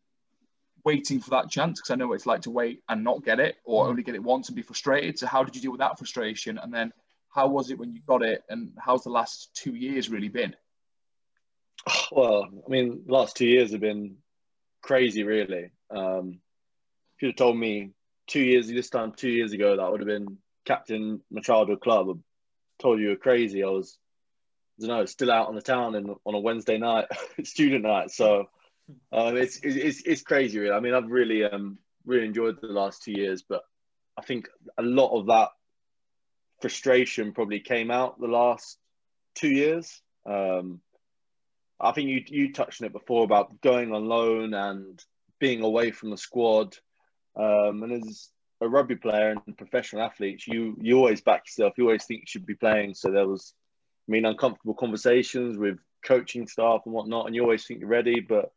waiting 0.85 1.21
for 1.21 1.31
that 1.31 1.51
chance? 1.51 1.81
Because 1.81 1.91
I 1.91 1.97
know 1.97 2.09
what 2.09 2.15
it's 2.15 2.27
like 2.27 2.43
to 2.43 2.51
wait 2.51 2.83
and 2.89 3.05
not 3.05 3.25
get 3.25 3.41
it, 3.41 3.57
or 3.65 3.87
only 3.87 4.03
get 4.03 4.15
it 4.15 4.23
once 4.23 4.49
and 4.49 4.57
be 4.57 4.63
frustrated. 4.63 5.19
So 5.19 5.27
how 5.27 5.45
did 5.45 5.55
you 5.55 5.63
deal 5.63 5.73
with 5.73 5.81
that 5.81 5.99
frustration? 5.99 6.59
And 6.59 6.73
then 6.73 6.93
how 7.35 7.49
was 7.49 7.71
it 7.71 7.79
when 7.79 7.93
you 7.93 8.01
got 8.07 8.23
it? 8.23 8.43
And 8.49 8.73
how's 8.79 9.05
the 9.05 9.11
last 9.11 9.51
two 9.55 9.75
years 9.75 10.09
really 10.09 10.29
been? 10.29 10.55
Well, 12.11 12.49
I 12.67 12.71
mean, 12.71 13.03
the 13.07 13.13
last 13.13 13.37
two 13.37 13.47
years 13.47 13.73
have 13.73 13.81
been 13.81 14.17
crazy, 14.83 15.23
really. 15.23 15.71
Um, 15.91 16.41
if 17.17 17.23
you'd 17.23 17.29
have 17.31 17.37
told 17.37 17.59
me 17.59 17.91
two 18.27 18.41
years, 18.41 18.69
this 18.69 18.91
time 18.91 19.13
two 19.13 19.29
years 19.29 19.53
ago, 19.53 19.77
that 19.77 19.91
would 19.91 20.01
have 20.01 20.07
been 20.07 20.39
captain 20.65 21.21
my 21.31 21.41
childhood 21.41 21.81
club. 21.81 22.09
I 22.09 22.15
told 22.83 22.99
you 22.99 23.05
you 23.05 23.11
were 23.11 23.17
crazy. 23.17 23.63
I 23.63 23.69
was, 23.69 23.99
don't 24.81 24.89
know, 24.89 25.05
still 25.07 25.31
out 25.31 25.49
on 25.49 25.55
the 25.55 25.63
town 25.63 25.95
and 25.95 26.11
on 26.25 26.35
a 26.35 26.41
Wednesday 26.41 26.79
night, 26.79 27.07
student 27.45 27.85
night. 27.85 28.11
So 28.11 28.49
um, 29.13 29.37
it's, 29.37 29.59
it's 29.63 30.03
it's 30.03 30.23
crazy, 30.23 30.59
really. 30.59 30.75
I 30.75 30.81
mean, 30.81 30.95
I've 30.95 31.11
really 31.11 31.45
um 31.45 31.79
really 32.05 32.27
enjoyed 32.27 32.61
the 32.61 32.69
last 32.69 33.03
two 33.03 33.13
years, 33.13 33.43
but 33.43 33.63
I 34.17 34.23
think 34.23 34.49
a 34.79 34.83
lot 34.83 35.19
of 35.19 35.27
that 35.27 35.49
frustration 36.61 37.33
probably 37.33 37.61
came 37.61 37.91
out 37.91 38.21
the 38.21 38.27
last 38.27 38.79
two 39.35 39.49
years. 39.49 40.01
Um, 40.27 40.81
I 41.81 41.93
think 41.93 42.09
you 42.09 42.23
you 42.27 42.53
touched 42.53 42.81
on 42.83 42.87
it 42.87 42.93
before 42.93 43.25
about 43.25 43.61
going 43.61 43.93
on 43.93 44.07
loan 44.07 44.55
and 44.55 45.03
being 45.39 45.63
away 45.63 45.91
from 45.91 46.11
the 46.11 46.17
squad. 46.17 46.77
Um, 47.37 47.83
and 47.83 47.93
as 47.93 48.31
a 48.61 48.69
rugby 48.69 48.97
player 48.97 49.31
and 49.31 49.57
professional 49.57 50.03
athletes, 50.03 50.47
you 50.47 50.77
you 50.81 50.97
always 50.99 51.21
back 51.21 51.45
yourself. 51.47 51.75
You 51.77 51.85
always 51.85 52.05
think 52.05 52.23
you 52.23 52.27
should 52.27 52.47
be 52.47 52.55
playing. 52.55 52.95
So 52.95 53.11
there 53.11 53.27
was, 53.27 53.53
I 54.07 54.13
mean, 54.13 54.25
uncomfortable 54.25 54.75
conversations 54.75 55.57
with 55.57 55.79
coaching 56.05 56.47
staff 56.47 56.83
and 56.85 56.95
whatnot, 56.95 57.27
and 57.27 57.35
you 57.35 57.43
always 57.43 57.67
think 57.67 57.81
you're 57.81 57.89
ready. 57.89 58.21
But 58.21 58.53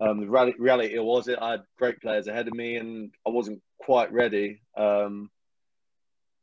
um, 0.00 0.20
the 0.20 0.54
reality, 0.58 0.98
was 0.98 1.28
it. 1.28 1.38
I 1.40 1.52
had 1.52 1.62
great 1.78 2.00
players 2.00 2.26
ahead 2.26 2.48
of 2.48 2.54
me, 2.54 2.76
and 2.76 3.12
I 3.26 3.30
wasn't 3.30 3.62
quite 3.78 4.12
ready. 4.12 4.62
Um, 4.76 5.30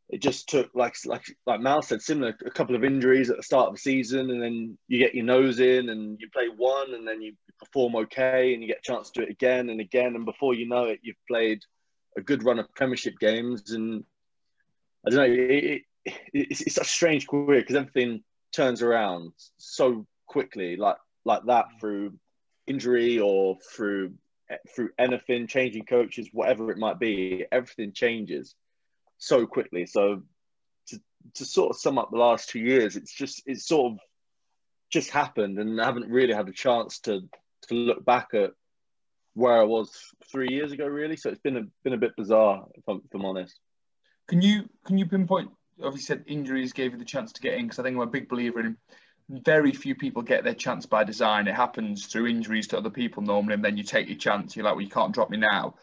it 0.10 0.22
just 0.22 0.48
took 0.48 0.70
like 0.74 0.96
like 1.06 1.26
like 1.46 1.60
Mal 1.60 1.82
said, 1.82 2.02
similar 2.02 2.38
a 2.46 2.52
couple 2.52 2.76
of 2.76 2.84
injuries 2.84 3.30
at 3.30 3.38
the 3.38 3.44
start 3.44 3.68
of 3.68 3.76
the 3.76 3.80
season, 3.80 4.30
and 4.30 4.42
then 4.42 4.78
you 4.88 5.00
get 5.00 5.16
your 5.16 5.26
nose 5.26 5.60
in, 5.60 5.90
and 5.90 6.20
you 6.20 6.30
play 6.30 6.48
one, 6.56 6.94
and 6.94 7.08
then 7.08 7.22
you 7.22 7.34
perform 7.60 7.96
okay, 7.96 8.54
and 8.54 8.62
you 8.62 8.68
get 8.68 8.80
a 8.80 8.92
chance 8.92 9.10
to 9.10 9.20
do 9.20 9.26
it 9.26 9.32
again 9.32 9.70
and 9.70 9.82
again, 9.82 10.16
and 10.16 10.26
before 10.26 10.54
you 10.54 10.68
know 10.68 10.86
it, 10.86 11.00
you've 11.02 11.16
played 11.28 11.62
a 12.16 12.22
good 12.22 12.44
run 12.44 12.60
of 12.60 12.74
Premiership 12.76 13.18
games, 13.20 13.72
and 13.72 14.04
I 15.06 15.10
don't 15.10 15.30
know, 15.30 15.36
it, 15.36 15.82
it, 16.34 16.48
it's, 16.50 16.76
such 16.76 16.86
a 16.86 16.90
strange 16.90 17.28
career 17.28 17.62
because 17.62 17.76
everything 17.76 18.24
turns 18.52 18.82
around 18.82 19.32
so 19.58 20.06
quickly, 20.28 20.76
like 20.76 20.98
like 21.26 21.44
that 21.48 21.66
mm. 21.66 21.80
through 21.80 22.14
injury 22.68 23.20
or 23.20 23.58
through 23.74 24.14
through 24.76 24.90
anything, 24.98 25.48
changing 25.48 25.86
coaches, 25.86 26.30
whatever 26.32 26.72
it 26.72 26.78
might 26.78 27.00
be, 27.00 27.46
everything 27.52 27.92
changes 27.92 28.56
so 29.18 29.46
quickly. 29.46 29.86
So 29.86 30.24
to, 30.88 31.02
to 31.36 31.46
sort 31.46 31.72
of 31.72 31.78
sum 31.78 31.98
up 31.98 32.12
the 32.12 32.18
last 32.18 32.50
two 32.50 32.60
years, 32.60 32.96
it's 32.96 33.14
just 33.14 33.44
it's 33.46 33.68
sort 33.68 33.94
of 33.94 34.00
just 34.90 35.10
happened, 35.10 35.60
and 35.60 35.82
I 35.82 35.86
haven't 35.86 36.10
really 36.10 36.34
had 36.34 36.48
a 36.48 36.54
chance 36.54 37.00
to 37.00 37.22
to 37.68 37.74
look 37.74 38.06
back 38.06 38.30
at 38.34 38.52
where 39.34 39.60
I 39.60 39.64
was 39.64 39.92
three 40.32 40.48
years 40.50 40.72
ago, 40.72 40.88
really. 40.88 41.18
So 41.18 41.30
it's 41.30 41.42
been 41.42 41.58
a 41.58 41.64
been 41.84 41.94
a 41.94 41.98
bit 41.98 42.16
bizarre, 42.16 42.66
if 42.76 42.84
I'm, 42.88 43.02
if 43.06 43.14
I'm 43.14 43.26
honest. 43.26 43.60
Can 44.28 44.42
you 44.42 44.70
can 44.86 44.98
you 44.98 45.06
pinpoint? 45.06 45.52
Obviously, 45.84 46.02
said 46.02 46.24
injuries 46.28 46.74
gave 46.74 46.94
you 46.94 46.98
the 46.98 47.06
chance 47.06 47.32
to 47.34 47.42
get 47.42 47.54
in 47.54 47.66
because 47.66 47.80
I 47.80 47.84
think 47.84 47.96
I'm 47.96 48.02
a 48.02 48.08
big 48.08 48.30
believer 48.30 48.60
in 48.60 48.78
very 49.30 49.72
few 49.72 49.94
people 49.96 50.22
get 50.22 50.44
their 50.44 50.54
chance 50.54 50.86
by 50.86 51.04
design. 51.04 51.48
It 51.48 51.56
happens 51.56 52.06
through 52.06 52.28
injuries 52.28 52.68
to 52.68 52.78
other 52.78 52.90
people 52.90 53.22
normally, 53.22 53.56
and 53.56 53.64
then 53.64 53.78
you 53.78 53.84
take 53.84 54.08
your 54.08 54.18
chance. 54.18 54.56
You're 54.56 54.66
like, 54.66 54.76
well, 54.76 54.84
you 54.84 54.90
can't 54.90 55.14
drop 55.14 55.30
me 55.30 55.38
now. 55.38 55.76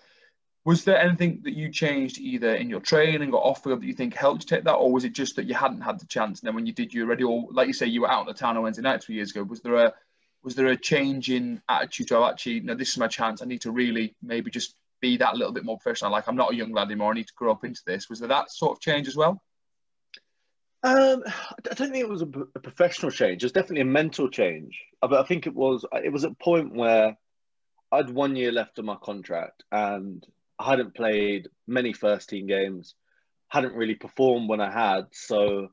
Was 0.65 0.85
there 0.85 0.99
anything 0.99 1.41
that 1.45 1.53
you 1.53 1.71
changed 1.71 2.19
either 2.19 2.55
in 2.55 2.71
your 2.71 2.81
training 2.81 3.35
or 3.35 3.47
off 3.47 3.63
field 3.63 3.83
that 3.83 3.87
you 3.87 3.93
think 3.93 4.15
helped 4.15 4.45
you 4.45 4.57
take 4.57 4.65
that, 4.65 4.75
or 4.75 4.91
was 4.91 5.05
it 5.05 5.13
just 5.13 5.37
that 5.37 5.45
you 5.45 5.55
hadn't 5.55 5.83
had 5.83 6.01
the 6.01 6.07
chance 6.07 6.41
and 6.41 6.47
then 6.47 6.55
when 6.55 6.65
you 6.65 6.73
did, 6.73 6.95
you 6.95 7.03
were 7.03 7.11
ready? 7.11 7.25
Or 7.25 7.47
like 7.51 7.67
you 7.67 7.75
say, 7.75 7.87
you 7.87 8.01
were 8.01 8.11
out 8.11 8.21
on 8.21 8.27
the 8.27 8.33
town 8.33 8.57
on 8.57 8.63
Wednesday 8.63 8.83
night 8.83 9.03
three 9.03 9.17
years 9.17 9.31
ago. 9.31 9.43
Was 9.43 9.61
there 9.61 9.75
a 9.75 9.93
was 10.43 10.55
there 10.55 10.67
a 10.69 10.77
change 10.77 11.31
in 11.31 11.61
attitude 11.69 12.09
to 12.09 12.19
actually, 12.25 12.61
no, 12.61 12.75
this 12.75 12.91
is 12.91 12.99
my 12.99 13.09
chance. 13.09 13.41
I 13.41 13.47
need 13.47 13.63
to 13.63 13.73
really 13.73 14.15
maybe 14.23 14.51
just 14.51 14.77
be 15.01 15.17
that 15.17 15.37
little 15.37 15.53
bit 15.53 15.65
more 15.65 15.79
professional. 15.79 16.13
Like 16.13 16.29
I'm 16.29 16.37
not 16.37 16.53
a 16.53 16.57
young 16.57 16.73
lad 16.73 16.89
anymore. 16.89 17.13
I 17.13 17.15
need 17.15 17.29
to 17.29 17.35
grow 17.35 17.53
up 17.53 17.65
into 17.65 17.81
this. 17.87 18.09
Was 18.09 18.21
there 18.21 18.29
that 18.29 18.51
sort 18.51 18.73
of 18.73 18.81
change 18.81 19.09
as 19.09 19.17
well? 19.17 19.43
Um, 20.85 21.23
I 21.27 21.75
don't 21.75 21.91
think 21.91 21.97
it 21.97 22.09
was 22.09 22.21
a, 22.21 22.29
a 22.55 22.61
professional 22.61 23.11
change. 23.11 23.43
It 23.43 23.47
was 23.47 23.53
definitely 23.53 23.81
a 23.81 23.87
mental 23.87 24.29
change. 24.29 24.79
But 25.01 25.15
I 25.15 25.23
think 25.23 25.47
it 25.47 25.55
was 25.55 25.85
it 25.93 26.13
was 26.13 26.25
a 26.25 26.31
point 26.31 26.75
where 26.75 27.17
I 27.91 27.97
had 27.97 28.11
one 28.11 28.37
year 28.37 28.53
left 28.53 28.79
of 28.79 28.85
my 28.85 28.97
contract 29.03 29.65
and 29.73 30.25
I 30.59 30.67
hadn't 30.67 30.95
played 30.95 31.49
many 31.67 31.95
first 31.95 32.29
team 32.29 32.47
games, 32.47 32.95
hadn't 33.49 33.75
really 33.75 33.95
performed 33.95 34.51
when 34.51 34.61
I 34.61 34.71
had. 34.71 35.07
So, 35.13 35.69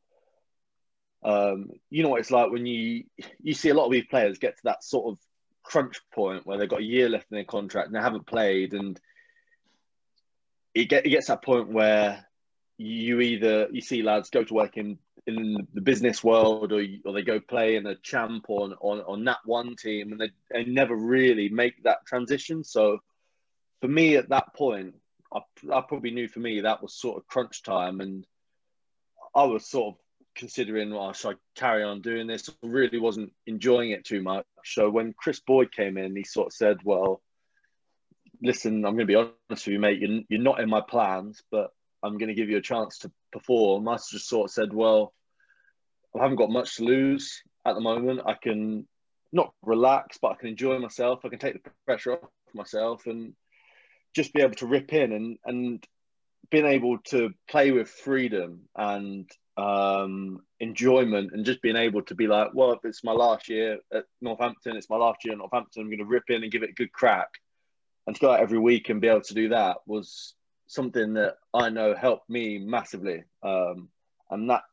um, 1.24 1.72
you 1.90 2.04
know 2.04 2.10
what 2.10 2.22
it's 2.22 2.32
like 2.32 2.50
when 2.50 2.66
you 2.66 3.04
you 3.42 3.54
see 3.54 3.68
a 3.68 3.74
lot 3.74 3.88
of 3.88 3.92
these 3.92 4.08
players 4.10 4.40
get 4.40 4.56
to 4.56 4.64
that 4.64 4.82
sort 4.82 5.12
of 5.12 5.20
crunch 5.62 6.00
point 6.14 6.48
where 6.48 6.58
they've 6.58 6.70
got 6.70 6.80
a 6.80 6.84
year 6.84 7.10
left 7.10 7.28
in 7.32 7.36
their 7.36 7.44
contract 7.44 7.88
and 7.88 7.96
they 7.96 8.02
haven't 8.02 8.28
played, 8.28 8.74
and 8.74 8.98
it, 10.74 10.86
get, 10.86 11.06
it 11.06 11.10
gets 11.10 11.28
that 11.28 11.44
point 11.44 11.68
where 11.68 12.26
you 12.82 13.22
either 13.22 13.68
you 13.72 13.82
see 13.82 14.02
lads 14.02 14.30
go 14.30 14.44
to 14.44 14.54
work 14.54 14.78
in 14.78 14.98
in 15.28 15.56
the 15.74 15.82
business 15.82 16.24
world 16.24 16.72
or, 16.72 16.84
or 17.06 17.14
they 17.14 17.22
go 17.22 17.40
play 17.40 17.76
in 17.76 17.86
a 17.86 17.96
champ 17.96 18.46
on 18.50 18.74
on, 18.82 19.00
on 19.02 19.24
that 19.24 19.40
one 19.46 19.76
team 19.76 20.12
and 20.12 20.20
they, 20.20 20.32
they 20.52 20.64
never 20.64 20.96
really 20.96 21.50
make 21.50 21.84
that 21.84 22.06
transition 22.06 22.64
so 22.64 23.00
for 23.82 23.88
me 23.88 24.16
at 24.16 24.30
that 24.30 24.54
point, 24.54 24.96
I, 25.34 25.40
I 25.72 25.82
probably 25.82 26.12
knew 26.12 26.28
for 26.28 26.40
me 26.40 26.62
that 26.62 26.82
was 26.82 26.94
sort 26.94 27.18
of 27.18 27.28
crunch 27.28 27.64
time, 27.64 28.00
and 28.00 28.26
I 29.36 29.44
was 29.44 29.70
sort 29.70 29.96
of 29.96 30.02
considering, 30.36 30.94
well, 30.94 31.12
should 31.14 31.36
I 31.36 31.40
carry 31.56 31.84
on 31.84 32.02
doing 32.02 32.28
this? 32.28 32.50
I 32.50 32.68
really 32.68 33.00
wasn't 33.00 33.34
enjoying 33.48 33.92
it 33.92 34.06
too 34.06 34.22
much. 34.22 34.46
So 34.64 34.90
when 34.90 35.14
Chris 35.14 35.40
Boyd 35.40 35.72
came 35.72 35.98
in, 35.98 36.16
he 36.16 36.24
sort 36.24 36.48
of 36.48 36.54
said, 36.54 36.78
well, 36.84 37.22
listen, 38.42 38.86
I'm 38.86 38.96
going 38.96 39.00
to 39.00 39.06
be 39.06 39.16
honest 39.16 39.36
with 39.50 39.68
you, 39.68 39.80
mate. 39.80 40.00
You're, 40.00 40.22
you're 40.30 40.42
not 40.42 40.60
in 40.60 40.70
my 40.70 40.82
plans, 40.82 41.42
but 41.52 41.72
I'm 42.04 42.18
going 42.18 42.30
to 42.30 42.36
give 42.36 42.50
you 42.50 42.58
a 42.58 42.62
chance 42.62 43.00
to 43.00 43.12
perform. 43.32 43.88
I 43.88 43.96
just 43.96 44.28
sort 44.28 44.50
of 44.50 44.54
said, 44.54 44.74
well, 44.74 45.14
I 46.18 46.22
haven't 46.22 46.38
got 46.38 46.50
much 46.50 46.78
to 46.78 46.84
lose 46.84 47.42
at 47.66 47.76
the 47.76 47.82
moment. 47.82 48.22
I 48.26 48.34
can 48.34 48.88
not 49.32 49.54
relax, 49.62 50.18
but 50.22 50.32
I 50.32 50.36
can 50.36 50.50
enjoy 50.50 50.80
myself. 50.80 51.22
I 51.24 51.30
can 51.30 51.40
take 51.40 51.64
the 51.64 51.72
pressure 51.86 52.14
off 52.14 52.30
myself 52.54 53.06
and 53.06 53.34
just 54.14 54.34
be 54.34 54.42
able 54.42 54.56
to 54.56 54.68
rip 54.68 54.92
in 54.94 55.14
and 55.14 55.38
and 55.46 55.88
being 56.50 56.66
able 56.66 56.98
to 56.98 57.34
play 57.48 57.72
with 57.72 57.88
freedom 57.90 58.64
and 58.76 59.32
um, 59.58 60.42
enjoyment 60.60 61.32
and 61.34 61.46
just 61.46 61.62
being 61.62 61.78
able 61.78 62.02
to 62.04 62.16
be 62.16 62.28
like, 62.28 62.50
well, 62.54 62.74
if 62.74 62.80
it's 62.84 63.04
my 63.04 63.14
last 63.14 63.48
year 63.48 63.80
at 63.94 64.06
Northampton, 64.22 64.76
it's 64.76 64.90
my 64.90 64.98
last 64.98 65.24
year 65.24 65.34
at 65.34 65.38
Northampton, 65.38 65.84
I'm 65.84 65.88
going 65.88 66.00
to 66.00 66.06
rip 66.06 66.30
in 66.30 66.44
and 66.44 66.52
give 66.52 66.64
it 66.64 66.72
a 66.72 66.74
good 66.74 66.92
crack. 66.92 67.30
And 68.06 68.16
to 68.16 68.20
go 68.20 68.32
out 68.32 68.42
every 68.42 68.60
week 68.60 68.90
and 68.90 69.00
be 69.00 69.08
able 69.08 69.22
to 69.22 69.34
do 69.34 69.50
that 69.50 69.78
was 69.86 70.34
something 70.72 71.16
that 71.16 71.36
I 71.54 71.70
know 71.70 71.94
helped 71.94 72.30
me 72.30 72.58
massively. 72.58 73.26
Um, 73.44 73.90
and 74.30 74.50
that 74.50 74.64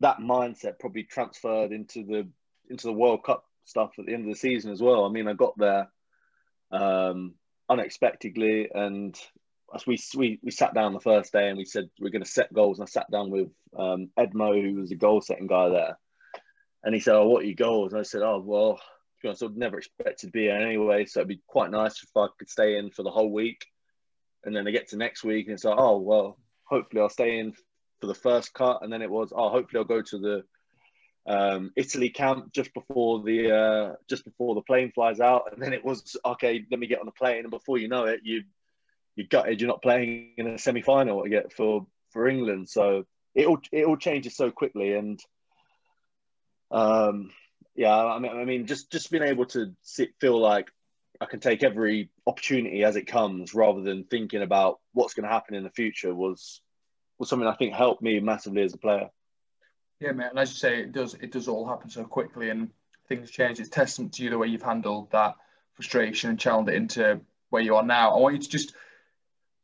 that 0.00 0.18
mindset 0.18 0.80
probably 0.80 1.04
transferred 1.04 1.70
into 1.70 2.04
the 2.04 2.28
into 2.68 2.88
the 2.88 2.92
World 2.92 3.22
Cup 3.22 3.44
stuff 3.64 3.92
at 3.98 4.06
the 4.06 4.12
end 4.12 4.24
of 4.24 4.32
the 4.32 4.38
season 4.38 4.72
as 4.72 4.82
well. 4.82 5.04
I 5.04 5.08
mean, 5.08 5.28
I 5.28 5.34
got 5.34 5.56
there 5.56 5.88
um, 6.72 7.34
unexpectedly. 7.68 8.68
And 8.74 9.16
as 9.72 9.86
we, 9.86 9.98
we 10.16 10.40
we 10.42 10.50
sat 10.50 10.74
down 10.74 10.92
the 10.92 11.00
first 11.00 11.32
day 11.32 11.48
and 11.48 11.56
we 11.56 11.64
said 11.64 11.90
we're 12.00 12.10
going 12.10 12.24
to 12.24 12.28
set 12.28 12.52
goals, 12.52 12.80
and 12.80 12.88
I 12.88 12.90
sat 12.90 13.08
down 13.10 13.30
with 13.30 13.48
um, 13.78 14.10
Edmo, 14.18 14.60
who 14.60 14.80
was 14.80 14.90
the 14.90 14.96
goal 14.96 15.20
setting 15.20 15.46
guy 15.46 15.68
there, 15.68 15.98
and 16.82 16.92
he 16.92 17.00
said, 17.00 17.14
"Oh, 17.14 17.28
what 17.28 17.44
are 17.44 17.46
your 17.46 17.54
goals?" 17.54 17.92
And 17.92 18.00
I 18.00 18.04
said, 18.04 18.22
"Oh, 18.22 18.42
well." 18.44 18.80
I 19.24 19.34
sort 19.34 19.50
of 19.50 19.58
never 19.58 19.78
expected 19.78 20.18
to 20.18 20.30
be 20.30 20.42
here 20.42 20.54
anyway, 20.54 21.04
so 21.04 21.18
it'd 21.18 21.26
be 21.26 21.40
quite 21.48 21.72
nice 21.72 22.00
if 22.00 22.10
I 22.16 22.28
could 22.38 22.48
stay 22.48 22.78
in 22.78 22.90
for 22.90 23.02
the 23.02 23.10
whole 23.10 23.32
week. 23.32 23.66
And 24.46 24.56
then 24.56 24.66
I 24.66 24.70
get 24.70 24.88
to 24.88 24.96
next 24.96 25.24
week 25.24 25.46
and 25.46 25.54
it's 25.54 25.64
like, 25.64 25.76
oh 25.78 25.98
well, 25.98 26.38
hopefully 26.64 27.02
I'll 27.02 27.08
stay 27.08 27.38
in 27.38 27.52
for 28.00 28.06
the 28.06 28.14
first 28.14 28.52
cut, 28.52 28.82
and 28.82 28.92
then 28.92 29.02
it 29.02 29.10
was, 29.10 29.32
oh, 29.34 29.48
hopefully 29.48 29.78
I'll 29.78 29.84
go 29.84 30.02
to 30.02 30.18
the 30.18 30.44
um, 31.26 31.72
Italy 31.76 32.10
camp 32.10 32.52
just 32.52 32.72
before 32.74 33.22
the 33.22 33.54
uh, 33.54 33.92
just 34.08 34.24
before 34.24 34.54
the 34.54 34.62
plane 34.62 34.92
flies 34.94 35.20
out, 35.20 35.52
and 35.52 35.60
then 35.60 35.72
it 35.72 35.84
was 35.84 36.16
okay. 36.24 36.64
Let 36.70 36.80
me 36.80 36.86
get 36.86 37.00
on 37.00 37.06
the 37.06 37.12
plane, 37.12 37.40
and 37.40 37.50
before 37.50 37.78
you 37.78 37.88
know 37.88 38.04
it, 38.04 38.20
you 38.22 38.44
you 39.16 39.26
gutted. 39.26 39.60
You're 39.60 39.68
not 39.68 39.82
playing 39.82 40.34
in 40.36 40.46
a 40.46 40.58
semi 40.58 40.82
final 40.82 41.24
again 41.24 41.44
for 41.56 41.86
for 42.12 42.28
England. 42.28 42.68
So 42.68 43.04
it 43.34 43.46
all 43.46 43.58
it 43.72 43.86
all 43.86 43.96
changes 43.96 44.36
so 44.36 44.50
quickly, 44.50 44.94
and 44.94 45.18
um, 46.70 47.30
yeah, 47.74 47.94
I 47.94 48.18
mean, 48.18 48.32
I 48.32 48.44
mean, 48.44 48.66
just 48.66 48.92
just 48.92 49.10
being 49.10 49.24
able 49.24 49.46
to 49.46 49.74
sit, 49.82 50.10
feel 50.20 50.38
like 50.38 50.68
I 51.20 51.26
can 51.26 51.40
take 51.40 51.64
every 51.64 52.10
opportunity 52.26 52.84
as 52.84 52.96
it 52.96 53.06
comes, 53.06 53.54
rather 53.54 53.80
than 53.80 54.04
thinking 54.04 54.42
about 54.42 54.80
what's 54.92 55.14
going 55.14 55.24
to 55.24 55.32
happen 55.32 55.54
in 55.54 55.64
the 55.64 55.70
future, 55.70 56.14
was 56.14 56.60
was 57.18 57.28
something 57.28 57.48
I 57.48 57.54
think 57.54 57.74
helped 57.74 58.02
me 58.02 58.20
massively 58.20 58.62
as 58.62 58.74
a 58.74 58.78
player. 58.78 59.08
Yeah, 60.00 60.12
mate. 60.12 60.28
And 60.30 60.38
as 60.38 60.50
you 60.50 60.56
say, 60.56 60.80
it 60.80 60.92
does 60.92 61.14
it 61.14 61.32
does 61.32 61.48
all 61.48 61.66
happen 61.66 61.90
so 61.90 62.04
quickly, 62.04 62.50
and 62.50 62.70
things 63.08 63.30
change. 63.30 63.60
It's 63.60 63.68
testament 63.68 64.14
to 64.14 64.24
you 64.24 64.30
the 64.30 64.38
way 64.38 64.48
you've 64.48 64.62
handled 64.62 65.10
that 65.12 65.36
frustration 65.74 66.30
and 66.30 66.38
channeled 66.38 66.68
it 66.68 66.74
into 66.74 67.20
where 67.50 67.62
you 67.62 67.76
are 67.76 67.82
now. 67.82 68.14
I 68.14 68.18
want 68.18 68.34
you 68.36 68.42
to 68.42 68.48
just 68.48 68.74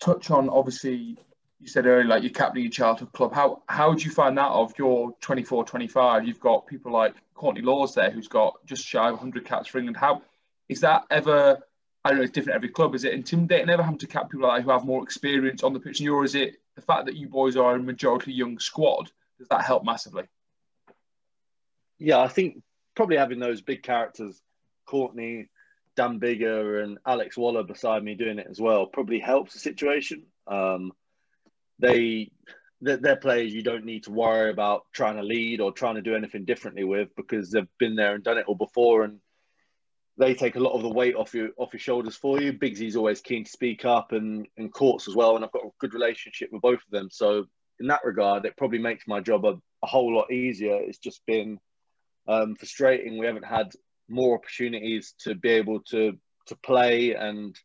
touch 0.00 0.30
on 0.30 0.48
obviously 0.48 1.16
you 1.62 1.68
said 1.68 1.86
earlier 1.86 2.08
like 2.08 2.24
you're 2.24 2.32
captaining 2.32 2.64
your 2.64 2.72
childhood 2.72 3.12
club. 3.12 3.32
How 3.32 3.62
how 3.68 3.94
do 3.94 4.02
you 4.02 4.10
find 4.10 4.36
that 4.36 4.50
of 4.50 4.76
your 4.78 5.12
24, 5.20 5.64
25? 5.64 6.26
You've 6.26 6.40
got 6.40 6.66
people 6.66 6.92
like 6.92 7.14
Courtney 7.34 7.62
Lawes 7.62 7.94
there 7.94 8.10
who's 8.10 8.28
got 8.28 8.54
just 8.66 8.84
shy 8.84 9.08
of 9.08 9.14
100 9.14 9.44
caps 9.44 9.68
for 9.68 9.78
England. 9.78 9.96
How 9.96 10.22
is 10.68 10.80
that 10.80 11.04
ever? 11.10 11.60
I 12.04 12.10
don't 12.10 12.18
know. 12.18 12.24
It's 12.24 12.32
different 12.32 12.56
every 12.56 12.68
club. 12.68 12.94
Is 12.94 13.04
it 13.04 13.14
intimidating 13.14 13.70
ever 13.70 13.82
having 13.82 13.98
to 13.98 14.06
cap 14.06 14.30
people 14.30 14.48
like 14.48 14.64
who 14.64 14.70
have 14.70 14.84
more 14.84 15.02
experience 15.02 15.62
on 15.62 15.72
the 15.72 15.80
pitch 15.80 15.98
than 15.98 16.06
you, 16.06 16.14
or 16.14 16.24
is 16.24 16.34
it 16.34 16.56
the 16.74 16.82
fact 16.82 17.06
that 17.06 17.16
you 17.16 17.28
boys 17.28 17.56
are 17.56 17.76
a 17.76 17.78
majority 17.78 18.32
young 18.32 18.58
squad? 18.58 19.10
does 19.42 19.48
that 19.48 19.64
help 19.64 19.84
massively? 19.84 20.22
Yeah, 21.98 22.20
I 22.20 22.28
think 22.28 22.62
probably 22.94 23.16
having 23.16 23.40
those 23.40 23.60
big 23.60 23.82
characters, 23.82 24.40
Courtney, 24.86 25.48
Dan 25.96 26.20
Biggar, 26.20 26.84
and 26.84 26.98
Alex 27.04 27.36
Waller 27.36 27.64
beside 27.64 28.04
me 28.04 28.14
doing 28.14 28.38
it 28.38 28.46
as 28.48 28.60
well, 28.60 28.86
probably 28.86 29.18
helps 29.18 29.54
the 29.54 29.58
situation. 29.58 30.26
Um, 30.46 30.92
they 31.80 32.30
they're 32.80 33.16
players 33.16 33.52
you 33.52 33.62
don't 33.62 33.84
need 33.84 34.04
to 34.04 34.10
worry 34.10 34.50
about 34.50 34.82
trying 34.92 35.16
to 35.16 35.22
lead 35.22 35.60
or 35.60 35.70
trying 35.70 35.94
to 35.94 36.02
do 36.02 36.16
anything 36.16 36.44
differently 36.44 36.82
with 36.82 37.08
because 37.16 37.50
they've 37.50 37.68
been 37.78 37.94
there 37.94 38.14
and 38.14 38.24
done 38.24 38.38
it 38.38 38.46
all 38.48 38.56
before 38.56 39.04
and 39.04 39.20
they 40.18 40.34
take 40.34 40.56
a 40.56 40.60
lot 40.60 40.74
of 40.74 40.82
the 40.82 40.88
weight 40.88 41.14
off 41.14 41.34
your 41.34 41.50
off 41.56 41.72
your 41.72 41.80
shoulders 41.80 42.16
for 42.16 42.40
you. 42.40 42.52
Bigsy's 42.52 42.96
always 42.96 43.20
keen 43.20 43.44
to 43.44 43.50
speak 43.50 43.84
up, 43.84 44.12
and 44.12 44.46
and 44.56 44.72
Courts 44.72 45.08
as 45.08 45.14
well. 45.14 45.36
And 45.36 45.44
I've 45.44 45.52
got 45.52 45.64
a 45.64 45.70
good 45.78 45.94
relationship 45.94 46.50
with 46.52 46.62
both 46.62 46.80
of 46.84 46.90
them. 46.90 47.08
So 47.10 47.46
in 47.80 47.86
that 47.88 48.04
regard, 48.04 48.44
it 48.44 48.56
probably 48.56 48.78
makes 48.78 49.06
my 49.06 49.20
job 49.20 49.44
a, 49.44 49.54
a 49.82 49.86
whole 49.86 50.14
lot 50.14 50.30
easier. 50.30 50.76
It's 50.76 50.98
just 50.98 51.24
been 51.26 51.58
um, 52.28 52.54
frustrating. 52.56 53.18
We 53.18 53.26
haven't 53.26 53.46
had 53.46 53.72
more 54.08 54.36
opportunities 54.36 55.14
to 55.20 55.34
be 55.34 55.50
able 55.50 55.80
to 55.90 56.18
to 56.46 56.56
play 56.56 57.14
and 57.14 57.56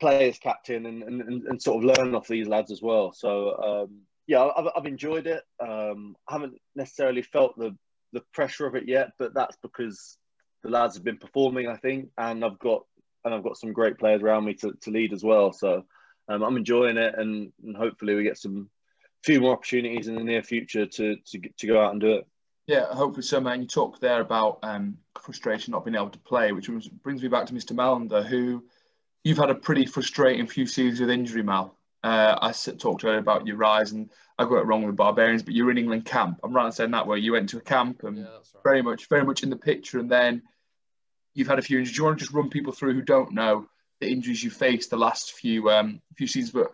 play 0.00 0.30
as 0.30 0.38
captain 0.38 0.86
and, 0.86 1.02
and, 1.02 1.46
and 1.46 1.62
sort 1.62 1.84
of 1.84 1.98
learn 1.98 2.14
off 2.14 2.26
these 2.26 2.48
lads 2.48 2.70
as 2.70 2.80
well. 2.80 3.12
So 3.12 3.56
um, 3.62 4.00
yeah, 4.26 4.48
I've, 4.56 4.68
I've 4.76 4.86
enjoyed 4.86 5.26
it. 5.26 5.42
Um, 5.60 6.16
I 6.28 6.34
haven't 6.34 6.54
necessarily 6.74 7.22
felt 7.22 7.58
the 7.58 7.76
the 8.12 8.22
pressure 8.32 8.66
of 8.66 8.74
it 8.74 8.88
yet, 8.88 9.10
but 9.18 9.34
that's 9.34 9.56
because 9.62 10.16
the 10.62 10.70
lads 10.70 10.94
have 10.94 11.04
been 11.04 11.16
performing, 11.16 11.68
I 11.68 11.76
think, 11.76 12.10
and 12.18 12.44
I've 12.44 12.58
got 12.58 12.84
and 13.24 13.34
I've 13.34 13.42
got 13.44 13.58
some 13.58 13.72
great 13.72 13.98
players 13.98 14.22
around 14.22 14.46
me 14.46 14.54
to, 14.54 14.72
to 14.80 14.90
lead 14.90 15.12
as 15.12 15.22
well. 15.22 15.52
So 15.52 15.84
um, 16.28 16.42
I'm 16.42 16.56
enjoying 16.56 16.96
it, 16.96 17.14
and, 17.16 17.52
and 17.62 17.76
hopefully 17.76 18.14
we 18.14 18.22
get 18.22 18.38
some 18.38 18.70
few 19.22 19.40
more 19.40 19.52
opportunities 19.52 20.08
in 20.08 20.14
the 20.14 20.24
near 20.24 20.42
future 20.42 20.86
to 20.86 21.16
to, 21.16 21.40
to 21.58 21.66
go 21.66 21.80
out 21.80 21.92
and 21.92 22.00
do 22.00 22.14
it. 22.14 22.26
Yeah, 22.66 22.86
hopefully 22.86 23.22
so, 23.22 23.40
man. 23.40 23.62
You 23.62 23.66
talked 23.66 24.00
there 24.00 24.20
about 24.20 24.60
um, 24.62 24.98
frustration 25.20 25.72
not 25.72 25.84
being 25.84 25.96
able 25.96 26.10
to 26.10 26.18
play, 26.20 26.52
which 26.52 26.70
brings 27.02 27.22
me 27.22 27.28
back 27.28 27.46
to 27.46 27.52
Mr. 27.52 27.72
Mallinder, 27.72 28.24
who 28.24 28.64
you've 29.24 29.38
had 29.38 29.50
a 29.50 29.54
pretty 29.54 29.86
frustrating 29.86 30.46
few 30.46 30.66
seasons 30.66 31.00
with 31.00 31.10
injury, 31.10 31.42
Mal. 31.42 31.76
Uh, 32.02 32.38
I 32.40 32.52
talked 32.52 33.04
earlier 33.04 33.18
about 33.18 33.46
your 33.46 33.56
rise, 33.56 33.92
and 33.92 34.10
I 34.38 34.44
got 34.44 34.58
it 34.58 34.66
wrong 34.66 34.82
with 34.82 34.92
the 34.92 34.96
Barbarians, 34.96 35.42
but 35.42 35.54
you're 35.54 35.70
in 35.70 35.78
England 35.78 36.06
camp. 36.06 36.40
I'm 36.42 36.52
right 36.52 36.66
in 36.66 36.72
saying 36.72 36.92
that 36.92 37.06
where 37.06 37.18
you 37.18 37.32
went 37.32 37.50
to 37.50 37.58
a 37.58 37.62
camp 37.62 38.04
and 38.04 38.18
yeah, 38.18 38.24
right. 38.24 38.64
very 38.64 38.82
much, 38.82 39.08
very 39.08 39.24
much 39.24 39.42
in 39.42 39.50
the 39.50 39.56
picture, 39.56 39.98
and 39.98 40.10
then 40.10 40.42
you've 41.34 41.48
had 41.48 41.58
a 41.58 41.62
few 41.62 41.78
injuries. 41.78 41.96
Do 41.96 42.00
you 42.00 42.06
want 42.06 42.18
to 42.18 42.24
just 42.24 42.34
run 42.34 42.48
people 42.48 42.72
through 42.72 42.94
who 42.94 43.02
don't 43.02 43.32
know 43.32 43.66
the 44.00 44.10
injuries 44.10 44.42
you 44.42 44.50
faced 44.50 44.90
the 44.90 44.96
last 44.96 45.32
few 45.32 45.70
um, 45.70 46.00
few 46.16 46.26
seasons, 46.26 46.52
but 46.52 46.70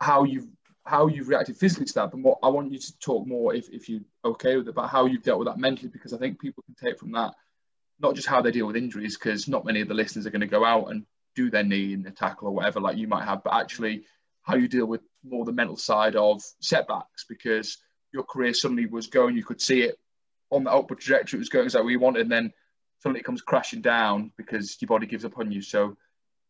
how 0.00 0.24
you've 0.24 0.46
how 0.84 1.08
you've 1.08 1.28
reacted 1.28 1.56
physically 1.56 1.86
to 1.86 1.94
that? 1.94 2.10
But 2.12 2.20
what 2.20 2.38
I 2.42 2.48
want 2.48 2.72
you 2.72 2.78
to 2.78 2.98
talk 3.00 3.26
more, 3.26 3.54
if 3.54 3.68
if 3.70 3.88
you're 3.88 4.02
okay 4.24 4.56
with 4.56 4.68
it, 4.68 4.70
about 4.70 4.90
how 4.90 5.06
you've 5.06 5.24
dealt 5.24 5.40
with 5.40 5.48
that 5.48 5.58
mentally, 5.58 5.88
because 5.88 6.12
I 6.12 6.18
think 6.18 6.40
people 6.40 6.62
can 6.62 6.76
take 6.76 6.98
from 6.98 7.12
that 7.12 7.34
not 8.00 8.14
just 8.14 8.28
how 8.28 8.40
they 8.40 8.50
deal 8.50 8.66
with 8.66 8.76
injuries, 8.76 9.16
because 9.16 9.48
not 9.48 9.64
many 9.64 9.80
of 9.80 9.88
the 9.88 9.94
listeners 9.94 10.26
are 10.26 10.30
going 10.30 10.40
to 10.40 10.46
go 10.46 10.64
out 10.64 10.90
and 10.90 11.04
do 11.34 11.50
their 11.50 11.64
knee 11.64 11.92
in 11.92 12.02
the 12.02 12.10
tackle 12.10 12.48
or 12.48 12.54
whatever 12.54 12.80
like 12.80 12.96
you 12.96 13.08
might 13.08 13.24
have, 13.24 13.42
but 13.42 13.54
actually 13.54 14.04
how 14.48 14.56
you 14.56 14.66
deal 14.66 14.86
with 14.86 15.02
more 15.22 15.44
the 15.44 15.52
mental 15.52 15.76
side 15.76 16.16
of 16.16 16.42
setbacks 16.60 17.26
because 17.28 17.78
your 18.12 18.24
career 18.24 18.54
suddenly 18.54 18.86
was 18.86 19.06
going, 19.06 19.36
you 19.36 19.44
could 19.44 19.60
see 19.60 19.82
it 19.82 19.96
on 20.50 20.64
the 20.64 20.72
upward 20.72 20.98
trajectory, 20.98 21.36
it 21.36 21.40
was 21.40 21.50
going 21.50 21.66
exactly 21.66 21.84
where 21.84 21.92
you 21.92 22.00
wanted, 22.00 22.22
and 22.22 22.32
then 22.32 22.52
suddenly 23.00 23.20
it 23.20 23.24
comes 23.24 23.42
crashing 23.42 23.82
down 23.82 24.32
because 24.38 24.76
your 24.80 24.88
body 24.88 25.06
gives 25.06 25.24
up 25.24 25.38
on 25.38 25.52
you. 25.52 25.60
So 25.60 25.96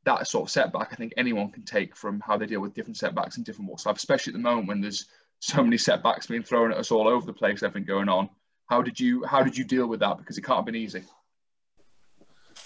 that 0.05 0.28
sort 0.28 0.49
of 0.49 0.51
setback, 0.51 0.92
I 0.92 0.96
think 0.96 1.12
anyone 1.16 1.51
can 1.51 1.64
take 1.64 1.96
from 1.96 2.20
how 2.20 2.36
they 2.36 2.46
deal 2.46 2.61
with 2.61 2.74
different 2.74 2.96
setbacks 2.96 3.36
in 3.36 3.42
different 3.42 3.68
walks 3.68 3.82
of 3.82 3.86
life, 3.86 3.96
especially 3.96 4.32
at 4.32 4.34
the 4.34 4.42
moment 4.42 4.68
when 4.68 4.80
there's 4.80 5.07
so 5.40 5.62
many 5.62 5.76
setbacks 5.76 6.26
being 6.26 6.44
thrown 6.44 6.70
at 6.70 6.78
us 6.78 6.92
all 6.92 7.09
over 7.09 7.26
the 7.26 7.32
place, 7.32 7.62
everything 7.62 7.86
going 7.86 8.09
on. 8.09 8.30
How 8.66 8.82
did 8.82 9.01
you 9.01 9.24
how 9.24 9.42
did 9.42 9.57
you 9.57 9.64
deal 9.64 9.86
with 9.86 10.01
that? 10.01 10.18
Because 10.18 10.38
it 10.38 10.42
can't 10.42 10.59
have 10.59 10.66
been 10.66 10.76
easy. 10.76 11.03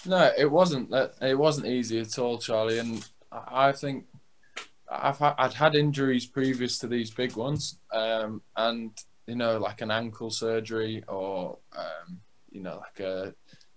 No, 0.05 0.31
it 0.37 0.51
wasn't. 0.51 0.93
It 1.21 1.37
wasn't 1.37 1.67
easy 1.67 1.99
at 1.99 2.19
all, 2.19 2.37
Charlie. 2.37 2.79
And 2.79 3.07
I 3.31 3.71
think 3.71 4.05
I've 4.93 5.17
had, 5.17 5.35
I'd 5.37 5.53
had 5.53 5.75
injuries 5.75 6.25
previous 6.25 6.77
to 6.79 6.87
these 6.87 7.11
big 7.11 7.35
ones, 7.35 7.79
um, 7.91 8.41
and 8.55 8.91
you 9.27 9.35
know, 9.35 9.57
like 9.57 9.81
an 9.81 9.91
ankle 9.91 10.29
surgery 10.29 11.03
or 11.07 11.57
um, 11.75 12.19
you 12.51 12.61
know, 12.61 12.81
like 12.81 12.99
a 13.05 13.33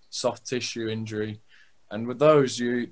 soft 0.09 0.45
tissue 0.45 0.87
injury, 0.87 1.41
and 1.89 2.07
with 2.07 2.19
those, 2.19 2.59
you 2.59 2.89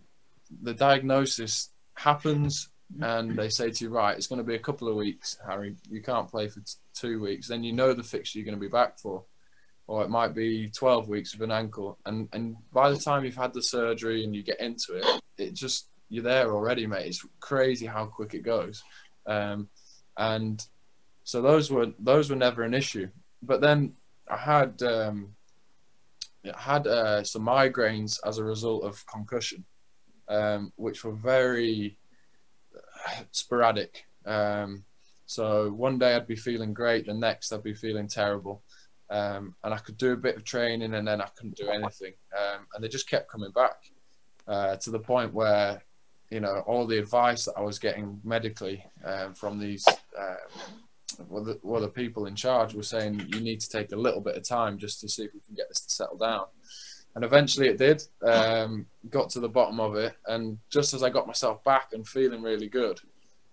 the 0.62 0.74
diagnosis 0.74 1.70
happens, 1.94 2.70
and 3.02 3.38
they 3.38 3.50
say 3.50 3.72
to 3.72 3.84
you, 3.84 3.90
right, 3.90 4.16
it's 4.16 4.28
going 4.28 4.38
to 4.38 4.44
be 4.44 4.56
a 4.56 4.60
couple 4.60 4.88
of 4.88 4.96
weeks, 4.96 5.38
Harry. 5.48 5.76
You 5.90 6.02
can't 6.02 6.30
play 6.30 6.48
for 6.48 6.60
t- 6.60 6.74
two 6.94 7.20
weeks. 7.20 7.48
Then 7.48 7.64
you 7.64 7.74
know 7.74 7.94
the 7.94 8.04
fixture 8.04 8.40
you're 8.40 8.46
going 8.46 8.58
to 8.58 8.62
be 8.62 8.68
back 8.68 9.00
for, 9.00 9.24
or 9.88 10.04
it 10.04 10.10
might 10.10 10.34
be 10.34 10.70
12 10.70 11.08
weeks 11.08 11.34
of 11.34 11.42
an 11.42 11.52
ankle, 11.52 12.00
and 12.06 12.28
and 12.34 12.56
by 12.74 12.90
the 12.90 12.98
time 12.98 13.26
you've 13.26 13.36
had 13.36 13.54
the 13.54 13.64
surgery 13.64 14.24
and 14.24 14.36
you 14.36 14.44
get 14.44 14.60
into 14.60 14.96
it, 14.96 15.22
it 15.38 15.54
just 15.54 15.88
you're 16.10 16.24
there 16.24 16.52
already, 16.52 16.88
mate. 16.88 17.08
It's 17.08 17.26
crazy 17.40 17.86
how 17.86 18.06
quick 18.06 18.34
it 18.34 18.44
goes, 18.44 18.84
um, 19.26 19.70
and 20.18 20.66
so 21.24 21.42
those 21.42 21.72
were 21.72 21.88
those 22.00 22.30
were 22.30 22.36
never 22.36 22.64
an 22.64 22.74
issue. 22.74 23.10
But 23.42 23.62
then 23.62 23.94
I 24.30 24.38
had 24.38 24.82
um, 24.84 25.36
had 26.56 26.88
uh, 26.88 27.24
some 27.24 27.46
migraines 27.46 28.20
as 28.26 28.38
a 28.38 28.44
result 28.44 28.84
of 28.84 29.06
concussion, 29.08 29.66
um, 30.28 30.72
which 30.76 31.04
were 31.04 31.16
very 31.16 31.98
sporadic. 33.32 34.06
Um, 34.26 34.84
so 35.26 35.72
one 35.72 35.98
day 35.98 36.16
I'd 36.16 36.28
be 36.28 36.36
feeling 36.36 36.74
great, 36.74 37.06
the 37.06 37.14
next 37.14 37.52
I'd 37.52 37.64
be 37.64 37.74
feeling 37.74 38.08
terrible. 38.08 38.64
Um, 39.10 39.56
and 39.64 39.74
I 39.74 39.78
could 39.78 39.98
do 39.98 40.14
a 40.14 40.18
bit 40.18 40.36
of 40.36 40.44
training 40.44 40.94
and 40.96 41.08
then 41.08 41.22
I 41.22 41.28
couldn't 41.36 41.58
do 41.58 41.70
anything. 41.70 42.14
Um, 42.36 42.68
and 42.74 42.84
they 42.84 42.88
just 42.88 43.10
kept 43.10 43.30
coming 43.30 43.52
back 43.52 43.76
uh, 44.48 44.76
to 44.78 44.90
the 44.90 45.00
point 45.00 45.34
where 45.34 45.82
you 46.30 46.40
know, 46.40 46.64
all 46.66 46.86
the 46.88 46.98
advice 46.98 47.46
that 47.46 47.58
I 47.58 47.62
was 47.62 47.80
getting 47.80 48.20
medically 48.24 48.84
um, 49.04 49.34
from 49.34 49.60
these, 49.60 49.88
uh, 50.18 50.36
well, 51.30 51.44
the, 51.44 51.60
well, 51.62 51.82
the 51.82 51.88
people 51.88 52.26
in 52.26 52.36
charge 52.36 52.74
were 52.74 52.84
saying 52.84 53.28
you 53.30 53.40
need 53.40 53.60
to 53.62 53.70
take 53.70 53.92
a 53.92 53.96
little 53.96 54.22
bit 54.22 54.36
of 54.36 54.44
time 54.44 54.78
just 54.78 55.00
to 55.02 55.10
see 55.10 55.24
if 55.24 55.34
we 55.34 55.40
can 55.42 55.56
get 55.56 55.70
this 55.70 55.82
to 55.82 55.94
settle 55.94 56.18
down. 56.18 56.46
And 57.16 57.24
eventually 57.24 57.70
it 57.70 57.78
did. 57.78 58.04
Um, 58.22 58.88
got 59.10 59.30
to 59.32 59.40
the 59.40 59.48
bottom 59.48 59.80
of 59.80 59.96
it, 59.96 60.16
and 60.28 60.58
just 60.70 60.94
as 60.94 61.02
I 61.02 61.10
got 61.10 61.28
myself 61.28 61.64
back 61.64 61.94
and 61.94 62.06
feeling 62.06 62.42
really 62.42 62.68
good, 62.68 63.00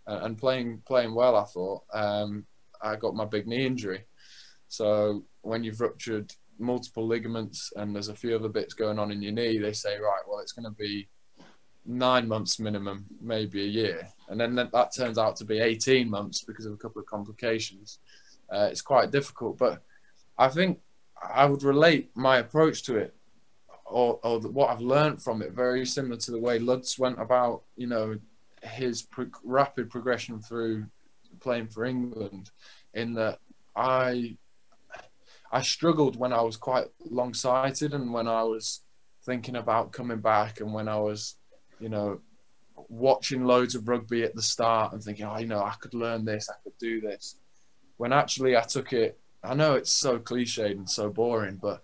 uh, 0.08 0.20
and 0.22 0.36
playing 0.36 0.82
playing 0.84 1.14
well, 1.14 1.36
I 1.36 1.44
thought 1.44 1.82
um, 1.92 2.44
I 2.80 2.96
got 2.96 3.14
my 3.14 3.24
big 3.24 3.46
knee 3.46 3.64
injury. 3.64 4.04
So 4.66 5.24
when 5.42 5.62
you've 5.62 5.80
ruptured 5.80 6.32
multiple 6.58 7.06
ligaments 7.06 7.72
and 7.76 7.94
there's 7.94 8.08
a 8.08 8.14
few 8.16 8.34
other 8.34 8.48
bits 8.48 8.74
going 8.74 8.98
on 8.98 9.12
in 9.12 9.22
your 9.22 9.32
knee, 9.32 9.58
they 9.58 9.72
say, 9.72 9.98
right, 9.98 10.22
well, 10.26 10.40
it's 10.40 10.52
going 10.52 10.64
to 10.64 10.76
be 10.76 11.08
nine 11.84 12.28
months 12.28 12.58
minimum, 12.58 13.06
maybe 13.20 13.62
a 13.62 13.66
year, 13.66 14.08
and 14.28 14.40
then 14.40 14.54
that, 14.54 14.72
that 14.72 14.94
turns 14.94 15.18
out 15.18 15.36
to 15.36 15.44
be 15.44 15.58
18 15.58 16.08
months 16.08 16.42
because 16.42 16.66
of 16.66 16.72
a 16.72 16.76
couple 16.76 17.00
of 17.00 17.06
complications. 17.06 17.98
Uh, 18.52 18.68
it's 18.70 18.82
quite 18.82 19.10
difficult, 19.10 19.58
but 19.58 19.82
I 20.38 20.48
think 20.48 20.80
I 21.22 21.46
would 21.46 21.62
relate 21.62 22.10
my 22.14 22.38
approach 22.38 22.82
to 22.84 22.96
it 22.96 23.14
or, 23.92 24.18
or 24.22 24.40
what 24.40 24.70
I've 24.70 24.80
learned 24.80 25.22
from 25.22 25.42
it 25.42 25.52
very 25.52 25.84
similar 25.84 26.16
to 26.16 26.30
the 26.30 26.38
way 26.38 26.58
Luds 26.58 26.98
went 26.98 27.20
about, 27.20 27.62
you 27.76 27.86
know, 27.86 28.18
his 28.62 29.02
pro- 29.02 29.26
rapid 29.44 29.90
progression 29.90 30.40
through 30.40 30.86
playing 31.40 31.68
for 31.68 31.84
England. 31.84 32.50
In 32.94 33.14
that 33.14 33.38
I 33.76 34.36
I 35.50 35.62
struggled 35.62 36.16
when 36.16 36.32
I 36.32 36.40
was 36.42 36.56
quite 36.56 36.86
long 37.10 37.34
sighted 37.34 37.92
and 37.92 38.12
when 38.12 38.26
I 38.26 38.42
was 38.42 38.80
thinking 39.24 39.56
about 39.56 39.92
coming 39.92 40.20
back 40.20 40.60
and 40.60 40.72
when 40.72 40.88
I 40.88 40.96
was 40.96 41.36
you 41.82 41.88
know, 41.88 42.20
watching 42.88 43.44
loads 43.44 43.74
of 43.74 43.88
rugby 43.88 44.22
at 44.22 44.34
the 44.34 44.42
start 44.42 44.92
and 44.92 45.02
thinking, 45.02 45.26
oh, 45.26 45.38
you 45.38 45.46
know, 45.46 45.62
I 45.62 45.74
could 45.80 45.94
learn 45.94 46.24
this, 46.24 46.48
I 46.48 46.54
could 46.62 46.78
do 46.78 47.00
this. 47.00 47.36
When 47.96 48.12
actually 48.12 48.56
I 48.56 48.62
took 48.62 48.92
it, 48.92 49.18
I 49.42 49.54
know 49.54 49.74
it's 49.74 49.90
so 49.90 50.18
cliched 50.18 50.70
and 50.70 50.88
so 50.88 51.10
boring, 51.10 51.58
but 51.60 51.82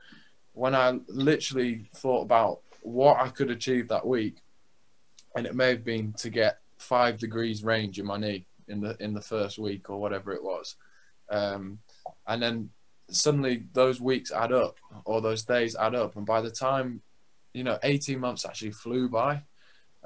when 0.52 0.74
I 0.74 0.98
literally 1.08 1.90
thought 1.96 2.22
about 2.22 2.60
what 2.82 3.20
I 3.20 3.28
could 3.28 3.50
achieve 3.50 3.88
that 3.88 4.06
week, 4.06 4.36
and 5.34 5.46
it 5.46 5.54
may 5.54 5.70
have 5.70 5.84
been 5.84 6.12
to 6.14 6.30
get 6.30 6.60
five 6.78 7.18
degrees 7.18 7.64
range 7.64 7.98
in 7.98 8.06
my 8.06 8.16
knee 8.16 8.46
in 8.68 8.80
the 8.80 8.96
in 9.00 9.14
the 9.14 9.20
first 9.20 9.58
week 9.58 9.90
or 9.90 10.00
whatever 10.00 10.32
it 10.32 10.42
was, 10.42 10.76
um, 11.30 11.78
and 12.26 12.42
then 12.42 12.70
suddenly 13.10 13.64
those 13.72 14.00
weeks 14.00 14.30
add 14.30 14.52
up 14.52 14.76
or 15.04 15.20
those 15.20 15.42
days 15.42 15.76
add 15.76 15.94
up, 15.94 16.16
and 16.16 16.26
by 16.26 16.40
the 16.40 16.50
time 16.50 17.02
you 17.52 17.64
know, 17.64 17.78
18 17.82 18.20
months 18.20 18.44
actually 18.44 18.70
flew 18.70 19.08
by. 19.08 19.42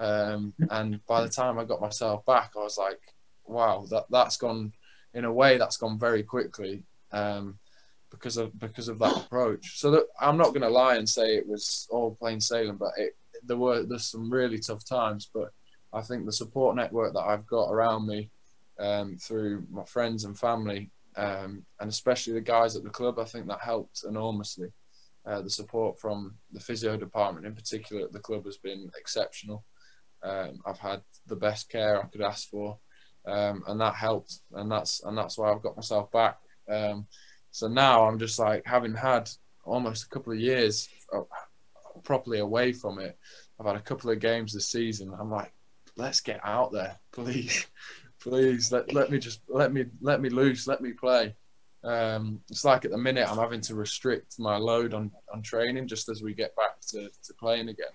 Um, 0.03 0.53
and 0.71 1.05
by 1.07 1.23
the 1.23 1.29
time 1.29 1.59
I 1.59 1.65
got 1.65 1.81
myself 1.81 2.27
back, 2.27 2.53
I 2.57 2.61
was 2.61 2.77
like, 2.77 3.01
wow, 3.47 3.87
that 3.91 4.07
that's 4.11 4.37
gone 4.37 4.73
in 5.15 5.25
a 5.25 5.33
way 5.33 5.59
that's 5.59 5.77
gone 5.77 5.97
very 5.97 6.25
quickly 6.25 6.83
um, 7.13 7.59
because 8.11 8.37
of 8.37 8.59
because 8.59 8.89
of 8.89 8.99
that 8.99 9.17
approach. 9.17 9.79
So 9.79 9.93
that, 9.93 10.07
I'm 10.21 10.37
not 10.37 10.49
going 10.49 10.63
to 10.63 10.69
lie 10.69 10.97
and 10.97 11.09
say 11.09 11.37
it 11.37 11.47
was 11.47 11.87
all 11.91 12.17
plain 12.17 12.41
sailing, 12.41 12.77
but 12.77 12.91
it, 12.97 13.17
there 13.45 13.57
were 13.57 13.85
there's 13.85 14.07
some 14.07 14.29
really 14.29 14.59
tough 14.59 14.85
times. 14.85 15.31
But 15.33 15.53
I 15.93 16.01
think 16.01 16.27
the 16.27 16.33
support 16.33 16.75
network 16.75 17.15
that 17.15 17.21
I've 17.21 17.47
got 17.47 17.71
around 17.71 18.09
me 18.09 18.29
um, 18.81 19.19
through 19.19 19.65
my 19.71 19.85
friends 19.85 20.25
and 20.25 20.37
family, 20.37 20.91
um, 21.15 21.65
and 21.79 21.89
especially 21.89 22.33
the 22.33 22.41
guys 22.41 22.75
at 22.75 22.83
the 22.83 22.91
club, 22.91 23.21
I 23.21 23.25
think 23.25 23.47
that 23.47 23.61
helped 23.61 24.03
enormously. 24.03 24.73
Uh, 25.25 25.41
the 25.41 25.51
support 25.51 26.01
from 26.01 26.35
the 26.51 26.59
physio 26.59 26.97
department 26.97 27.47
in 27.47 27.55
particular 27.55 28.03
at 28.03 28.13
the 28.13 28.19
club 28.19 28.45
has 28.45 28.57
been 28.57 28.91
exceptional. 28.99 29.63
Um, 30.23 30.61
I've 30.67 30.79
had 30.79 31.03
the 31.27 31.37
best 31.37 31.69
care 31.69 32.03
I 32.03 32.07
could 32.07 32.23
ask 32.23 32.49
for, 32.49 32.79
um, 33.27 33.63
and 33.67 33.81
that 33.81 33.95
helped, 33.95 34.41
and 34.53 34.71
that's 34.71 35.03
and 35.03 35.17
that's 35.17 35.39
why 35.39 35.51
I've 35.51 35.63
got 35.63 35.77
myself 35.77 36.11
back. 36.13 36.39
Um, 36.69 37.07
so 37.51 37.69
now 37.69 38.07
I'm 38.07 38.19
just 38.19 38.39
like 38.39 38.63
having 38.65 38.95
had 38.95 39.31
almost 39.65 40.05
a 40.05 40.09
couple 40.09 40.33
of 40.33 40.41
years, 40.41 40.89
properly 42.05 42.39
away 42.39 42.73
from 42.73 42.99
it. 42.99 43.19
I've 43.59 43.67
had 43.67 43.77
a 43.77 43.81
couple 43.81 44.11
of 44.11 44.19
games 44.19 44.53
this 44.53 44.69
season. 44.69 45.15
I'm 45.19 45.31
like, 45.31 45.53
let's 45.97 46.21
get 46.21 46.41
out 46.45 46.73
there, 46.73 46.99
please, 47.13 47.67
please. 48.21 48.73
Let, 48.73 48.93
let 48.93 49.11
me 49.11 49.19
just 49.19 49.41
let 49.49 49.73
me 49.73 49.87
let 50.01 50.21
me 50.21 50.29
loose. 50.29 50.67
Let 50.67 50.81
me 50.81 50.93
play. 50.93 51.35
Um, 51.85 52.41
it's 52.49 52.65
like 52.65 52.85
at 52.85 52.93
the 52.93 52.99
minute 52.99 53.29
I'm 53.29 53.39
having 53.39 53.61
to 53.63 53.75
restrict 53.75 54.39
my 54.39 54.57
load 54.57 54.95
on, 54.95 55.11
on 55.33 55.43
training 55.43 55.89
just 55.89 56.09
as 56.09 56.23
we 56.23 56.33
get 56.33 56.55
back 56.55 56.81
to, 56.89 57.09
to 57.09 57.35
playing 57.35 57.71
again. 57.71 57.89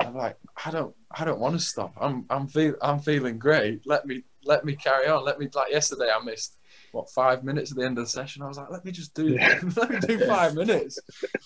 I'm 0.00 0.14
like, 0.16 0.36
I 0.64 0.70
don't 0.70 0.94
I 1.10 1.24
don't 1.24 1.40
want 1.40 1.54
to 1.54 1.60
stop. 1.60 1.94
I'm 2.00 2.24
I'm 2.30 2.46
feel 2.48 2.74
I'm 2.82 2.98
feeling 2.98 3.38
great. 3.38 3.82
Let 3.86 4.06
me 4.06 4.22
let 4.44 4.64
me 4.64 4.74
carry 4.76 5.06
on. 5.06 5.24
Let 5.24 5.38
me 5.38 5.48
like 5.54 5.70
yesterday 5.70 6.10
I 6.14 6.22
missed 6.24 6.58
what 6.92 7.10
five 7.10 7.44
minutes 7.44 7.70
at 7.72 7.78
the 7.78 7.84
end 7.84 7.98
of 7.98 8.04
the 8.04 8.10
session. 8.10 8.42
I 8.42 8.48
was 8.48 8.56
like, 8.56 8.70
let 8.70 8.84
me 8.84 8.92
just 8.92 9.14
do 9.14 9.36
let 9.76 9.90
me 9.90 10.00
do 10.00 10.26
five 10.26 10.54
minutes. 10.54 10.98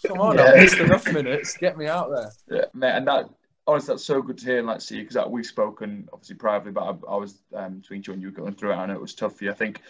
Come 0.07 0.21
on, 0.21 0.37
Yeah. 0.37 0.45
I 0.45 0.55
missed 0.57 0.79
enough 0.79 1.13
minutes. 1.13 1.57
Get 1.57 1.77
me 1.77 1.87
out 1.87 2.11
there. 2.11 2.31
Yeah, 2.59 2.65
mate, 2.75 2.97
and 2.97 3.07
that 3.09 3.29
honestly, 3.67 3.93
that's 3.93 4.05
so 4.05 4.23
good 4.23 4.39
to 4.39 4.45
hear 4.47 4.59
and 4.59 4.67
like 4.67 4.81
see 4.81 5.03
because 5.03 5.29
we've 5.29 5.47
spoken 5.47 6.09
obviously 6.13 6.37
privately, 6.37 6.73
but 6.73 6.85
I, 6.85 7.13
I 7.13 7.17
was 7.17 7.43
um, 7.55 7.79
between 7.79 8.03
you 8.07 8.13
and 8.15 8.23
you 8.23 8.31
going 8.31 8.55
through 8.55 8.73
it. 8.73 8.87
Know 8.87 8.95
it 8.95 9.01
was 9.01 9.15
tough 9.15 9.37
for 9.37 9.45
you. 9.45 9.51
I 9.51 9.55
think 9.55 9.83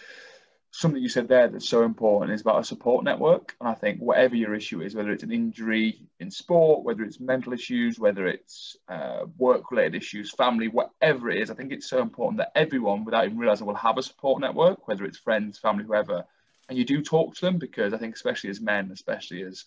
something 0.71 1.01
you 1.01 1.09
said 1.09 1.27
there 1.27 1.47
that's 1.47 1.67
so 1.67 1.83
important 1.83 2.31
is 2.31 2.41
about 2.41 2.59
a 2.59 2.63
support 2.63 3.03
network, 3.03 3.55
and 3.59 3.67
I 3.67 3.73
think 3.73 3.99
whatever 3.99 4.35
your 4.35 4.53
issue 4.53 4.81
is, 4.81 4.95
whether 4.95 5.11
it's 5.11 5.23
an 5.23 5.31
injury 5.31 6.01
in 6.19 6.29
sport, 6.29 6.83
whether 6.83 7.03
it's 7.03 7.19
mental 7.19 7.53
issues, 7.53 7.99
whether 7.99 8.27
it's 8.27 8.77
uh, 8.87 9.25
work-related 9.37 9.95
issues, 9.95 10.31
family, 10.31 10.67
whatever 10.67 11.29
it 11.29 11.41
is, 11.41 11.49
I 11.49 11.55
think 11.55 11.71
it's 11.71 11.89
so 11.89 12.01
important 12.01 12.37
that 12.37 12.51
everyone, 12.55 13.03
without 13.03 13.25
even 13.25 13.37
realizing, 13.37 13.65
will 13.65 13.75
have 13.75 13.97
a 13.97 14.03
support 14.03 14.41
network, 14.41 14.87
whether 14.87 15.05
it's 15.05 15.17
friends, 15.17 15.57
family, 15.57 15.85
whoever, 15.85 16.23
and 16.69 16.77
you 16.77 16.85
do 16.85 17.01
talk 17.01 17.35
to 17.35 17.41
them 17.41 17.57
because 17.57 17.93
I 17.93 17.97
think 17.97 18.15
especially 18.15 18.51
as 18.51 18.61
men, 18.61 18.91
especially 18.91 19.41
as 19.41 19.65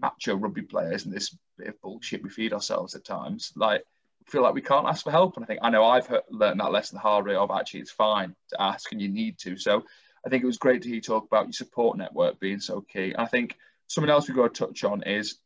macho 0.00 0.36
rugby 0.36 0.62
players 0.62 1.04
and 1.04 1.12
this 1.12 1.36
bit 1.58 1.68
of 1.68 1.80
bullshit 1.80 2.22
we 2.22 2.30
feed 2.30 2.52
ourselves 2.52 2.94
at 2.94 3.04
times. 3.04 3.52
Like, 3.56 3.84
feel 4.26 4.42
like 4.42 4.54
we 4.54 4.62
can't 4.62 4.86
ask 4.86 5.04
for 5.04 5.10
help. 5.10 5.36
And 5.36 5.44
I 5.44 5.46
think 5.46 5.60
I 5.62 5.70
know 5.70 5.84
I've 5.84 6.12
learned 6.30 6.60
that 6.60 6.72
lesson 6.72 6.96
the 6.96 7.02
hard 7.02 7.26
way 7.26 7.34
of 7.34 7.50
actually 7.50 7.80
it's 7.80 7.90
fine 7.90 8.34
to 8.50 8.62
ask 8.62 8.90
and 8.92 9.00
you 9.00 9.08
need 9.08 9.38
to. 9.38 9.56
So 9.56 9.84
I 10.26 10.30
think 10.30 10.42
it 10.42 10.46
was 10.46 10.58
great 10.58 10.82
to 10.82 10.88
hear 10.88 10.96
you 10.96 11.00
talk 11.00 11.26
about 11.26 11.46
your 11.46 11.52
support 11.52 11.98
network 11.98 12.40
being 12.40 12.60
so 12.60 12.80
key. 12.80 13.14
I 13.16 13.26
think 13.26 13.56
something 13.88 14.10
else 14.10 14.28
we've 14.28 14.36
got 14.36 14.54
to 14.54 14.66
touch 14.66 14.84
on 14.84 15.02
is 15.02 15.38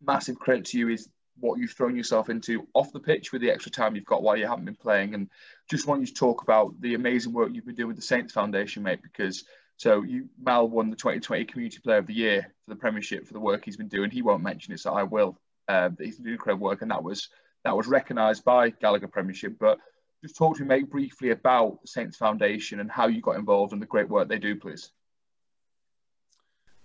massive 0.00 0.38
credit 0.38 0.64
to 0.66 0.78
you 0.78 0.88
is 0.88 1.08
what 1.38 1.58
you've 1.58 1.72
thrown 1.72 1.96
yourself 1.96 2.30
into 2.30 2.66
off 2.74 2.92
the 2.92 3.00
pitch 3.00 3.32
with 3.32 3.42
the 3.42 3.50
extra 3.50 3.70
time 3.70 3.94
you've 3.94 4.04
got 4.04 4.22
while 4.22 4.36
you 4.36 4.46
haven't 4.46 4.64
been 4.64 4.76
playing. 4.76 5.14
And 5.14 5.28
just 5.70 5.86
want 5.86 6.00
you 6.00 6.06
to 6.06 6.14
talk 6.14 6.42
about 6.42 6.78
the 6.80 6.94
amazing 6.94 7.32
work 7.32 7.50
you've 7.52 7.66
been 7.66 7.74
doing 7.74 7.88
with 7.88 7.96
the 7.96 8.02
Saints 8.02 8.32
Foundation, 8.32 8.82
mate, 8.82 9.02
because 9.02 9.44
so 9.76 10.02
you 10.02 10.28
Mal 10.40 10.68
won 10.68 10.90
the 10.90 10.96
2020 10.96 11.44
Community 11.46 11.78
Player 11.80 11.98
of 11.98 12.06
the 12.06 12.14
Year 12.14 12.54
for 12.64 12.70
the 12.70 12.76
Premiership 12.76 13.26
for 13.26 13.32
the 13.32 13.40
work 13.40 13.64
he's 13.64 13.76
been 13.76 13.88
doing. 13.88 14.10
He 14.10 14.22
won't 14.22 14.42
mention 14.42 14.72
it, 14.72 14.80
so 14.80 14.94
I 14.94 15.02
will. 15.02 15.38
Uh, 15.68 15.90
he's 15.98 16.18
doing 16.18 16.34
incredible 16.34 16.66
work, 16.66 16.82
and 16.82 16.90
that 16.90 17.02
was 17.02 17.28
that 17.64 17.76
was 17.76 17.86
recognised 17.86 18.44
by 18.44 18.70
Gallagher 18.70 19.08
Premiership. 19.08 19.58
But 19.58 19.78
just 20.22 20.36
talk 20.36 20.56
to 20.56 20.62
me, 20.62 20.68
mate, 20.68 20.90
briefly 20.90 21.30
about 21.30 21.82
the 21.82 21.88
Saints 21.88 22.16
Foundation 22.16 22.80
and 22.80 22.90
how 22.90 23.08
you 23.08 23.20
got 23.20 23.36
involved 23.36 23.72
and 23.72 23.82
the 23.82 23.86
great 23.86 24.08
work 24.08 24.28
they 24.28 24.38
do, 24.38 24.54
please. 24.56 24.92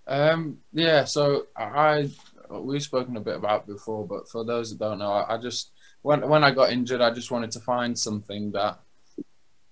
Um, 0.07 0.59
yeah, 0.73 1.03
so 1.03 1.47
I 1.55 2.09
we've 2.49 2.81
spoken 2.81 3.17
a 3.17 3.21
bit 3.21 3.35
about 3.35 3.67
before, 3.67 4.07
but 4.07 4.29
for 4.29 4.45
those 4.45 4.69
that 4.69 4.79
don't 4.79 4.99
know, 4.99 5.11
I, 5.11 5.35
I 5.35 5.37
just 5.37 5.71
when 6.01 6.27
when 6.27 6.43
I 6.43 6.51
got 6.51 6.71
injured, 6.71 7.01
I 7.01 7.11
just 7.11 7.29
wanted 7.29 7.51
to 7.51 7.59
find 7.59 7.97
something 7.97 8.51
that 8.53 8.79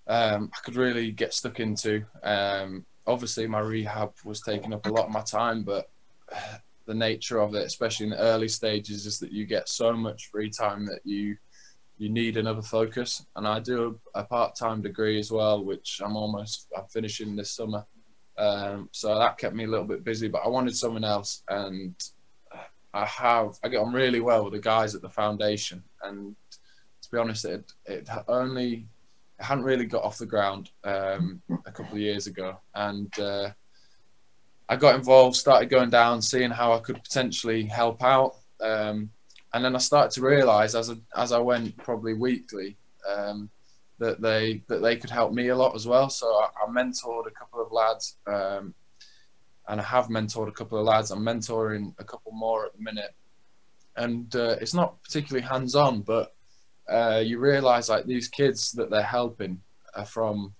um, 0.08 0.52
I 0.54 0.60
could 0.64 0.76
really 0.76 1.12
get 1.12 1.34
stuck 1.34 1.60
into. 1.60 2.06
Um, 2.22 2.86
obviously, 3.08 3.48
my 3.48 3.60
rehab 3.60 4.14
was 4.24 4.42
taking 4.42 4.74
up 4.74 4.86
a 4.86 4.92
lot 4.92 5.06
of 5.06 5.12
my 5.12 5.22
time, 5.22 5.64
but 5.64 5.90
the 6.86 6.94
nature 6.94 7.40
of 7.40 7.56
it, 7.56 7.66
especially 7.66 8.08
in 8.08 8.12
the 8.12 8.20
early 8.20 8.50
stages, 8.50 9.06
is 9.06 9.20
that 9.20 9.32
you 9.32 9.46
get 9.46 9.70
so 9.70 9.94
much 9.94 10.30
free 10.30 10.50
time 10.50 10.86
that 10.86 11.00
you 11.04 11.38
you 11.98 12.10
need 12.10 12.38
another 12.38 12.62
focus. 12.62 13.26
And 13.36 13.48
I 13.48 13.60
do 13.60 14.00
a, 14.16 14.22
a 14.22 14.24
part-time 14.24 14.82
degree 14.82 15.20
as 15.20 15.32
well, 15.32 15.64
which 15.64 16.02
I'm 16.04 16.16
almost 16.16 16.68
I'm 16.78 16.88
finishing 16.88 17.36
this 17.36 17.52
summer. 17.52 17.86
Um, 18.38 18.90
so 18.92 19.18
that 19.18 19.38
kept 19.38 19.56
me 19.56 19.64
a 19.64 19.68
little 19.68 19.86
bit 19.86 20.04
busy, 20.04 20.28
but 20.28 20.42
I 20.44 20.50
wanted 20.50 20.76
something 20.76 21.06
else, 21.06 21.44
and 21.48 21.96
I 22.94 23.06
have 23.06 23.58
I 23.64 23.70
get 23.70 23.80
on 23.80 23.94
really 23.94 24.20
well 24.20 24.44
with 24.44 24.54
the 24.54 24.60
guys 24.60 24.96
at 24.96 25.02
the 25.02 25.10
foundation. 25.10 25.84
And 26.04 26.36
to 27.02 27.12
be 27.12 27.18
honest, 27.18 27.46
it 27.46 27.72
it 27.86 28.10
only 28.28 28.88
it 29.40 29.44
hadn't 29.44 29.64
really 29.64 29.86
got 29.86 30.04
off 30.04 30.18
the 30.18 30.26
ground 30.26 30.72
um, 30.84 31.42
a 31.66 31.72
couple 31.72 31.94
of 31.94 32.00
years 32.00 32.28
ago, 32.28 32.58
and 32.74 33.18
uh, 33.20 33.52
I 34.68 34.76
got 34.76 34.96
involved, 34.96 35.36
started 35.36 35.70
going 35.70 35.90
down, 35.90 36.22
seeing 36.22 36.52
how 36.52 36.74
I 36.74 36.80
could 36.80 37.04
potentially 37.04 37.66
help 37.66 38.04
out, 38.04 38.38
um, 38.62 39.12
and 39.56 39.64
then 39.64 39.76
I 39.76 39.80
started 39.80 40.12
to 40.12 40.22
realise 40.22 40.76
as 40.76 40.92
I, 40.92 40.96
as 41.16 41.32
I 41.32 41.40
went 41.40 41.78
probably 41.78 42.14
weekly. 42.14 42.76
Um, 43.10 43.50
that 43.98 44.22
they 44.22 44.62
that 44.68 44.82
they 44.82 44.98
could 44.98 45.10
help 45.10 45.32
me 45.32 45.48
a 45.48 45.56
lot 45.56 45.74
as 45.74 45.88
well. 45.88 46.10
So 46.10 46.28
I, 46.28 46.50
I 46.62 46.70
mentored 46.70 47.28
a 47.28 47.32
couple 47.32 47.62
of 47.62 47.72
lads, 47.72 48.18
um, 48.28 48.74
and 49.68 49.80
I 49.80 49.84
have 49.84 50.08
mentored 50.08 50.50
a 50.50 50.52
couple 50.52 50.78
of 50.78 50.86
lads. 50.86 51.12
I'm 51.12 51.24
mentoring 51.24 51.94
a 51.98 52.04
couple 52.04 52.34
more 52.34 52.66
at 52.66 52.76
the 52.76 52.84
minute, 52.84 53.16
and 53.96 54.36
uh, 54.36 54.58
it's 54.60 54.74
not 54.74 55.02
particularly 55.04 55.48
hands 55.48 55.76
on, 55.76 56.02
but 56.02 56.36
uh, 56.90 57.22
you 57.24 57.40
realise 57.40 57.88
like 57.88 58.06
these 58.06 58.28
kids 58.28 58.74
that 58.74 58.90
they're 58.90 59.02
helping 59.02 59.62
are 59.96 60.06
from 60.06 60.54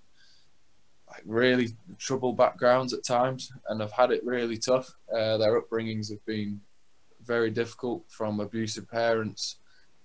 like 1.08 1.22
really 1.26 1.68
troubled 1.98 2.38
backgrounds 2.38 2.94
at 2.94 3.04
times, 3.04 3.52
and 3.68 3.82
have 3.82 3.92
had 3.92 4.12
it 4.12 4.24
really 4.24 4.56
tough. 4.56 4.94
Uh, 5.12 5.36
their 5.36 5.60
upbringings 5.60 6.10
have 6.10 6.24
been 6.24 6.60
very 7.26 7.50
difficult, 7.50 8.04
from 8.08 8.40
abusive 8.40 8.88
parents 8.88 9.56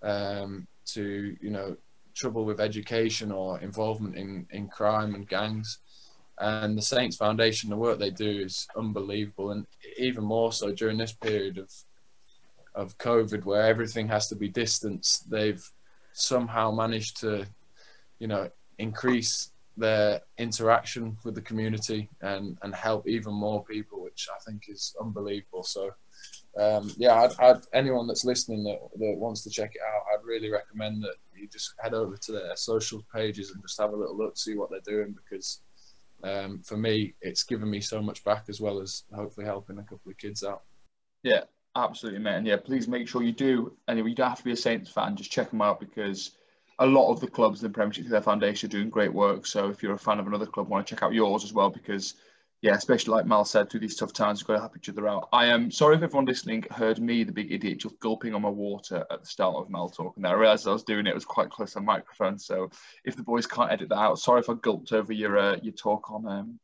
um, 0.03 0.67
to 0.85 1.37
you 1.41 1.49
know 1.49 1.75
trouble 2.13 2.45
with 2.45 2.59
education 2.59 3.31
or 3.31 3.59
involvement 3.61 4.15
in, 4.17 4.45
in 4.51 4.67
crime 4.67 5.15
and 5.15 5.27
gangs. 5.27 5.79
And 6.39 6.77
the 6.77 6.81
Saints 6.81 7.17
Foundation, 7.17 7.69
the 7.69 7.77
work 7.77 7.99
they 7.99 8.09
do 8.09 8.29
is 8.29 8.67
unbelievable, 8.75 9.51
and 9.51 9.65
even 9.97 10.23
more 10.23 10.51
so 10.51 10.71
during 10.71 10.97
this 10.97 11.13
period 11.13 11.57
of 11.57 11.71
of 12.73 12.97
COVID, 12.97 13.43
where 13.43 13.63
everything 13.63 14.07
has 14.07 14.27
to 14.29 14.35
be 14.35 14.47
distanced. 14.47 15.29
They've 15.29 15.63
somehow 16.13 16.71
managed 16.71 17.19
to, 17.19 17.45
you 18.19 18.27
know, 18.27 18.49
increase 18.77 19.51
their 19.77 20.21
interaction 20.37 21.17
with 21.23 21.35
the 21.35 21.41
community 21.41 22.09
and 22.21 22.57
and 22.61 22.73
help 22.73 23.07
even 23.07 23.33
more 23.33 23.63
people, 23.65 24.01
which 24.01 24.27
I 24.33 24.39
think 24.45 24.63
is 24.67 24.95
unbelievable. 24.99 25.63
So 25.63 25.91
um, 26.59 26.91
yeah, 26.97 27.13
I'd, 27.13 27.39
I'd, 27.39 27.61
anyone 27.73 28.07
that's 28.07 28.25
listening 28.25 28.63
that, 28.65 28.79
that 28.97 29.17
wants 29.17 29.43
to 29.43 29.49
check 29.49 29.73
it 29.75 29.81
out, 29.81 30.03
I'd 30.13 30.25
really 30.25 30.49
recommend 30.49 31.03
that 31.03 31.15
you 31.33 31.47
just 31.47 31.73
head 31.79 31.93
over 31.93 32.17
to 32.17 32.31
their 32.31 32.55
social 32.55 33.05
pages 33.13 33.51
and 33.51 33.61
just 33.61 33.79
have 33.79 33.93
a 33.93 33.95
little 33.95 34.17
look, 34.17 34.37
see 34.37 34.55
what 34.55 34.69
they're 34.69 34.81
doing. 34.81 35.15
Because 35.15 35.61
um, 36.23 36.61
for 36.61 36.77
me, 36.77 37.13
it's 37.21 37.43
given 37.43 37.69
me 37.69 37.79
so 37.79 38.01
much 38.01 38.23
back 38.23 38.45
as 38.49 38.59
well 38.59 38.81
as 38.81 39.03
hopefully 39.13 39.45
helping 39.45 39.77
a 39.77 39.83
couple 39.83 40.11
of 40.11 40.17
kids 40.17 40.43
out. 40.43 40.63
Yeah, 41.23 41.43
absolutely, 41.75 42.19
mate. 42.19 42.35
And 42.35 42.47
yeah, 42.47 42.57
please 42.57 42.87
make 42.87 43.07
sure 43.07 43.23
you 43.23 43.31
do. 43.31 43.77
Anyway, 43.87 44.09
you 44.09 44.15
don't 44.15 44.29
have 44.29 44.39
to 44.39 44.43
be 44.43 44.51
a 44.51 44.57
Saints 44.57 44.91
fan; 44.91 45.15
just 45.15 45.31
check 45.31 45.51
them 45.51 45.61
out 45.61 45.79
because 45.79 46.31
a 46.79 46.85
lot 46.85 47.11
of 47.11 47.21
the 47.21 47.27
clubs 47.27 47.61
in 47.61 47.71
the 47.71 47.73
Premiership, 47.73 48.07
their 48.07 48.21
foundation, 48.21 48.67
are 48.67 48.71
doing 48.71 48.89
great 48.89 49.13
work. 49.13 49.45
So 49.45 49.69
if 49.69 49.81
you're 49.81 49.93
a 49.93 49.99
fan 49.99 50.19
of 50.19 50.27
another 50.27 50.47
club, 50.47 50.67
want 50.67 50.85
to 50.85 50.95
check 50.95 51.03
out 51.03 51.13
yours 51.13 51.43
as 51.43 51.53
well 51.53 51.69
because 51.69 52.15
yeah, 52.61 52.75
especially 52.75 53.13
like 53.13 53.25
Mal 53.25 53.43
said, 53.43 53.69
through 53.69 53.79
these 53.79 53.95
tough 53.95 54.13
times, 54.13 54.41
we've 54.41 54.47
got 54.47 54.53
to 54.53 54.59
help 54.59 54.77
each 54.77 54.89
other 54.89 55.07
out. 55.07 55.29
I 55.33 55.45
am 55.45 55.71
sorry 55.71 55.95
if 55.95 56.03
everyone 56.03 56.25
listening 56.25 56.63
heard 56.69 56.99
me, 56.99 57.23
the 57.23 57.31
big 57.31 57.51
idiot, 57.51 57.79
just 57.79 57.99
gulping 57.99 58.35
on 58.35 58.43
my 58.43 58.49
water 58.49 59.03
at 59.09 59.21
the 59.21 59.25
start 59.25 59.55
of 59.55 59.69
Mal 59.69 59.89
talking 59.89 60.21
there. 60.21 60.35
I 60.35 60.39
realised 60.39 60.67
I 60.67 60.73
was 60.73 60.83
doing 60.83 61.07
it, 61.07 61.11
it 61.11 61.15
was 61.15 61.25
quite 61.25 61.49
close 61.49 61.73
to 61.73 61.79
the 61.79 61.85
microphone. 61.85 62.37
So 62.37 62.69
if 63.03 63.15
the 63.15 63.23
boys 63.23 63.47
can't 63.47 63.71
edit 63.71 63.89
that 63.89 63.97
out, 63.97 64.19
sorry 64.19 64.41
if 64.41 64.49
I 64.49 64.53
gulped 64.53 64.93
over 64.93 65.11
your 65.11 65.39
uh, 65.39 65.57
your 65.63 65.73
talk 65.73 66.11
on 66.11 66.27
um, 66.27 66.59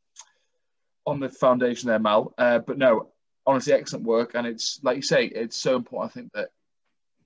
on 1.07 1.19
the 1.19 1.29
foundation 1.29 1.87
there, 1.87 1.97
Mal. 1.97 2.31
Uh, 2.37 2.59
but 2.59 2.77
no, 2.77 3.09
honestly, 3.47 3.73
excellent 3.73 4.05
work. 4.05 4.35
And 4.35 4.45
it's 4.45 4.79
like 4.83 4.97
you 4.97 5.01
say, 5.01 5.25
it's 5.25 5.57
so 5.57 5.77
important, 5.77 6.11
I 6.11 6.13
think, 6.13 6.33
that 6.33 6.49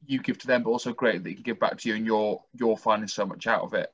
you 0.05 0.21
give 0.21 0.37
to 0.39 0.47
them, 0.47 0.63
but 0.63 0.69
also 0.69 0.93
great 0.93 1.23
that 1.23 1.29
you 1.29 1.35
can 1.35 1.43
give 1.43 1.59
back 1.59 1.77
to 1.79 1.89
you 1.89 1.95
and 1.95 2.05
you're, 2.05 2.41
you're 2.53 2.77
finding 2.77 3.07
so 3.07 3.25
much 3.25 3.47
out 3.47 3.63
of 3.63 3.73
it. 3.73 3.91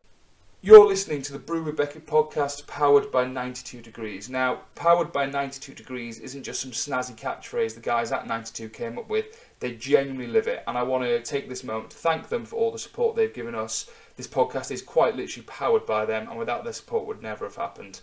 You're 0.59 0.87
listening 0.87 1.21
to 1.21 1.31
the 1.31 1.37
Brew 1.37 1.61
with 1.61 1.77
Beckett 1.77 2.07
podcast 2.07 2.65
powered 2.65 3.11
by 3.11 3.25
92 3.25 3.79
Degrees. 3.79 4.27
Now, 4.27 4.61
powered 4.73 5.11
by 5.11 5.27
92 5.27 5.75
Degrees 5.75 6.19
isn't 6.19 6.41
just 6.41 6.61
some 6.61 6.71
snazzy 6.71 7.15
catchphrase 7.15 7.75
the 7.75 7.79
guys 7.79 8.11
at 8.11 8.25
92 8.25 8.69
came 8.69 8.97
up 8.97 9.07
with. 9.07 9.49
They 9.59 9.73
genuinely 9.73 10.25
live 10.25 10.47
it. 10.47 10.63
And 10.65 10.75
I 10.75 10.81
want 10.81 11.03
to 11.03 11.21
take 11.21 11.47
this 11.47 11.63
moment 11.63 11.91
to 11.91 11.97
thank 11.97 12.29
them 12.29 12.43
for 12.43 12.55
all 12.55 12.71
the 12.71 12.79
support 12.79 13.15
they've 13.15 13.31
given 13.31 13.53
us. 13.53 13.87
This 14.15 14.27
podcast 14.27 14.71
is 14.71 14.81
quite 14.81 15.15
literally 15.15 15.45
powered 15.45 15.85
by 15.85 16.05
them, 16.05 16.27
and 16.27 16.39
without 16.39 16.63
their 16.63 16.73
support 16.73 17.05
would 17.05 17.21
never 17.21 17.45
have 17.45 17.55
happened. 17.55 18.01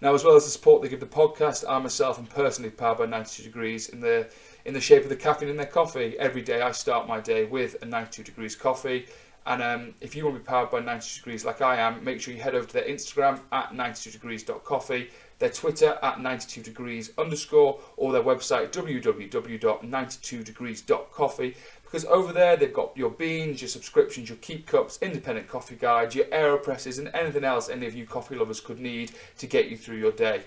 Now, 0.00 0.12
as 0.12 0.24
well 0.24 0.34
as 0.34 0.44
the 0.44 0.50
support 0.50 0.82
they 0.82 0.88
give 0.88 0.98
the 0.98 1.06
podcast, 1.06 1.64
I 1.68 1.78
myself 1.78 2.18
am 2.18 2.26
personally 2.26 2.70
powered 2.70 2.98
by 2.98 3.06
92 3.06 3.44
Degrees 3.44 3.90
in 3.90 4.00
the 4.00 4.28
in 4.64 4.74
the 4.74 4.80
shape 4.80 5.04
of 5.04 5.08
the 5.08 5.14
caffeine 5.14 5.48
in 5.48 5.56
their 5.56 5.66
coffee. 5.66 6.18
Every 6.18 6.42
day 6.42 6.62
I 6.62 6.72
start 6.72 7.06
my 7.06 7.20
day 7.20 7.44
with 7.44 7.80
a 7.80 7.86
92 7.86 8.24
Degrees 8.24 8.56
coffee. 8.56 9.06
And 9.44 9.60
um, 9.62 9.94
if 10.00 10.14
you 10.14 10.24
want 10.24 10.36
to 10.36 10.40
be 10.40 10.46
powered 10.46 10.70
by 10.70 10.78
92 10.80 11.20
Degrees 11.20 11.44
like 11.44 11.60
I 11.60 11.74
am, 11.76 12.02
make 12.04 12.20
sure 12.20 12.32
you 12.32 12.40
head 12.40 12.54
over 12.54 12.66
to 12.66 12.72
their 12.72 12.84
Instagram 12.84 13.40
at 13.50 13.72
92degrees.coffee, 13.72 15.10
their 15.38 15.50
Twitter 15.50 15.98
at 16.02 16.18
92degrees 16.18 17.10
underscore, 17.18 17.80
or 17.96 18.12
their 18.12 18.22
website 18.22 18.70
www.92degrees.coffee 18.70 21.56
because 21.92 22.06
over 22.06 22.32
there 22.32 22.56
they've 22.56 22.72
got 22.72 22.96
your 22.96 23.10
beans, 23.10 23.60
your 23.60 23.68
subscriptions, 23.68 24.30
your 24.30 24.38
keep 24.38 24.66
cups, 24.66 24.98
independent 25.02 25.46
coffee 25.46 25.76
guides, 25.76 26.14
your 26.14 26.24
aeropresses, 26.26 26.98
and 26.98 27.10
anything 27.12 27.44
else 27.44 27.68
any 27.68 27.86
of 27.86 27.94
you 27.94 28.06
coffee 28.06 28.34
lovers 28.34 28.60
could 28.60 28.80
need 28.80 29.12
to 29.36 29.46
get 29.46 29.68
you 29.68 29.76
through 29.76 29.98
your 29.98 30.10
day. 30.10 30.40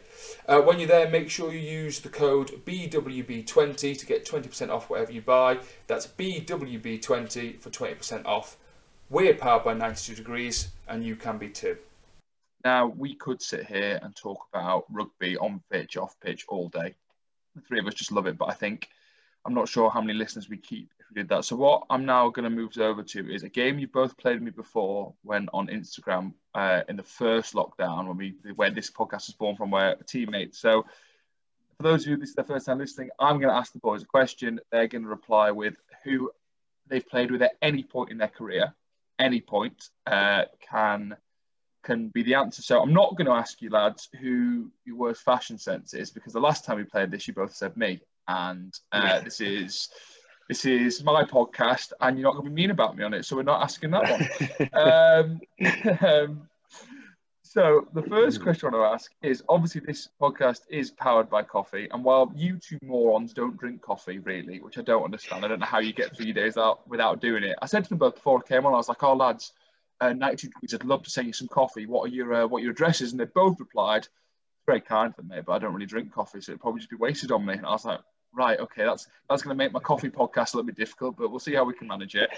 Uh, 0.48 0.62
when 0.62 0.80
you're 0.80 0.88
there, 0.88 1.08
make 1.08 1.30
sure 1.30 1.54
you 1.54 1.60
use 1.60 2.00
the 2.00 2.10
code 2.10 2.66
BWB20 2.66 3.96
to 3.96 4.06
get 4.08 4.26
20% 4.26 4.72
off 4.72 4.90
whatever 4.90 5.12
you 5.12 5.22
buy. 5.22 5.60
That's 5.86 6.08
BWB20 6.08 7.60
for 7.60 7.70
20% 7.70 8.26
off. 8.26 8.58
We're 9.12 9.36
powered 9.36 9.64
by 9.64 9.76
92 9.76 10.16
Degrees, 10.16 10.70
and 10.88 11.04
you 11.04 11.16
can 11.16 11.38
be 11.38 11.50
too. 11.50 11.78
Now, 12.64 12.88
we 12.88 13.14
could 13.14 13.40
sit 13.40 13.68
here 13.68 14.00
and 14.02 14.16
talk 14.16 14.40
about 14.52 14.86
rugby 14.90 15.38
on 15.38 15.62
pitch, 15.72 15.96
off 15.96 16.20
pitch 16.20 16.46
all 16.50 16.70
day. 16.70 16.96
The 17.54 17.62
three 17.62 17.80
of 17.80 17.86
us 17.86 17.94
just 17.94 18.12
love 18.12 18.26
it, 18.26 18.36
but 18.36 18.50
I 18.50 18.54
think 18.54 18.90
I'm 19.46 19.54
not 19.54 19.70
sure 19.70 19.92
how 19.92 20.02
many 20.02 20.18
listeners 20.18 20.50
we 20.50 20.58
keep 20.58 20.90
if 21.00 21.06
we 21.10 21.22
did 21.22 21.30
that. 21.30 21.46
So, 21.46 21.56
what 21.56 21.84
I'm 21.92 22.04
now 22.04 22.30
going 22.30 22.46
to 22.46 22.50
move 22.50 22.76
over 22.80 23.04
to 23.04 23.32
is 23.32 23.44
a 23.44 23.50
game 23.50 23.78
you 23.78 23.88
both 23.88 24.18
played 24.18 24.42
me 24.42 24.50
before 24.50 25.14
when 25.22 25.48
on 25.54 25.68
Instagram 25.68 26.34
uh, 26.56 26.82
in 26.90 26.96
the 26.96 27.04
first 27.04 27.54
lockdown 27.54 28.08
when 28.08 28.18
we 28.18 28.34
where 28.56 28.72
this 28.72 28.90
podcast 28.90 29.28
was 29.28 29.36
born 29.38 29.56
from, 29.56 29.70
where 29.70 29.96
teammates. 30.08 30.58
So, 30.58 30.84
for 31.78 31.84
those 31.84 32.04
of 32.04 32.10
you 32.10 32.18
this 32.18 32.30
is 32.30 32.36
their 32.36 32.46
first 32.46 32.66
time 32.66 32.80
listening, 32.80 33.12
I'm 33.20 33.40
going 33.40 33.54
to 33.54 33.56
ask 33.56 33.72
the 33.72 33.80
boys 33.80 34.02
a 34.02 34.06
question. 34.06 34.60
They're 34.72 34.88
going 34.88 35.04
to 35.04 35.10
reply 35.10 35.52
with 35.52 35.76
who 36.04 36.32
they've 36.88 37.08
played 37.08 37.30
with 37.30 37.44
at 37.44 37.54
any 37.62 37.84
point 37.84 38.10
in 38.10 38.18
their 38.18 38.30
career, 38.30 38.74
any 39.20 39.42
point 39.42 39.90
uh, 40.08 40.44
can 40.72 41.16
can 41.84 42.10
be 42.10 42.24
the 42.24 42.34
answer. 42.34 42.62
So 42.62 42.82
I'm 42.82 42.94
not 42.94 43.16
going 43.16 43.28
to 43.28 43.34
ask 43.34 43.62
you 43.62 43.70
lads 43.70 44.10
who 44.20 44.72
your 44.86 44.96
worst 44.98 45.22
fashion 45.22 45.58
sense 45.58 45.94
is 45.94 46.10
because 46.10 46.34
the 46.34 46.40
last 46.40 46.66
time 46.66 46.78
we 46.78 46.84
played 46.84 47.12
this, 47.12 47.28
you 47.28 47.34
both 47.34 47.56
said 47.56 47.78
me, 47.78 48.02
and 48.28 48.78
uh, 48.92 49.22
this 49.22 49.40
is 49.40 49.90
this 50.50 50.66
is 50.66 51.04
my 51.04 51.24
podcast, 51.24 51.92
and 52.02 52.18
you're 52.18 52.28
not 52.28 52.34
going 52.34 52.46
to 52.46 52.50
be 52.50 52.56
mean 52.56 52.72
about 52.72 52.98
me 52.98 53.04
on 53.04 53.14
it, 53.14 53.26
so 53.26 53.36
we're 53.36 53.44
not 53.44 53.62
asking 53.62 53.92
that 53.92 54.10
one. 54.12 55.40
um, 56.00 56.00
um, 56.08 56.50
so 57.56 57.88
the 57.94 58.04
first 58.04 58.42
question 58.42 58.70
I 58.74 58.78
want 58.78 58.90
to 58.90 58.94
ask 58.94 59.12
is: 59.24 59.44
obviously, 59.50 59.82
this 59.82 60.10
podcast 60.22 60.62
is 60.70 60.92
powered 60.92 61.30
by 61.30 61.44
coffee, 61.44 61.88
and 61.92 62.04
while 62.04 62.32
you 62.36 62.58
two 62.58 62.80
morons 62.84 63.34
don't 63.34 63.58
drink 63.58 63.82
coffee 63.82 64.20
really, 64.20 64.60
which 64.60 64.78
I 64.78 64.82
don't 64.82 65.04
understand, 65.04 65.44
I 65.44 65.48
don't 65.48 65.60
know 65.60 65.66
how 65.66 65.80
you 65.80 65.94
get 65.94 66.20
your 66.20 66.34
days 66.34 66.58
out 66.58 66.88
without 66.88 67.22
doing 67.22 67.44
it. 67.44 67.56
I 67.62 67.66
said 67.66 67.84
to 67.84 67.90
them 67.90 67.98
both 68.00 68.16
before 68.16 68.40
I 68.46 68.48
came 68.48 68.66
on, 68.66 68.74
I 68.74 68.78
was 68.78 68.90
like, 68.90 69.04
"Oh 69.04 69.16
lads." 69.16 69.54
Uh, 70.02 70.12
92 70.12 70.50
degrees. 70.50 70.74
I'd 70.74 70.84
love 70.84 71.04
to 71.04 71.10
send 71.10 71.26
you 71.26 71.32
some 71.32 71.48
coffee. 71.48 71.86
What 71.86 72.04
are 72.04 72.14
your 72.14 72.34
uh, 72.34 72.48
what 72.48 72.62
your 72.62 72.74
addresses? 72.74 73.12
And 73.14 73.20
they 73.20 73.26
both 73.34 73.58
replied, 73.62 74.10
very 74.66 74.82
kind 74.82 75.10
of 75.10 75.16
them, 75.16 75.28
mate, 75.28 75.44
but 75.46 75.54
I 75.54 75.60
don't 75.60 75.74
really 75.74 75.86
drink 75.86 76.12
coffee, 76.12 76.42
so 76.42 76.52
it'd 76.52 76.62
probably 76.62 76.80
just 76.80 76.90
be 76.90 76.96
wasted 76.96 77.32
on 77.32 77.46
me. 77.46 77.54
And 77.54 77.66
I 77.66 77.72
was 77.72 77.86
like, 77.86 78.00
right, 78.36 78.60
okay, 78.60 78.84
that's 78.84 79.08
that's 79.30 79.42
going 79.42 79.58
to 79.58 79.64
make 79.64 79.72
my 79.72 79.80
coffee 79.80 80.10
podcast 80.10 80.54
a 80.54 80.58
little 80.58 80.68
bit 80.68 80.76
difficult, 80.76 81.18
but 81.18 81.30
we'll 81.30 81.40
see 81.40 81.56
how 81.56 81.64
we 81.64 81.74
can 81.74 81.88
manage 81.88 82.16
it. 82.16 82.30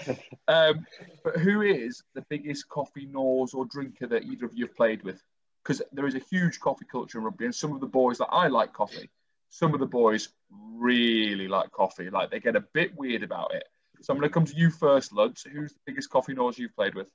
Um, 0.46 0.86
but 1.24 1.36
who 1.36 1.62
is 1.62 2.02
the 2.14 2.22
biggest 2.30 2.68
coffee 2.68 3.06
nose 3.06 3.52
or 3.54 3.66
drinker 3.66 4.06
that 4.06 4.24
either 4.24 4.46
of 4.46 4.54
you 4.54 4.66
have 4.66 4.76
played 4.76 5.02
with? 5.02 5.22
Because 5.62 5.82
there 5.92 6.06
is 6.06 6.14
a 6.14 6.22
huge 6.30 6.60
coffee 6.60 6.86
culture 6.90 7.18
in 7.18 7.24
rugby, 7.24 7.44
and 7.44 7.54
some 7.54 7.72
of 7.74 7.80
the 7.80 7.86
boys 7.86 8.18
that 8.18 8.28
I 8.30 8.48
like 8.48 8.72
coffee, 8.72 9.10
some 9.50 9.74
of 9.74 9.80
the 9.80 9.86
boys 9.86 10.30
really 10.50 11.48
like 11.48 11.70
coffee. 11.72 12.08
Like 12.10 12.30
they 12.30 12.40
get 12.40 12.56
a 12.56 12.60
bit 12.60 12.96
weird 12.96 13.22
about 13.22 13.54
it. 13.54 13.64
So 14.00 14.12
I'm 14.12 14.18
going 14.18 14.28
to 14.30 14.32
come 14.32 14.46
to 14.46 14.56
you 14.56 14.70
first, 14.70 15.12
Luds. 15.12 15.46
Who's 15.46 15.72
the 15.72 15.80
biggest 15.84 16.08
coffee 16.08 16.32
nose 16.32 16.58
you've 16.58 16.74
played 16.76 16.94
with? 16.94 17.10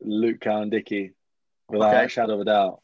Luke 0.00 0.40
Cowan-Dickie, 0.40 1.14
without 1.70 1.94
Okay. 1.94 2.04
a 2.04 2.08
shadow 2.08 2.34
of 2.34 2.40
a 2.40 2.44
doubt. 2.44 2.82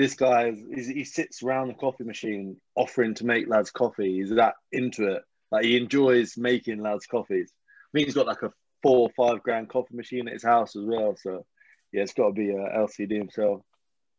This 0.00 0.14
guy, 0.14 0.54
is, 0.70 0.88
he 0.88 1.04
sits 1.04 1.42
around 1.42 1.68
the 1.68 1.74
coffee 1.74 2.04
machine 2.04 2.56
offering 2.74 3.12
to 3.16 3.26
make 3.26 3.46
lads 3.46 3.70
coffee. 3.70 4.14
He's 4.14 4.30
that 4.30 4.54
into 4.72 5.08
it. 5.08 5.22
Like 5.52 5.66
he 5.66 5.76
enjoys 5.76 6.38
making 6.38 6.80
lads 6.80 7.04
coffees. 7.04 7.52
I 7.52 7.88
think 7.92 8.06
he's 8.06 8.14
got 8.14 8.26
like 8.26 8.40
a 8.40 8.50
four 8.82 9.10
or 9.10 9.10
five 9.14 9.42
grand 9.42 9.68
coffee 9.68 9.94
machine 9.94 10.26
at 10.26 10.32
his 10.32 10.42
house 10.42 10.74
as 10.74 10.86
well. 10.86 11.16
So 11.20 11.44
yeah, 11.92 12.00
it's 12.00 12.14
got 12.14 12.28
to 12.28 12.32
be 12.32 12.50
uh, 12.50 12.78
LCD 12.78 13.18
himself. 13.18 13.60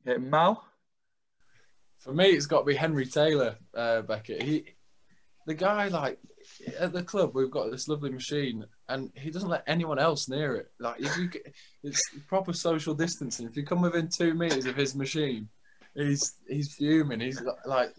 Yeah, 0.05 0.17
Mal. 0.17 0.63
For 1.97 2.13
me, 2.13 2.25
it's 2.25 2.45
got 2.45 2.59
to 2.59 2.65
be 2.65 2.75
Henry 2.75 3.07
Taylor, 3.07 3.55
uh, 3.73 4.03
Beckett. 4.03 4.43
He, 4.43 4.65
the 5.47 5.55
guy, 5.55 5.87
like 5.87 6.19
at 6.77 6.93
the 6.93 7.01
club, 7.01 7.31
we've 7.33 7.49
got 7.49 7.71
this 7.71 7.87
lovely 7.87 8.11
machine, 8.11 8.65
and 8.87 9.09
he 9.15 9.31
doesn't 9.31 9.49
let 9.49 9.63
anyone 9.65 9.97
else 9.97 10.29
near 10.29 10.57
it. 10.57 10.71
Like 10.79 10.99
if 11.01 11.17
you, 11.17 11.27
get- 11.27 11.55
it's 11.83 12.03
proper 12.27 12.53
social 12.53 12.93
distancing. 12.93 13.47
If 13.47 13.57
you 13.57 13.65
come 13.65 13.81
within 13.81 14.09
two 14.15 14.35
meters 14.35 14.67
of 14.67 14.75
his 14.75 14.93
machine, 14.93 15.49
he's 15.95 16.35
he's 16.47 16.73
fuming. 16.73 17.19
He's 17.19 17.41
like 17.65 17.93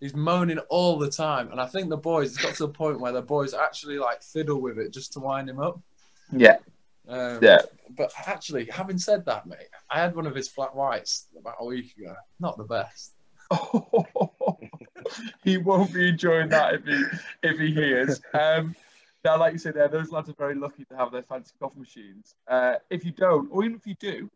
he's 0.00 0.14
moaning 0.14 0.58
all 0.68 0.98
the 0.98 1.10
time, 1.10 1.50
and 1.50 1.60
I 1.60 1.66
think 1.66 1.88
the 1.88 1.96
boys. 1.96 2.32
It's 2.32 2.42
got 2.42 2.54
to 2.56 2.66
the 2.66 2.72
point 2.72 3.00
where 3.00 3.12
the 3.12 3.22
boys 3.22 3.54
actually 3.54 3.98
like 3.98 4.22
fiddle 4.22 4.60
with 4.60 4.78
it 4.78 4.92
just 4.92 5.12
to 5.14 5.20
wind 5.20 5.48
him 5.48 5.60
up. 5.60 5.80
Yeah, 6.30 6.56
Um, 7.08 7.38
yeah. 7.42 7.62
But 7.90 8.12
actually, 8.26 8.66
having 8.66 8.98
said 8.98 9.26
that, 9.26 9.46
mate, 9.46 9.68
I 9.90 10.00
had 10.00 10.16
one 10.16 10.26
of 10.26 10.34
his 10.34 10.48
flat 10.48 10.74
whites 10.74 11.26
about 11.38 11.56
a 11.60 11.64
week 11.64 11.94
ago. 11.96 12.14
Not 12.40 12.56
the 12.56 12.64
best. 12.64 13.12
he 15.44 15.58
won't 15.58 15.92
be 15.92 16.08
enjoying 16.08 16.48
that 16.48 16.74
if 16.74 16.84
he 16.84 17.04
if 17.42 17.58
he 17.58 17.72
hears. 17.72 18.20
Um, 18.32 18.74
now, 19.24 19.38
like 19.38 19.52
you 19.52 19.58
said, 19.58 19.74
there, 19.74 19.88
those 19.88 20.10
lads 20.10 20.28
are 20.28 20.34
very 20.34 20.54
lucky 20.54 20.84
to 20.86 20.96
have 20.96 21.12
their 21.12 21.22
fancy 21.22 21.52
coffee 21.60 21.78
machines. 21.78 22.34
Uh, 22.48 22.76
if 22.90 23.04
you 23.04 23.12
don't, 23.12 23.48
or 23.52 23.64
even 23.64 23.76
if 23.76 23.86
you 23.86 23.94
do, 24.00 24.30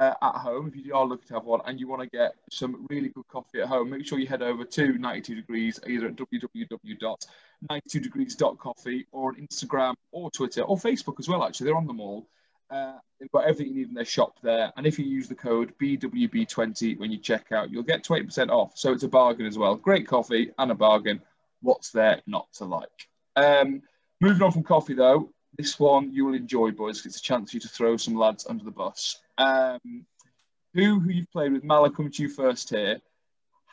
uh, 0.00 0.14
at 0.22 0.34
home, 0.36 0.72
if 0.74 0.84
you 0.84 0.94
are 0.94 1.06
lucky 1.06 1.26
to 1.26 1.34
have 1.34 1.44
one, 1.44 1.60
and 1.66 1.78
you 1.78 1.86
want 1.86 2.00
to 2.00 2.08
get 2.08 2.32
some 2.50 2.86
really 2.88 3.10
good 3.10 3.28
coffee 3.28 3.60
at 3.60 3.68
home, 3.68 3.90
make 3.90 4.06
sure 4.06 4.18
you 4.18 4.26
head 4.26 4.40
over 4.42 4.64
to 4.64 4.98
92 4.98 5.34
Degrees, 5.34 5.78
either 5.86 6.06
at 6.06 6.16
www.92degrees.coffee 6.16 9.06
or 9.12 9.28
on 9.28 9.36
Instagram 9.36 9.92
or 10.10 10.30
Twitter 10.30 10.62
or 10.62 10.78
Facebook 10.78 11.20
as 11.20 11.28
well. 11.28 11.44
Actually, 11.44 11.66
they're 11.66 11.76
on 11.76 11.86
them 11.86 12.00
all. 12.00 12.26
Uh, 12.70 12.94
they've 13.18 13.30
got 13.30 13.44
everything 13.44 13.66
you 13.66 13.74
need 13.80 13.88
in 13.88 13.94
their 13.94 14.06
shop 14.06 14.38
there. 14.42 14.72
And 14.76 14.86
if 14.86 14.98
you 14.98 15.04
use 15.04 15.28
the 15.28 15.34
code 15.34 15.74
BWB20 15.78 16.98
when 16.98 17.12
you 17.12 17.18
check 17.18 17.52
out, 17.52 17.70
you'll 17.70 17.82
get 17.82 18.02
20% 18.02 18.48
off. 18.48 18.72
So 18.76 18.92
it's 18.92 19.02
a 19.02 19.08
bargain 19.08 19.44
as 19.44 19.58
well. 19.58 19.74
Great 19.74 20.06
coffee 20.06 20.50
and 20.56 20.70
a 20.70 20.74
bargain. 20.74 21.20
What's 21.60 21.90
there 21.90 22.22
not 22.26 22.50
to 22.54 22.64
like? 22.64 22.88
Um, 23.36 23.82
moving 24.20 24.42
on 24.42 24.52
from 24.52 24.62
coffee, 24.62 24.94
though, 24.94 25.30
this 25.56 25.78
one 25.78 26.12
you 26.12 26.26
will 26.26 26.34
enjoy, 26.34 26.70
boys. 26.70 27.04
It's 27.04 27.18
a 27.18 27.22
chance 27.22 27.50
for 27.50 27.56
you 27.56 27.60
to 27.60 27.68
throw 27.68 27.96
some 27.96 28.14
lads 28.14 28.46
under 28.48 28.64
the 28.64 28.70
bus. 28.70 29.20
Um, 29.38 30.06
who, 30.74 31.00
who 31.00 31.10
you've 31.10 31.30
played 31.30 31.52
with, 31.52 31.64
Mal, 31.64 31.84
I'll 31.84 31.90
come 31.90 32.10
to 32.10 32.22
you 32.22 32.28
first 32.28 32.70
here, 32.70 33.00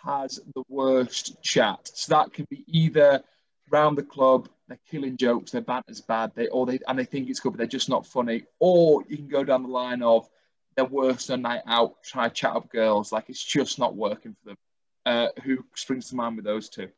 has 0.03 0.39
the 0.55 0.63
worst 0.69 1.41
chat. 1.43 1.89
So 1.93 2.13
that 2.15 2.33
can 2.33 2.45
be 2.49 2.63
either 2.67 3.23
round 3.69 3.97
the 3.97 4.03
club, 4.03 4.49
they're 4.67 4.79
killing 4.89 5.17
jokes, 5.17 5.51
their 5.51 5.61
banter's 5.61 6.01
bad, 6.01 6.31
they 6.35 6.47
or 6.47 6.65
they 6.65 6.79
and 6.87 6.97
they 6.97 7.05
think 7.05 7.29
it's 7.29 7.39
good, 7.39 7.51
but 7.51 7.57
they're 7.57 7.67
just 7.67 7.89
not 7.89 8.05
funny. 8.05 8.43
Or 8.59 9.03
you 9.07 9.17
can 9.17 9.27
go 9.27 9.43
down 9.43 9.63
the 9.63 9.69
line 9.69 10.01
of 10.01 10.29
they're 10.75 10.85
worse 10.85 11.29
on 11.29 11.41
night 11.41 11.61
out, 11.67 12.03
try 12.03 12.27
to 12.27 12.33
chat 12.33 12.55
up 12.55 12.69
girls, 12.71 13.11
like 13.11 13.29
it's 13.29 13.43
just 13.43 13.79
not 13.79 13.95
working 13.95 14.35
for 14.41 14.49
them. 14.49 14.57
Uh, 15.05 15.27
who 15.43 15.63
springs 15.75 16.09
to 16.09 16.15
mind 16.15 16.35
with 16.35 16.45
those 16.45 16.69
two? 16.69 16.89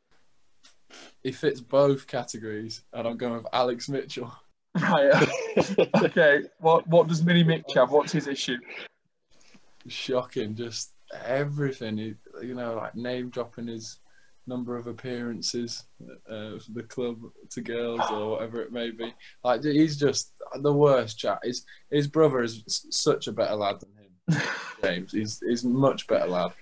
He 1.22 1.32
fits 1.32 1.60
both 1.60 2.06
categories, 2.06 2.82
and 2.92 3.06
I'm 3.06 3.16
going 3.16 3.34
with 3.34 3.46
Alex 3.52 3.88
Mitchell. 3.88 4.32
Right. 4.74 5.28
okay. 6.02 6.42
What 6.58 6.86
what 6.88 7.08
does 7.08 7.22
Mini 7.24 7.42
Mitch 7.44 7.64
have? 7.74 7.90
What's 7.90 8.12
his 8.12 8.28
issue? 8.28 8.56
Shocking, 9.88 10.54
just 10.54 10.92
everything. 11.24 11.96
He, 11.96 12.14
you 12.42 12.54
know, 12.54 12.74
like 12.74 12.94
name 12.94 13.30
dropping 13.30 13.66
his 13.66 13.98
number 14.46 14.76
of 14.76 14.86
appearances 14.86 15.84
uh, 16.28 16.58
for 16.58 16.72
the 16.72 16.82
club 16.82 17.18
to 17.50 17.60
girls 17.60 18.00
or 18.10 18.30
whatever 18.32 18.60
it 18.62 18.72
may 18.72 18.90
be. 18.90 19.12
Like 19.44 19.62
he's 19.64 19.96
just 19.96 20.32
the 20.60 20.72
worst 20.72 21.18
chat. 21.18 21.40
His 21.42 21.64
his 21.90 22.06
brother 22.06 22.42
is 22.42 22.62
such 22.90 23.26
a 23.26 23.32
better 23.32 23.54
lad 23.56 23.76
than 23.80 24.36
him, 24.38 24.42
James. 24.82 25.12
He's 25.12 25.40
he's 25.46 25.64
much 25.64 26.06
better 26.06 26.28
lad. 26.28 26.52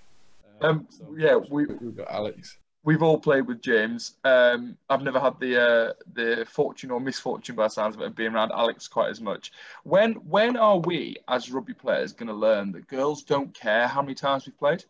Um, 0.60 0.88
yeah, 1.16 1.36
we- 1.36 1.66
we've 1.66 1.96
got 1.96 2.10
Alex. 2.10 2.58
We've 2.84 3.02
all 3.02 3.18
played 3.18 3.46
with 3.46 3.60
James. 3.60 4.14
Um, 4.24 4.76
I've 4.88 5.02
never 5.02 5.20
had 5.20 5.38
the 5.40 5.62
uh, 5.62 5.92
the 6.12 6.46
fortune 6.48 6.90
or 6.90 7.00
misfortune, 7.00 7.56
by 7.56 7.64
the 7.64 7.70
sounds 7.70 7.96
of 7.96 8.02
it, 8.02 8.06
of 8.06 8.14
being 8.14 8.32
around 8.32 8.52
Alex 8.52 8.88
quite 8.88 9.10
as 9.10 9.20
much. 9.20 9.52
When 9.84 10.14
when 10.14 10.56
are 10.56 10.78
we 10.78 11.16
as 11.28 11.50
rugby 11.50 11.74
players 11.74 12.12
going 12.12 12.28
to 12.28 12.34
learn 12.34 12.72
that 12.72 12.86
girls 12.86 13.22
don't 13.24 13.52
care 13.52 13.88
how 13.88 14.00
many 14.00 14.14
times 14.14 14.46
we've 14.46 14.58
played? 14.58 14.84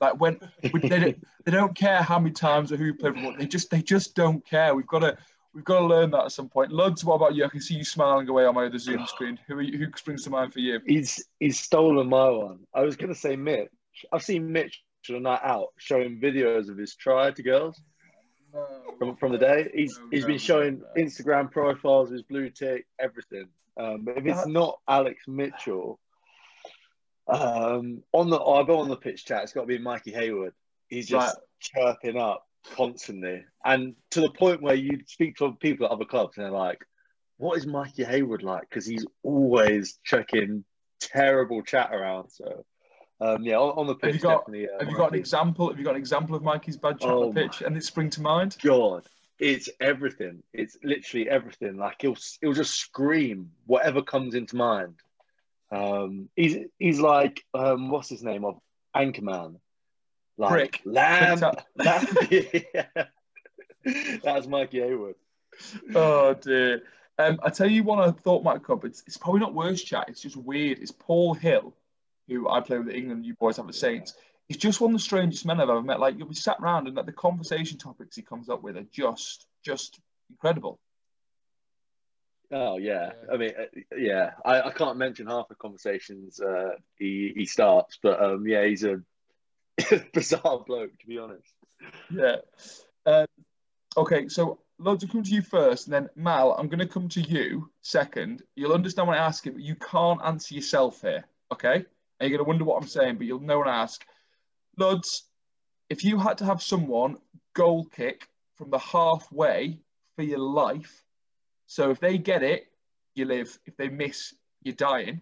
Like 0.00 0.20
when 0.20 0.38
we, 0.72 0.80
they, 0.80 1.00
don't, 1.00 1.26
they 1.44 1.52
don't 1.52 1.74
care 1.74 2.02
how 2.02 2.18
many 2.18 2.32
times 2.32 2.72
or 2.72 2.76
who 2.76 2.94
played 2.94 3.14
with. 3.14 3.24
what, 3.24 3.38
They 3.38 3.46
just 3.46 3.70
they 3.70 3.82
just 3.82 4.14
don't 4.14 4.44
care. 4.44 4.74
We've 4.74 4.86
got 4.86 5.00
to 5.00 5.16
we've 5.54 5.64
got 5.64 5.80
to 5.80 5.86
learn 5.86 6.10
that 6.10 6.26
at 6.26 6.32
some 6.32 6.48
point. 6.48 6.72
Luds, 6.72 7.04
what 7.04 7.14
about 7.14 7.34
you? 7.34 7.44
I 7.44 7.48
can 7.48 7.60
see 7.60 7.74
you 7.74 7.84
smiling 7.84 8.28
away 8.28 8.46
on 8.46 8.54
my 8.54 8.66
other 8.66 8.78
Zoom 8.78 9.06
screen. 9.08 9.38
Who 9.46 9.54
are 9.54 9.62
you, 9.62 9.78
who 9.78 9.86
springs 9.96 10.24
to 10.24 10.30
mind 10.30 10.52
for 10.52 10.60
you? 10.60 10.80
He's 10.86 11.24
he's 11.40 11.58
stolen 11.58 12.08
my 12.08 12.28
one. 12.28 12.60
I 12.74 12.82
was 12.82 12.96
gonna 12.96 13.14
say 13.14 13.36
Mitch. 13.36 13.70
I've 14.12 14.22
seen 14.22 14.52
Mitch 14.52 14.82
on 15.10 15.16
a 15.16 15.20
night 15.20 15.40
out 15.42 15.68
showing 15.78 16.20
videos 16.20 16.68
of 16.68 16.76
his 16.76 16.94
try 16.94 17.30
to 17.30 17.42
girls 17.42 17.80
from, 18.98 19.16
from 19.16 19.32
the 19.32 19.38
day. 19.38 19.70
He's 19.74 19.98
No, 19.98 20.08
he's 20.10 20.22
no, 20.22 20.28
been 20.28 20.38
showing 20.38 20.78
no, 20.80 20.86
no. 20.96 21.02
Instagram 21.02 21.50
profiles 21.50 22.08
of 22.08 22.14
his 22.14 22.22
blue 22.22 22.50
tick, 22.50 22.86
everything. 22.98 23.48
Um, 23.78 24.04
but 24.04 24.18
if 24.18 24.26
it's 24.26 24.46
not 24.46 24.78
Alex 24.88 25.24
Mitchell, 25.28 26.00
um, 27.28 28.02
on 28.12 28.30
the 28.30 28.36
I'll 28.36 28.64
go 28.64 28.80
on 28.80 28.88
the 28.88 28.96
pitch 28.96 29.24
chat. 29.24 29.44
It's 29.44 29.52
got 29.52 29.62
to 29.62 29.66
be 29.66 29.78
Mikey 29.78 30.12
Hayward. 30.12 30.54
He's 30.88 31.06
just 31.06 31.38
chirping 31.60 32.16
up 32.16 32.44
constantly, 32.74 33.44
and 33.64 33.94
to 34.10 34.20
the 34.20 34.30
point 34.30 34.62
where 34.62 34.74
you 34.74 35.00
speak 35.06 35.36
to 35.36 35.52
people 35.52 35.86
at 35.86 35.92
other 35.92 36.04
clubs 36.04 36.36
and 36.36 36.44
they're 36.44 36.52
like, 36.52 36.84
what 37.36 37.56
is 37.56 37.66
Mikey 37.66 38.04
Hayward 38.04 38.42
like? 38.42 38.68
Because 38.68 38.86
he's 38.86 39.06
always 39.22 39.98
chucking 40.04 40.64
terrible 41.00 41.62
chat 41.62 41.90
around. 41.92 42.30
So, 42.30 42.64
um, 43.20 43.42
yeah, 43.42 43.56
on, 43.56 43.70
on 43.78 43.86
the 43.86 43.94
pitch, 43.94 44.06
Have 44.06 44.14
you 44.16 44.20
got- 44.20 44.38
definitely. 44.46 44.68
Uh, 44.68 44.78
Have 44.80 44.88
you 44.90 44.96
got 44.96 45.12
an 45.12 45.18
example? 45.18 45.68
Have 45.68 45.78
you 45.78 45.84
got 45.84 45.92
an 45.94 46.00
example 46.00 46.36
of 46.36 46.42
Mikey's 46.42 46.76
bad 46.76 47.00
chat 47.00 47.10
Oh 47.10 47.24
on 47.28 47.34
the 47.34 47.40
pitch? 47.40 47.62
And 47.62 47.76
it 47.76 47.84
spring 47.84 48.10
to 48.10 48.22
mind? 48.22 48.56
God, 48.62 49.04
it's 49.38 49.68
everything. 49.80 50.42
It's 50.52 50.76
literally 50.82 51.28
everything. 51.28 51.76
Like 51.76 52.00
he'll 52.00 52.16
he'll 52.40 52.52
just 52.52 52.74
scream 52.74 53.50
whatever 53.66 54.02
comes 54.02 54.34
into 54.34 54.56
mind. 54.56 54.94
Um, 55.70 56.28
he's 56.36 56.66
he's 56.78 57.00
like 57.00 57.44
um, 57.54 57.90
what's 57.90 58.08
his 58.08 58.22
name 58.22 58.44
of 58.44 58.58
Anchorman, 58.96 59.56
like 60.38 60.50
Brick. 60.50 60.82
Lamb. 60.84 61.40
Lamb. 61.76 62.06
yeah. 62.30 63.04
That's 64.22 64.46
Mikey 64.46 64.80
Hayward. 64.80 65.14
Oh 65.94 66.34
dear. 66.34 66.82
Um, 67.18 67.40
I 67.42 67.50
tell 67.50 67.68
you 67.68 67.82
one 67.82 67.98
I 67.98 68.12
thought 68.12 68.44
might 68.44 68.62
come. 68.62 68.80
It's, 68.84 69.02
it's 69.06 69.16
probably 69.16 69.40
not 69.40 69.52
worse 69.54 69.82
chat. 69.82 70.04
It's 70.08 70.20
just 70.20 70.36
weird. 70.36 70.78
It's 70.78 70.92
Paul 70.92 71.34
Hill, 71.34 71.74
who 72.28 72.48
I 72.48 72.60
play 72.60 72.78
with 72.78 72.88
at 72.88 72.94
England. 72.94 73.26
You 73.26 73.34
boys 73.34 73.56
have 73.56 73.66
the 73.66 73.72
Saints. 73.72 74.14
He's 74.46 74.56
just 74.56 74.80
one 74.80 74.90
of 74.90 74.96
the 74.96 75.02
strangest 75.02 75.44
men 75.44 75.60
I've 75.60 75.68
ever 75.68 75.82
met. 75.82 76.00
Like 76.00 76.16
you'll 76.18 76.28
be 76.28 76.34
sat 76.34 76.58
around 76.60 76.86
and 76.86 76.96
like 76.96 77.06
the 77.06 77.12
conversation 77.12 77.78
topics 77.78 78.16
he 78.16 78.22
comes 78.22 78.48
up 78.48 78.62
with 78.62 78.76
are 78.76 78.86
just 78.92 79.46
just 79.64 80.00
incredible. 80.30 80.78
Oh 82.50 82.78
yeah, 82.78 83.12
Yeah. 83.26 83.34
I 83.34 83.36
mean, 83.36 83.52
uh, 83.58 83.96
yeah, 83.96 84.30
I, 84.44 84.62
I 84.62 84.70
can't 84.70 84.96
mention 84.96 85.26
half 85.26 85.48
the 85.48 85.54
conversations 85.54 86.40
uh, 86.40 86.72
he 86.96 87.32
he 87.36 87.44
starts, 87.46 87.98
but 88.02 88.22
um, 88.22 88.46
yeah, 88.46 88.64
he's 88.64 88.84
a 88.84 89.02
bizarre 90.14 90.60
bloke 90.66 90.98
to 90.98 91.06
be 91.06 91.18
honest. 91.18 91.52
Yeah. 92.10 92.36
Um, 93.04 93.26
okay, 93.96 94.28
so 94.28 94.60
Luds 94.80 95.02
will 95.02 95.08
come 95.08 95.22
to 95.22 95.30
you 95.30 95.42
first, 95.42 95.86
and 95.86 95.94
then 95.94 96.08
Mal, 96.14 96.52
I'm 96.52 96.68
going 96.68 96.78
to 96.78 96.86
come 96.86 97.08
to 97.10 97.20
you 97.20 97.70
second. 97.82 98.42
You'll 98.54 98.72
understand 98.72 99.08
when 99.08 99.18
I 99.18 99.26
ask 99.26 99.46
it, 99.46 99.54
but 99.54 99.62
you 99.62 99.74
can't 99.74 100.20
answer 100.24 100.54
yourself 100.54 101.00
here. 101.02 101.24
Okay, 101.52 101.84
and 102.20 102.28
you're 102.28 102.38
going 102.38 102.44
to 102.44 102.48
wonder 102.48 102.64
what 102.64 102.82
I'm 102.82 102.88
saying, 102.88 103.16
but 103.16 103.26
you'll 103.26 103.40
know 103.40 103.62
I 103.62 103.82
ask. 103.82 104.04
Luds, 104.78 105.22
if 105.88 106.04
you 106.04 106.18
had 106.18 106.38
to 106.38 106.44
have 106.44 106.62
someone 106.62 107.16
goal 107.54 107.84
kick 107.86 108.28
from 108.56 108.70
the 108.70 108.78
halfway 108.78 109.78
for 110.16 110.22
your 110.22 110.38
life, 110.38 111.04
so 111.66 111.90
if 111.90 112.00
they 112.00 112.18
get 112.18 112.42
it, 112.42 112.66
you 113.14 113.24
live. 113.24 113.58
If 113.66 113.76
they 113.76 113.88
miss, 113.88 114.34
you're 114.62 114.74
dying. 114.74 115.20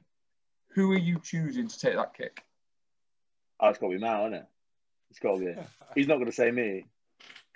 Who 0.74 0.92
are 0.92 0.98
you 0.98 1.18
choosing 1.22 1.68
to 1.68 1.78
take 1.78 1.96
that 1.96 2.14
kick? 2.14 2.42
Oh, 3.60 3.68
it's 3.70 3.78
got 3.78 3.88
to 3.88 3.94
be 3.94 3.98
Mal, 3.98 4.26
isn't 4.26 4.34
it? 4.34 4.46
It's 5.10 5.18
got 5.18 5.38
to 5.38 5.44
be. 5.44 5.54
He's 5.94 6.06
not 6.06 6.16
going 6.16 6.26
to 6.26 6.32
say 6.32 6.50
me. 6.50 6.86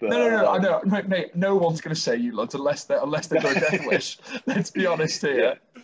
But, 0.01 0.11
No, 0.11 0.29
no, 0.29 0.31
no, 0.31 0.47
I 0.47 0.57
um, 0.57 0.63
know, 0.63 0.81
mate, 0.87 1.09
mate, 1.09 1.37
no 1.37 1.57
one's 1.57 1.83
going 1.83 1.95
to 1.95 2.01
say 2.01 2.17
you, 2.17 2.35
lads, 2.35 2.55
unless 2.55 2.85
they're 2.85 3.03
unless 3.03 3.27
they 3.27 3.39
go 3.39 3.53
death 3.53 3.87
wish. 3.87 4.19
Let's 4.47 4.71
be 4.71 4.87
honest 4.87 5.21
here. 5.21 5.59
yeah, 5.77 5.83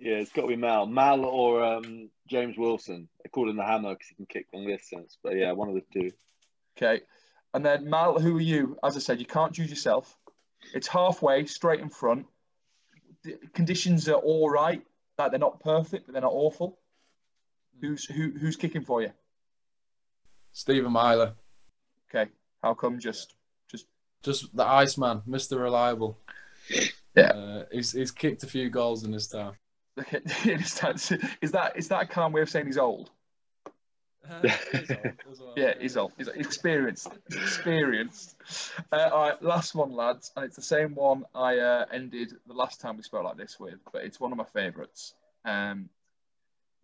it's 0.00 0.32
got 0.32 0.42
to 0.42 0.48
be 0.48 0.56
Mal, 0.56 0.86
Mal 0.86 1.24
or 1.24 1.62
um, 1.62 2.10
James 2.28 2.56
Wilson. 2.56 3.08
They 3.22 3.28
call 3.28 3.48
him 3.48 3.56
the 3.56 3.64
Hammer 3.64 3.90
because 3.90 4.08
he 4.08 4.14
can 4.14 4.26
kick 4.26 4.46
long 4.52 4.66
distance. 4.66 5.18
But 5.22 5.36
yeah, 5.36 5.52
one 5.52 5.68
of 5.68 5.74
the 5.74 5.84
two. 5.92 6.10
Okay, 6.76 7.02
and 7.54 7.64
then 7.64 7.88
Mal, 7.88 8.18
who 8.18 8.38
are 8.38 8.42
you? 8.42 8.78
As 8.82 8.96
I 8.96 9.00
said, 9.00 9.20
you 9.20 9.26
can't 9.26 9.52
choose 9.52 9.70
yourself. 9.70 10.16
It's 10.74 10.88
halfway, 10.88 11.46
straight 11.46 11.80
in 11.80 11.90
front. 11.90 12.26
The 13.22 13.38
conditions 13.54 14.08
are 14.08 14.14
all 14.14 14.48
right. 14.48 14.82
Like 15.18 15.30
they're 15.32 15.38
not 15.38 15.60
perfect, 15.60 16.06
but 16.06 16.12
they're 16.12 16.22
not 16.22 16.32
awful. 16.32 16.78
Who's 17.80 18.04
who? 18.04 18.30
Who's 18.30 18.56
kicking 18.56 18.84
for 18.84 19.02
you? 19.02 19.12
Stephen 20.52 20.92
Myler, 20.92 21.34
Okay, 22.08 22.30
how 22.62 22.74
come? 22.74 22.98
Just 22.98 23.34
just 23.70 23.86
just 24.22 24.54
the 24.56 24.66
Iceman, 24.66 25.22
Mr. 25.28 25.60
Reliable. 25.60 26.18
Yeah. 27.16 27.32
Uh, 27.32 27.64
he's, 27.72 27.92
he's 27.92 28.10
kicked 28.10 28.42
a 28.44 28.46
few 28.46 28.70
goals 28.70 29.04
in 29.04 29.12
his 29.12 29.26
time. 29.26 29.54
Is 30.12 30.74
that 30.80 31.18
is 31.40 31.52
that 31.52 31.76
is 31.76 31.88
that 31.88 32.02
a 32.02 32.06
calm 32.06 32.32
way 32.32 32.42
of 32.42 32.50
saying 32.50 32.66
he's 32.66 32.78
old? 32.78 33.10
Yeah, 35.56 35.74
he's 35.80 35.96
old. 35.96 36.12
He's 36.16 36.28
experienced. 36.28 37.08
Experienced. 37.30 38.36
Uh, 38.92 39.10
all 39.12 39.22
right, 39.22 39.42
last 39.42 39.74
one, 39.74 39.92
lads, 39.92 40.30
and 40.36 40.44
it's 40.44 40.56
the 40.56 40.62
same 40.62 40.94
one 40.94 41.24
I 41.34 41.58
uh, 41.58 41.86
ended 41.92 42.34
the 42.46 42.54
last 42.54 42.80
time 42.80 42.96
we 42.96 43.02
spoke 43.02 43.24
like 43.24 43.36
this 43.36 43.58
with, 43.58 43.78
but 43.92 44.04
it's 44.04 44.20
one 44.20 44.30
of 44.30 44.38
my 44.38 44.44
favourites. 44.44 45.14
Um, 45.44 45.88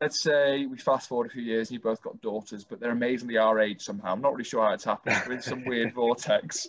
let's 0.00 0.22
say 0.22 0.66
we 0.66 0.78
fast 0.78 1.08
forward 1.08 1.28
a 1.28 1.30
few 1.30 1.42
years, 1.42 1.68
and 1.68 1.74
you 1.74 1.80
both 1.80 2.02
got 2.02 2.20
daughters, 2.20 2.64
but 2.64 2.80
they're 2.80 2.90
amazingly 2.90 3.36
our 3.38 3.60
age 3.60 3.82
somehow. 3.82 4.12
I'm 4.12 4.20
not 4.20 4.32
really 4.32 4.44
sure 4.44 4.64
how 4.64 4.72
it's 4.72 4.84
happened. 4.84 5.16
We're 5.26 5.34
in 5.34 5.42
some 5.42 5.64
weird 5.64 5.94
vortex. 5.94 6.66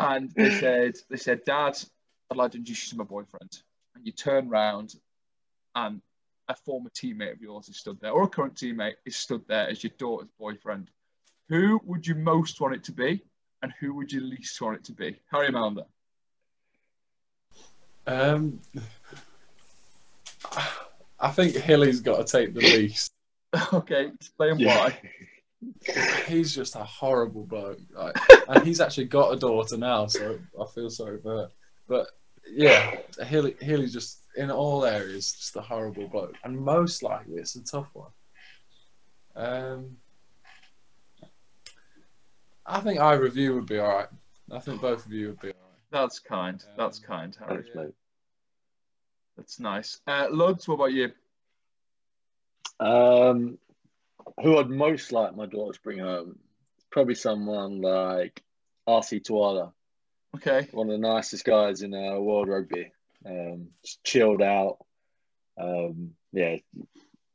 And 0.00 0.30
they 0.30 0.50
said, 0.50 0.94
they 1.10 1.16
said, 1.16 1.44
Dad, 1.44 1.76
I'd 2.30 2.36
like 2.36 2.52
to 2.52 2.58
introduce 2.58 2.86
you 2.86 2.90
to 2.90 2.98
my 2.98 3.04
boyfriend. 3.04 3.62
And 3.94 4.06
you 4.06 4.12
turn 4.12 4.48
round, 4.48 4.94
and 5.86 6.00
a 6.48 6.54
former 6.54 6.90
teammate 6.90 7.32
of 7.32 7.42
yours 7.42 7.68
is 7.68 7.76
stood 7.76 8.00
there, 8.00 8.12
or 8.12 8.22
a 8.24 8.28
current 8.28 8.54
teammate 8.54 8.94
is 9.04 9.16
stood 9.16 9.42
there 9.48 9.68
as 9.68 9.82
your 9.82 9.92
daughter's 9.98 10.30
boyfriend. 10.38 10.90
Who 11.48 11.80
would 11.84 12.06
you 12.06 12.14
most 12.14 12.60
want 12.60 12.74
it 12.74 12.84
to 12.84 12.92
be, 12.92 13.22
and 13.62 13.72
who 13.80 13.94
would 13.94 14.10
you 14.10 14.20
least 14.20 14.60
want 14.60 14.76
it 14.76 14.84
to 14.84 14.92
be? 14.92 15.18
Harry 15.30 15.50
Mallinder. 15.50 15.84
Um, 18.06 18.60
I 21.20 21.30
think 21.30 21.54
Hilly's 21.54 22.00
got 22.00 22.26
to 22.26 22.32
take 22.38 22.54
the 22.54 22.60
least. 22.60 23.12
okay, 23.72 24.06
explain 24.14 24.58
Yeah. 24.58 24.76
why. 24.76 25.00
He's 26.26 26.54
just 26.54 26.76
a 26.76 26.84
horrible 26.84 27.44
bloke, 27.44 27.80
like, 27.92 28.16
and 28.48 28.62
he's 28.64 28.80
actually 28.80 29.06
got 29.06 29.32
a 29.32 29.36
daughter 29.36 29.76
now, 29.76 30.06
so 30.06 30.38
I 30.58 30.64
feel 30.74 30.88
sorry 30.88 31.20
for 31.20 31.36
her. 31.36 31.48
But 31.88 32.06
yeah, 32.50 32.96
Healy, 33.26 33.56
Hilly's 33.60 33.92
just 33.92 34.20
in 34.36 34.50
all 34.50 34.84
areas 34.84 35.32
just 35.32 35.56
a 35.56 35.60
horrible 35.60 36.08
bloke, 36.08 36.36
and 36.44 36.58
most 36.58 37.02
likely 37.02 37.36
it's 37.36 37.56
a 37.56 37.64
tough 37.64 37.88
one. 37.92 38.10
Um, 39.34 39.96
I 42.66 42.80
think 42.80 43.00
I 43.00 43.14
review 43.14 43.54
would 43.54 43.66
be 43.66 43.78
all 43.78 43.88
right. 43.88 44.08
I 44.52 44.58
think 44.58 44.80
both 44.80 45.06
of 45.06 45.12
you 45.12 45.28
would 45.28 45.40
be 45.40 45.48
all 45.48 45.54
right. 45.54 45.78
That's 45.90 46.18
kind. 46.18 46.62
That's 46.76 46.98
Um, 46.98 47.04
kind, 47.04 47.36
Harry. 47.40 47.62
Thanks, 47.62 47.74
mate. 47.74 47.94
That's 49.36 49.60
nice. 49.60 50.00
Uh, 50.06 50.26
Luds, 50.28 50.66
what 50.68 50.74
about 50.74 50.92
you? 50.92 51.12
Um, 52.80 53.58
who 54.42 54.58
I'd 54.58 54.68
most 54.68 55.12
like 55.12 55.34
my 55.36 55.46
daughter 55.46 55.72
to 55.72 55.82
bring 55.82 55.98
home? 55.98 56.38
Probably 56.90 57.14
someone 57.14 57.80
like 57.80 58.42
Ahsee 58.86 59.22
Tuala, 59.22 59.72
Okay. 60.36 60.68
one 60.72 60.88
of 60.88 60.92
the 60.92 60.98
nicest 61.08 61.44
guys 61.44 61.82
in 61.82 61.94
uh, 61.94 62.18
world 62.18 62.48
rugby. 62.48 62.92
Um, 63.26 63.68
just 63.84 64.02
chilled 64.04 64.42
out. 64.42 64.78
Um, 65.60 66.10
yeah, 66.32 66.56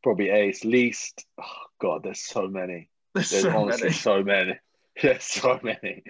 probably 0.02 0.30
ace. 0.30 0.64
Least, 0.64 1.26
oh 1.42 1.64
god, 1.82 2.04
there's 2.04 2.22
so 2.22 2.48
many. 2.48 2.90
There's 3.14 3.30
There's 3.30 3.44
so 3.44 3.58
honestly 3.58 3.84
many. 3.90 3.94
so 3.94 4.24
many. 4.24 4.60
There's 5.02 5.24
so 5.24 5.60
many. 5.64 6.04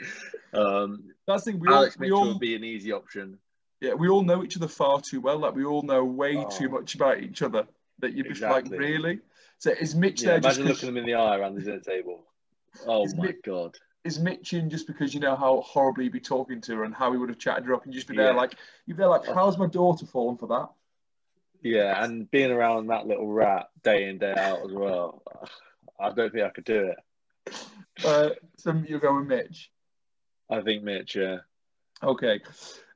Um, 0.54 1.06
That's 1.26 1.44
the 1.46 1.52
thing. 1.52 1.60
We 1.62 1.70
all, 1.70 1.76
Alex 1.76 1.98
we 1.98 2.08
Mitchell 2.08 2.20
all, 2.20 2.28
would 2.30 2.40
be 2.40 2.56
an 2.56 2.64
easy 2.66 2.92
option. 2.92 3.38
yeah, 3.82 3.94
we 3.94 4.10
all 4.10 4.24
know 4.24 4.44
each 4.44 4.58
other 4.58 4.68
far 4.68 5.00
too 5.02 5.22
well. 5.22 5.38
Like 5.40 5.56
we 5.56 5.64
all 5.66 5.82
know 5.84 6.04
way 6.04 6.36
Oh. 6.38 6.50
too 6.50 6.68
much 6.70 6.96
about 6.96 7.22
each 7.22 7.42
other. 7.42 7.66
That 8.00 8.14
you'd 8.14 8.24
be 8.26 8.30
Exactly. 8.32 8.72
like, 8.72 8.80
really? 8.80 9.20
So 9.60 9.72
is 9.72 9.96
Mitch 9.96 10.22
Yeah, 10.22 10.32
there 10.32 10.40
just 10.42 10.60
looking 10.60 10.88
them 10.88 10.98
in 10.98 11.06
the 11.06 11.14
eye 11.16 11.38
around 11.38 11.56
the 11.56 11.62
dinner 11.62 11.80
table. 11.80 12.26
Oh 12.88 13.06
my 13.16 13.28
Mick- 13.28 13.44
god. 13.46 13.76
Is 14.04 14.20
Mitch 14.20 14.54
in 14.54 14.70
just 14.70 14.88
because 14.88 15.14
you 15.14 15.20
know 15.20 15.36
how 15.36 15.62
horribly 15.62 16.06
he'd 16.06 16.14
be 16.14 16.20
talking 16.20 16.62
to 16.62 16.76
her 16.76 16.84
and 16.84 16.94
how 16.94 17.12
he 17.12 17.18
would 17.18 17.30
have 17.30 17.38
chatted 17.40 17.66
her 17.66 17.74
up 17.74 17.86
and 17.86 17.94
just 17.94 18.08
be 18.08 18.16
there 18.16 18.34
like 18.34 18.56
you'd 18.86 18.98
be 18.98 19.06
like, 19.06 19.26
how's 19.26 19.58
my 19.58 19.68
daughter 19.68 20.06
fallen 20.06 20.38
for 20.38 20.48
that? 20.48 20.70
Yeah, 21.62 22.04
and 22.04 22.30
being 22.30 22.52
around 22.52 22.88
that 22.88 23.08
little 23.08 23.28
rat 23.28 23.70
day 23.84 24.10
in 24.10 24.18
day 24.18 24.34
out 24.36 24.66
as 24.66 24.72
well. 24.72 25.24
I 25.98 26.12
don't 26.12 26.32
think 26.34 26.44
I 26.44 26.50
could 26.50 26.66
do 26.66 26.92
it. 26.92 27.56
Uh, 28.04 28.30
so 28.58 28.74
you're 28.86 29.00
going 29.00 29.28
Mitch. 29.28 29.72
I 30.50 30.62
think 30.62 30.84
Mitch. 30.84 31.16
Yeah. 31.16 31.38
Okay. 32.02 32.42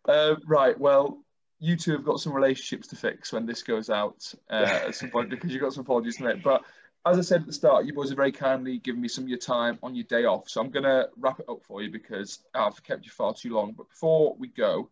Uh, 0.08 0.36
right. 0.46 0.78
Well, 0.78 1.24
you 1.60 1.78
two 1.78 1.94
have 1.94 2.04
got 2.04 2.20
some 2.20 2.34
relationships 2.34 2.88
to 2.90 2.96
fix 2.96 3.32
when 3.32 3.46
this 3.46 3.64
goes 3.64 3.90
out 3.90 4.34
uh, 4.50 4.82
at 4.88 4.96
some 4.96 5.10
point 5.10 5.30
because 5.30 5.52
you've 5.52 5.62
got 5.62 5.74
some 5.74 5.82
apologies 5.82 6.18
to 6.18 6.24
make. 6.24 6.44
But 6.44 6.64
as 7.06 7.18
I 7.18 7.22
said 7.22 7.42
at 7.42 7.48
the 7.48 7.54
start, 7.54 7.86
you 7.86 7.94
boys 7.94 8.10
have 8.10 8.18
very 8.18 8.32
kindly 8.32 8.80
given 8.80 9.02
me 9.02 9.08
some 9.08 9.24
of 9.24 9.30
your 9.30 9.38
time 9.38 9.80
on 9.82 9.96
your 9.96 10.04
day 10.06 10.26
off. 10.26 10.50
So 10.50 10.60
I'm 10.60 10.70
going 10.70 10.84
to 10.84 11.10
wrap 11.18 11.40
it 11.40 11.46
up 11.48 11.64
for 11.64 11.82
you 11.82 11.90
because 11.90 12.40
I've 12.54 12.84
kept 12.84 13.06
you 13.06 13.12
far 13.12 13.34
too 13.34 13.54
long. 13.54 13.74
But 13.78 13.88
before 13.90 14.36
we 14.38 14.50
go, 14.50 14.90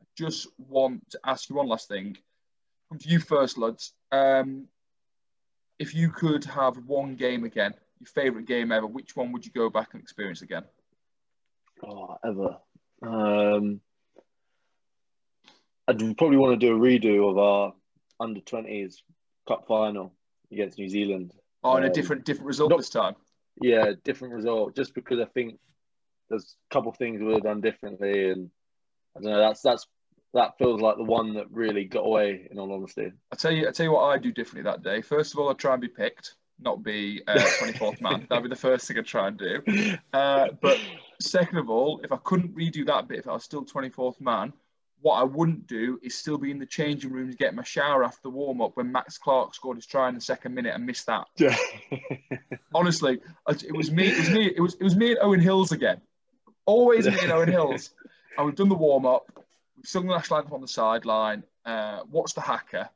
I 0.00 0.04
just 0.16 0.46
want 0.56 1.10
to 1.10 1.20
ask 1.26 1.50
you 1.50 1.56
one 1.56 1.68
last 1.68 1.88
thing. 1.88 2.16
Come 2.88 2.98
to 2.98 3.08
you 3.08 3.20
first, 3.20 3.58
Luds. 3.58 3.90
Um, 4.12 4.66
if 5.78 5.94
you 5.94 6.10
could 6.10 6.44
have 6.46 6.76
one 6.86 7.16
game 7.16 7.44
again, 7.44 7.74
your 8.00 8.06
favourite 8.06 8.46
game 8.46 8.72
ever, 8.72 8.86
which 8.86 9.14
one 9.14 9.32
would 9.32 9.44
you 9.44 9.52
go 9.52 9.68
back 9.68 9.88
and 9.92 10.02
experience 10.02 10.42
again? 10.42 10.64
Oh, 11.84 12.16
ever. 12.24 12.56
Um, 13.02 13.80
I'd 15.86 16.16
probably 16.16 16.36
want 16.36 16.58
to 16.58 16.66
do 16.66 16.74
a 16.74 16.78
redo 16.78 17.30
of 17.30 17.38
our 17.38 17.74
under 18.18 18.40
twenties 18.40 19.02
cup 19.46 19.66
final 19.68 20.12
against 20.50 20.78
New 20.78 20.88
Zealand. 20.88 21.32
Oh, 21.64 21.74
and 21.76 21.84
a 21.84 21.88
Um, 21.88 21.92
different 21.94 22.24
different 22.24 22.46
result 22.46 22.70
not- 22.70 22.78
this 22.78 22.90
time. 22.90 23.14
Yeah, 23.60 23.92
different 24.04 24.34
result. 24.34 24.76
Just 24.76 24.94
because 24.94 25.18
I 25.18 25.24
think 25.24 25.58
there's 26.28 26.56
a 26.70 26.74
couple 26.74 26.90
of 26.90 26.96
things 26.96 27.18
we 27.20 27.26
would 27.26 27.34
have 27.36 27.42
done 27.42 27.60
differently, 27.60 28.30
and 28.30 28.50
I 29.16 29.20
don't 29.20 29.30
know. 29.32 29.38
That's 29.40 29.62
that's 29.62 29.86
that 30.34 30.56
feels 30.58 30.80
like 30.80 30.96
the 30.96 31.04
one 31.04 31.34
that 31.34 31.50
really 31.50 31.84
got 31.84 32.04
away. 32.04 32.46
In 32.50 32.58
all 32.58 32.72
honesty, 32.72 33.10
I 33.32 33.36
tell 33.36 33.50
you, 33.50 33.66
I 33.66 33.72
tell 33.72 33.84
you 33.86 33.92
what 33.92 34.04
I 34.04 34.18
do 34.18 34.30
differently 34.30 34.70
that 34.70 34.82
day. 34.82 35.02
First 35.02 35.32
of 35.32 35.40
all, 35.40 35.48
I 35.48 35.54
try 35.54 35.72
and 35.72 35.80
be 35.80 35.88
picked, 35.88 36.36
not 36.60 36.82
be 36.84 37.20
twenty 37.58 37.74
uh, 37.74 37.78
fourth 37.78 38.00
man. 38.00 38.26
That'd 38.30 38.44
be 38.44 38.48
the 38.50 38.54
first 38.56 38.86
thing 38.86 38.98
I 38.98 39.02
try 39.02 39.26
and 39.28 39.38
do. 39.38 39.62
Uh, 40.12 40.48
but 40.62 40.78
second 41.20 41.58
of 41.58 41.68
all, 41.68 42.00
if 42.04 42.12
I 42.12 42.18
couldn't 42.18 42.54
redo 42.54 42.86
that 42.86 43.08
bit, 43.08 43.18
if 43.20 43.26
I 43.26 43.32
was 43.32 43.42
still 43.44 43.64
twenty 43.64 43.88
fourth 43.88 44.20
man, 44.20 44.52
what 45.00 45.20
I 45.20 45.22
wouldn't 45.22 45.66
do 45.66 45.98
is 46.02 46.14
still 46.14 46.38
be 46.38 46.50
in 46.50 46.58
the 46.58 46.66
changing 46.66 47.12
rooms, 47.12 47.36
get 47.36 47.54
my 47.54 47.62
shower 47.62 48.04
after 48.04 48.20
the 48.24 48.30
warm 48.30 48.60
up 48.60 48.76
when 48.76 48.90
Max 48.90 49.16
Clark 49.16 49.54
scored 49.54 49.76
his 49.76 49.86
try 49.86 50.08
in 50.08 50.14
the 50.14 50.20
second 50.20 50.54
minute 50.54 50.74
and 50.74 50.84
missed 50.84 51.06
that. 51.06 51.26
Yeah. 51.36 51.56
Honestly, 52.74 53.20
it 53.48 53.76
was 53.76 53.90
me. 53.90 54.08
It 54.08 54.18
was 54.18 54.30
me. 54.30 54.52
It 54.56 54.60
was 54.60 54.74
it 54.74 54.84
was 54.84 54.96
me 54.96 55.10
and 55.10 55.18
Owen 55.22 55.40
Hills 55.40 55.72
again. 55.72 56.00
Always 56.66 57.06
me 57.06 57.16
and 57.22 57.32
Owen 57.32 57.50
Hills. 57.50 57.90
And 58.36 58.46
we've 58.46 58.56
done 58.56 58.68
the 58.68 58.74
warm 58.74 59.06
up. 59.06 59.26
We've 59.76 59.86
sung 59.86 60.06
the 60.06 60.14
national 60.14 60.38
anthem 60.40 60.54
on 60.54 60.60
the 60.60 60.68
sideline. 60.68 61.44
Uh, 61.64 62.00
watched 62.10 62.34
the 62.34 62.40
haka, 62.40 62.90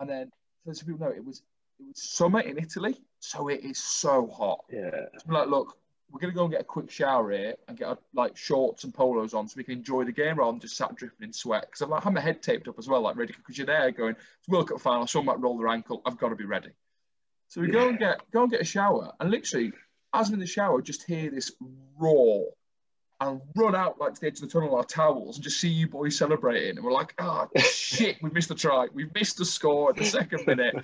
and 0.00 0.08
then 0.08 0.30
for 0.64 0.74
so 0.74 0.86
people 0.86 1.00
know 1.00 1.12
it 1.12 1.24
was 1.24 1.42
it 1.80 1.86
was 1.86 2.02
summer 2.02 2.40
in 2.40 2.58
Italy, 2.58 2.96
so 3.20 3.48
it 3.48 3.64
is 3.64 3.78
so 3.78 4.26
hot. 4.26 4.64
Yeah. 4.70 4.90
So 5.18 5.32
like, 5.32 5.48
look, 5.48 5.76
we're 6.10 6.20
gonna 6.20 6.32
go 6.32 6.44
and 6.44 6.52
get 6.52 6.60
a 6.60 6.64
quick 6.64 6.90
shower 6.90 7.30
here 7.30 7.54
and 7.68 7.76
get 7.76 7.88
our, 7.88 7.98
like 8.14 8.36
shorts 8.36 8.84
and 8.84 8.94
polos 8.94 9.34
on 9.34 9.46
so 9.46 9.54
we 9.56 9.64
can 9.64 9.74
enjoy 9.74 10.04
the 10.04 10.12
game 10.12 10.38
rather 10.38 10.52
than 10.52 10.60
just 10.60 10.76
sat 10.76 10.94
dripping 10.96 11.26
in 11.26 11.32
sweat. 11.32 11.66
Because 11.66 11.82
I'm 11.82 11.90
like, 11.90 12.02
have 12.02 12.12
my 12.12 12.20
head 12.20 12.42
taped 12.42 12.68
up 12.68 12.78
as 12.78 12.88
well, 12.88 13.02
like 13.02 13.16
ready 13.16 13.34
because 13.36 13.58
you're 13.58 13.66
there 13.66 13.90
going 13.90 14.16
it's 14.16 14.48
World 14.48 14.68
Cup 14.68 14.80
final. 14.80 15.06
Someone 15.06 15.36
might 15.36 15.42
roll 15.42 15.58
their 15.58 15.68
ankle. 15.68 16.02
I've 16.06 16.18
got 16.18 16.30
to 16.30 16.36
be 16.36 16.44
ready. 16.44 16.70
So 17.48 17.60
we 17.60 17.68
yeah. 17.68 17.72
go 17.72 17.88
and 17.88 17.98
get 17.98 18.30
go 18.30 18.42
and 18.42 18.50
get 18.50 18.60
a 18.60 18.64
shower, 18.64 19.12
and 19.20 19.30
literally, 19.30 19.72
as 20.14 20.28
I'm 20.28 20.34
in 20.34 20.40
the 20.40 20.46
shower, 20.46 20.80
just 20.82 21.04
hear 21.04 21.30
this 21.30 21.52
roar 21.98 22.46
and 23.20 23.40
run 23.56 23.74
out 23.74 24.00
like 24.00 24.14
to 24.14 24.20
the 24.20 24.26
edge 24.28 24.34
of 24.34 24.42
the 24.42 24.46
tunnel 24.46 24.76
our 24.76 24.84
towels 24.84 25.36
and 25.36 25.44
just 25.44 25.60
see 25.60 25.68
you 25.68 25.88
boys 25.88 26.16
celebrating. 26.16 26.76
And 26.76 26.84
we're 26.84 26.92
like, 26.92 27.14
oh 27.18 27.48
shit, 27.58 28.16
we 28.22 28.30
missed 28.30 28.48
the 28.48 28.54
try. 28.54 28.86
We 28.92 29.08
missed 29.14 29.38
the 29.38 29.44
score 29.44 29.90
at 29.90 29.96
the 29.96 30.04
second 30.04 30.46
minute. 30.46 30.76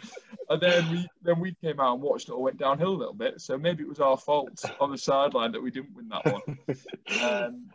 and 0.50 0.60
then 0.60 0.90
we 0.90 1.08
then 1.22 1.38
we 1.38 1.54
came 1.62 1.78
out 1.78 1.94
and 1.94 2.02
watched 2.02 2.28
it 2.28 2.32
all 2.32 2.42
went 2.42 2.58
downhill 2.58 2.90
a 2.90 2.96
little 2.96 3.14
bit. 3.14 3.40
So 3.40 3.56
maybe 3.56 3.84
it 3.84 3.88
was 3.88 4.00
our 4.00 4.16
fault 4.16 4.64
on 4.80 4.90
the 4.90 4.98
sideline 4.98 5.52
that 5.52 5.62
we 5.62 5.70
didn't 5.70 5.94
win 5.94 6.08
that 6.08 6.24
one. 6.24 6.58
Um, 7.22 7.70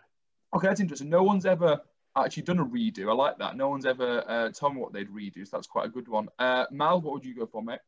okay, 0.53 0.67
that's 0.67 0.81
interesting. 0.81 1.09
No 1.09 1.23
one's 1.23 1.45
ever 1.45 1.79
actually 2.17 2.43
done 2.43 2.59
a 2.59 2.65
redo. 2.65 3.09
I 3.09 3.13
like 3.13 3.37
that. 3.37 3.55
No 3.55 3.69
one's 3.69 3.85
ever 3.85 4.23
uh, 4.27 4.49
told 4.49 4.75
me 4.75 4.81
what 4.81 4.91
they'd 4.91 5.09
redo. 5.09 5.47
So 5.47 5.57
that's 5.57 5.67
quite 5.67 5.85
a 5.85 5.89
good 5.89 6.07
one. 6.07 6.27
Uh, 6.37 6.65
Mal, 6.71 6.99
what 6.99 7.13
would 7.13 7.25
you 7.25 7.35
go 7.35 7.45
for, 7.45 7.61
mate? 7.61 7.79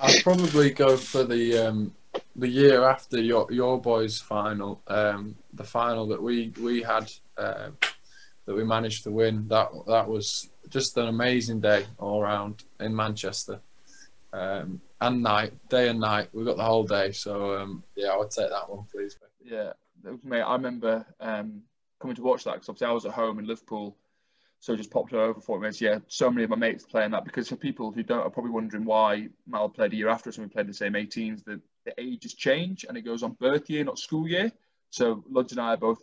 I'd 0.00 0.22
probably 0.22 0.70
go 0.70 0.96
for 0.96 1.24
the 1.24 1.58
um, 1.58 1.94
the 2.36 2.48
year 2.48 2.84
after 2.84 3.20
your 3.20 3.50
your 3.50 3.80
boys' 3.80 4.20
final, 4.20 4.82
um, 4.88 5.36
the 5.52 5.64
final 5.64 6.06
that 6.08 6.22
we 6.22 6.52
we 6.60 6.82
had 6.82 7.10
uh, 7.36 7.70
that 8.46 8.54
we 8.54 8.64
managed 8.64 9.04
to 9.04 9.10
win. 9.10 9.46
That 9.48 9.68
that 9.86 10.08
was 10.08 10.50
just 10.68 10.96
an 10.96 11.08
amazing 11.08 11.60
day 11.60 11.86
all 11.98 12.22
around 12.22 12.64
in 12.80 12.94
Manchester, 12.94 13.60
um, 14.32 14.80
and 15.00 15.22
night, 15.22 15.52
day 15.68 15.88
and 15.88 16.00
night. 16.00 16.28
We 16.32 16.44
got 16.44 16.56
the 16.56 16.64
whole 16.64 16.84
day, 16.84 17.12
so 17.12 17.56
um, 17.56 17.84
yeah, 17.94 18.08
I 18.08 18.16
would 18.16 18.30
take 18.30 18.50
that 18.50 18.68
one, 18.68 18.86
please. 18.90 19.16
Yeah, 19.42 19.72
mate. 20.22 20.42
I 20.42 20.54
remember 20.54 21.06
um, 21.20 21.62
coming 22.00 22.16
to 22.16 22.22
watch 22.22 22.44
that 22.44 22.54
because 22.54 22.68
obviously 22.68 22.88
I 22.88 22.92
was 22.92 23.06
at 23.06 23.12
home 23.12 23.38
in 23.38 23.46
Liverpool. 23.46 23.96
So 24.60 24.74
just 24.74 24.90
popped 24.90 25.12
over 25.12 25.42
for 25.42 25.62
it. 25.66 25.78
Yeah, 25.78 25.98
so 26.08 26.30
many 26.30 26.44
of 26.44 26.48
my 26.48 26.56
mates 26.56 26.86
playing 26.86 27.10
that 27.10 27.26
because 27.26 27.50
for 27.50 27.56
people 27.56 27.92
who 27.92 28.02
don't 28.02 28.20
are 28.20 28.30
probably 28.30 28.50
wondering 28.50 28.86
why 28.86 29.28
Mal 29.46 29.68
played 29.68 29.92
a 29.92 29.96
year 29.96 30.08
after 30.08 30.30
us 30.30 30.38
and 30.38 30.46
we 30.46 30.50
played 30.50 30.66
the 30.66 30.72
same 30.72 30.94
18s. 30.94 31.44
The 31.44 31.60
the 31.84 31.94
ages 31.98 32.34
change 32.34 32.84
and 32.88 32.96
it 32.96 33.02
goes 33.02 33.22
on 33.22 33.32
birth 33.32 33.68
year, 33.68 33.84
not 33.84 33.98
school 33.98 34.26
year. 34.28 34.52
So 34.90 35.24
Ludge 35.30 35.52
and 35.52 35.60
I 35.60 35.74
are 35.74 35.76
both 35.76 36.02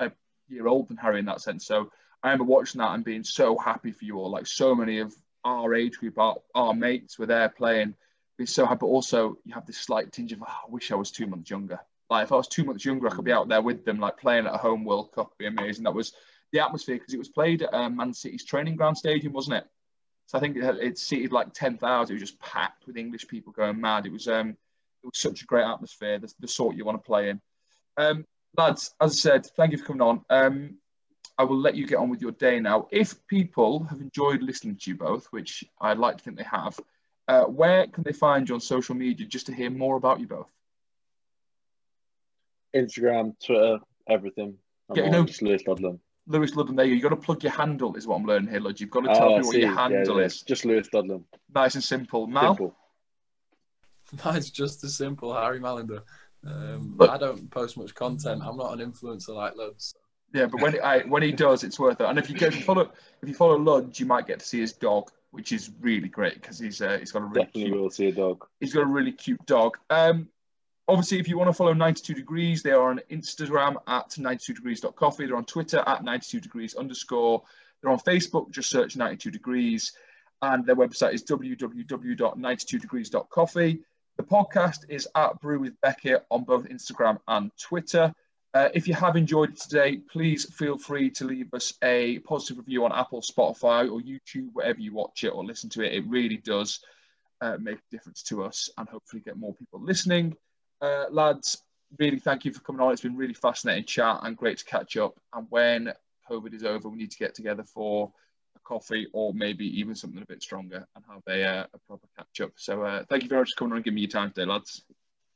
a 0.00 0.10
year 0.48 0.66
older 0.66 0.88
than 0.88 0.96
Harry 0.96 1.18
in 1.18 1.26
that 1.26 1.40
sense. 1.40 1.66
So 1.66 1.90
I 2.22 2.30
remember 2.30 2.50
watching 2.50 2.80
that 2.80 2.94
and 2.94 3.04
being 3.04 3.24
so 3.24 3.58
happy 3.58 3.92
for 3.92 4.04
you 4.04 4.18
all. 4.18 4.30
Like 4.30 4.46
so 4.46 4.74
many 4.74 4.98
of 4.98 5.14
our 5.44 5.74
age 5.74 5.98
group, 5.98 6.18
our, 6.18 6.36
our 6.54 6.74
mates 6.74 7.18
were 7.18 7.26
there 7.26 7.48
playing. 7.48 7.94
Being 8.38 8.46
so 8.46 8.64
happy. 8.64 8.78
But 8.80 8.86
also, 8.86 9.36
you 9.44 9.52
have 9.54 9.66
this 9.66 9.78
slight 9.78 10.12
tinge 10.12 10.32
of, 10.32 10.42
oh, 10.42 10.46
I 10.46 10.70
wish 10.70 10.90
I 10.90 10.94
was 10.94 11.10
two 11.10 11.26
months 11.26 11.50
younger. 11.50 11.78
Like 12.08 12.24
if 12.24 12.32
I 12.32 12.36
was 12.36 12.48
two 12.48 12.64
months 12.64 12.84
younger, 12.84 13.08
I 13.08 13.10
could 13.14 13.24
be 13.24 13.32
out 13.32 13.48
there 13.48 13.62
with 13.62 13.84
them, 13.84 13.98
like 13.98 14.18
playing 14.18 14.46
at 14.46 14.54
a 14.54 14.58
home 14.58 14.84
World 14.84 15.12
Cup. 15.12 15.30
Would 15.30 15.38
be 15.38 15.46
amazing. 15.46 15.84
That 15.84 15.94
was 15.94 16.12
the 16.52 16.60
atmosphere 16.60 16.96
because 16.96 17.14
it 17.14 17.18
was 17.18 17.28
played 17.28 17.62
at 17.62 17.74
um, 17.74 17.96
Man 17.96 18.12
City's 18.12 18.44
training 18.44 18.76
ground 18.76 18.98
stadium, 18.98 19.32
wasn't 19.32 19.56
it? 19.56 19.66
So 20.26 20.38
I 20.38 20.40
think 20.40 20.56
it, 20.56 20.64
it 20.80 20.98
seated 20.98 21.32
like 21.32 21.52
ten 21.52 21.78
thousand. 21.78 22.14
It 22.14 22.20
was 22.20 22.30
just 22.30 22.40
packed 22.40 22.86
with 22.86 22.96
English 22.96 23.28
people 23.28 23.52
going 23.52 23.80
mad. 23.80 24.06
It 24.06 24.12
was 24.12 24.28
um, 24.28 24.56
it 25.02 25.06
was 25.06 25.18
such 25.18 25.42
a 25.42 25.46
great 25.46 25.64
atmosphere, 25.64 26.18
the, 26.18 26.32
the 26.40 26.48
sort 26.48 26.76
you 26.76 26.84
want 26.84 27.02
to 27.02 27.06
play 27.06 27.30
in. 27.30 27.40
Um, 27.96 28.24
lads, 28.56 28.94
as 29.00 29.12
I 29.12 29.14
said, 29.14 29.46
thank 29.56 29.72
you 29.72 29.78
for 29.78 29.86
coming 29.86 30.02
on. 30.02 30.24
Um, 30.30 30.78
I 31.38 31.44
will 31.44 31.58
let 31.58 31.74
you 31.74 31.86
get 31.86 31.96
on 31.96 32.10
with 32.10 32.20
your 32.20 32.32
day 32.32 32.60
now. 32.60 32.88
If 32.90 33.26
people 33.26 33.84
have 33.84 34.00
enjoyed 34.00 34.42
listening 34.42 34.76
to 34.76 34.90
you 34.90 34.96
both, 34.96 35.26
which 35.26 35.64
I'd 35.80 35.98
like 35.98 36.18
to 36.18 36.24
think 36.24 36.36
they 36.36 36.44
have, 36.44 36.78
uh, 37.28 37.44
where 37.44 37.86
can 37.86 38.04
they 38.04 38.12
find 38.12 38.48
you 38.48 38.54
on 38.54 38.60
social 38.60 38.94
media 38.94 39.26
just 39.26 39.46
to 39.46 39.54
hear 39.54 39.70
more 39.70 39.96
about 39.96 40.20
you 40.20 40.26
both? 40.26 40.50
Instagram, 42.74 43.34
Twitter, 43.44 43.78
everything. 44.08 44.54
I'm 44.90 44.96
yeah, 44.96 45.04
you 45.04 45.10
know, 45.10 45.26
Lewis 45.40 45.66
Ludlam. 45.66 46.00
Lewis 46.26 46.54
Ludlam, 46.54 46.76
there 46.76 46.86
you. 46.86 46.94
You've 46.94 47.02
got 47.02 47.10
to 47.10 47.16
plug 47.16 47.42
your 47.42 47.52
handle, 47.52 47.96
is 47.96 48.06
what 48.06 48.16
I'm 48.16 48.24
learning 48.24 48.50
here, 48.50 48.60
Lud. 48.60 48.80
You've 48.80 48.90
got 48.90 49.00
to 49.00 49.08
tell 49.08 49.32
oh, 49.32 49.38
me 49.38 49.44
what 49.44 49.56
your 49.56 49.74
handle 49.74 50.14
yeah, 50.14 50.20
yeah. 50.20 50.26
is. 50.26 50.42
Just 50.42 50.64
Lewis 50.64 50.88
Ludlam. 50.92 51.24
Nice 51.54 51.74
and 51.74 51.84
simple. 51.84 52.26
Mal? 52.26 52.54
Simple. 52.56 52.76
Mine's 54.24 54.50
just 54.50 54.84
as 54.84 54.96
simple, 54.96 55.34
Harry 55.34 55.60
Mallinder. 55.60 56.02
Um, 56.44 56.94
but, 56.96 57.10
I 57.10 57.18
don't 57.18 57.50
post 57.50 57.76
much 57.76 57.94
content. 57.94 58.42
I'm 58.44 58.56
not 58.56 58.78
an 58.78 58.92
influencer 58.92 59.34
like 59.34 59.56
Ludge. 59.56 59.94
Yeah, 60.34 60.46
but 60.46 60.60
when 60.60 60.80
I, 60.82 61.00
when 61.00 61.22
he 61.22 61.30
does, 61.30 61.62
it's 61.62 61.78
worth 61.78 62.00
it. 62.00 62.06
And 62.06 62.18
if 62.18 62.30
you, 62.30 62.36
get, 62.36 62.48
if 62.48 62.56
you 62.56 62.64
follow 62.64 62.90
if 63.22 63.28
you 63.28 63.34
follow 63.34 63.58
Ludge, 63.58 64.00
you 64.00 64.06
might 64.06 64.26
get 64.26 64.40
to 64.40 64.46
see 64.46 64.60
his 64.60 64.72
dog, 64.72 65.10
which 65.30 65.52
is 65.52 65.70
really 65.80 66.08
great 66.08 66.34
because 66.34 66.58
he's 66.58 66.80
uh, 66.80 66.96
he's 66.98 67.12
got 67.12 67.22
a 67.22 67.26
really 67.26 67.44
definitely 67.44 67.64
cute, 67.64 67.80
will 67.80 67.90
see 67.90 68.08
a 68.08 68.12
dog. 68.12 68.46
He's 68.60 68.72
got 68.72 68.82
a 68.82 68.86
really 68.86 69.12
cute 69.12 69.44
dog. 69.46 69.76
Um, 69.90 70.28
obviously, 70.88 71.20
if 71.20 71.28
you 71.28 71.36
want 71.36 71.48
to 71.48 71.54
follow 71.54 71.74
92 71.74 72.14
Degrees, 72.14 72.62
they 72.62 72.70
are 72.70 72.88
on 72.90 73.00
Instagram 73.10 73.76
at 73.86 74.08
92degrees.coffee. 74.10 75.26
They're 75.26 75.36
on 75.36 75.44
Twitter 75.44 75.84
at 75.86 76.02
92 76.02 76.40
degrees 76.40 76.74
underscore. 76.74 77.42
They're 77.82 77.92
on 77.92 78.00
Facebook. 78.00 78.50
Just 78.50 78.70
search 78.70 78.96
92 78.96 79.30
Degrees, 79.30 79.92
and 80.40 80.64
their 80.64 80.76
website 80.76 81.12
is 81.12 81.22
www.92degrees.coffee. 81.24 83.80
The 84.22 84.28
podcast 84.28 84.84
is 84.88 85.08
at 85.16 85.40
Brew 85.40 85.58
with 85.58 85.80
Beckett 85.80 86.24
on 86.30 86.44
both 86.44 86.68
Instagram 86.68 87.18
and 87.26 87.50
Twitter. 87.60 88.14
Uh, 88.54 88.68
if 88.72 88.86
you 88.86 88.94
have 88.94 89.16
enjoyed 89.16 89.56
today, 89.56 89.96
please 89.96 90.48
feel 90.54 90.78
free 90.78 91.10
to 91.10 91.24
leave 91.24 91.52
us 91.52 91.74
a 91.82 92.20
positive 92.20 92.58
review 92.58 92.84
on 92.84 92.92
Apple, 92.92 93.20
Spotify, 93.20 93.90
or 93.90 94.00
YouTube, 94.00 94.50
wherever 94.52 94.78
you 94.78 94.92
watch 94.92 95.24
it 95.24 95.30
or 95.30 95.44
listen 95.44 95.68
to 95.70 95.82
it. 95.82 95.92
It 95.92 96.06
really 96.06 96.36
does 96.36 96.78
uh, 97.40 97.56
make 97.58 97.78
a 97.78 97.90
difference 97.90 98.22
to 98.22 98.44
us 98.44 98.70
and 98.78 98.88
hopefully 98.88 99.22
get 99.26 99.36
more 99.36 99.56
people 99.56 99.82
listening. 99.82 100.36
Uh, 100.80 101.06
lads, 101.10 101.60
really 101.98 102.20
thank 102.20 102.44
you 102.44 102.52
for 102.52 102.60
coming 102.60 102.80
on. 102.80 102.92
It's 102.92 103.02
been 103.02 103.16
really 103.16 103.34
fascinating 103.34 103.86
chat 103.86 104.20
and 104.22 104.36
great 104.36 104.58
to 104.58 104.64
catch 104.64 104.96
up. 104.96 105.18
And 105.34 105.48
when 105.50 105.92
COVID 106.30 106.54
is 106.54 106.62
over, 106.62 106.88
we 106.88 106.98
need 106.98 107.10
to 107.10 107.18
get 107.18 107.34
together 107.34 107.64
for 107.64 108.12
coffee 108.64 109.06
or 109.12 109.32
maybe 109.34 109.66
even 109.78 109.94
something 109.94 110.22
a 110.22 110.26
bit 110.26 110.42
stronger 110.42 110.86
and 110.94 111.04
have 111.10 111.22
a, 111.28 111.44
uh, 111.44 111.66
a 111.74 111.78
proper 111.86 112.06
catch 112.16 112.40
up. 112.40 112.52
So 112.56 112.82
uh, 112.82 113.04
thank 113.08 113.22
you 113.22 113.28
very 113.28 113.42
much 113.42 113.50
for 113.50 113.60
coming 113.60 113.72
on 113.72 113.76
and 113.78 113.84
giving 113.84 113.96
me 113.96 114.02
your 114.02 114.10
time 114.10 114.30
today, 114.30 114.50
lads. 114.50 114.84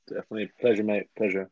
Definitely. 0.09 0.51
Pleasure, 0.61 0.85
mate. 0.85 1.09
Pleasure. 1.17 1.51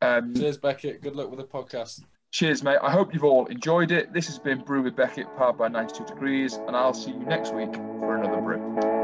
Um, 0.00 0.34
cheers, 0.34 0.58
Beckett. 0.58 1.02
Good 1.02 1.16
luck 1.16 1.30
with 1.30 1.40
the 1.40 1.44
podcast. 1.44 2.02
Cheers, 2.30 2.62
mate. 2.62 2.78
I 2.82 2.90
hope 2.90 3.14
you've 3.14 3.24
all 3.24 3.46
enjoyed 3.46 3.90
it. 3.90 4.12
This 4.12 4.26
has 4.26 4.38
been 4.38 4.62
Brew 4.62 4.82
with 4.82 4.94
Beckett, 4.94 5.26
powered 5.36 5.56
by 5.56 5.68
92 5.68 6.04
Degrees, 6.04 6.54
and 6.54 6.76
I'll 6.76 6.94
see 6.94 7.10
you 7.10 7.20
next 7.20 7.54
week 7.54 7.74
for 7.74 8.16
another 8.16 8.40
brew. 8.40 8.97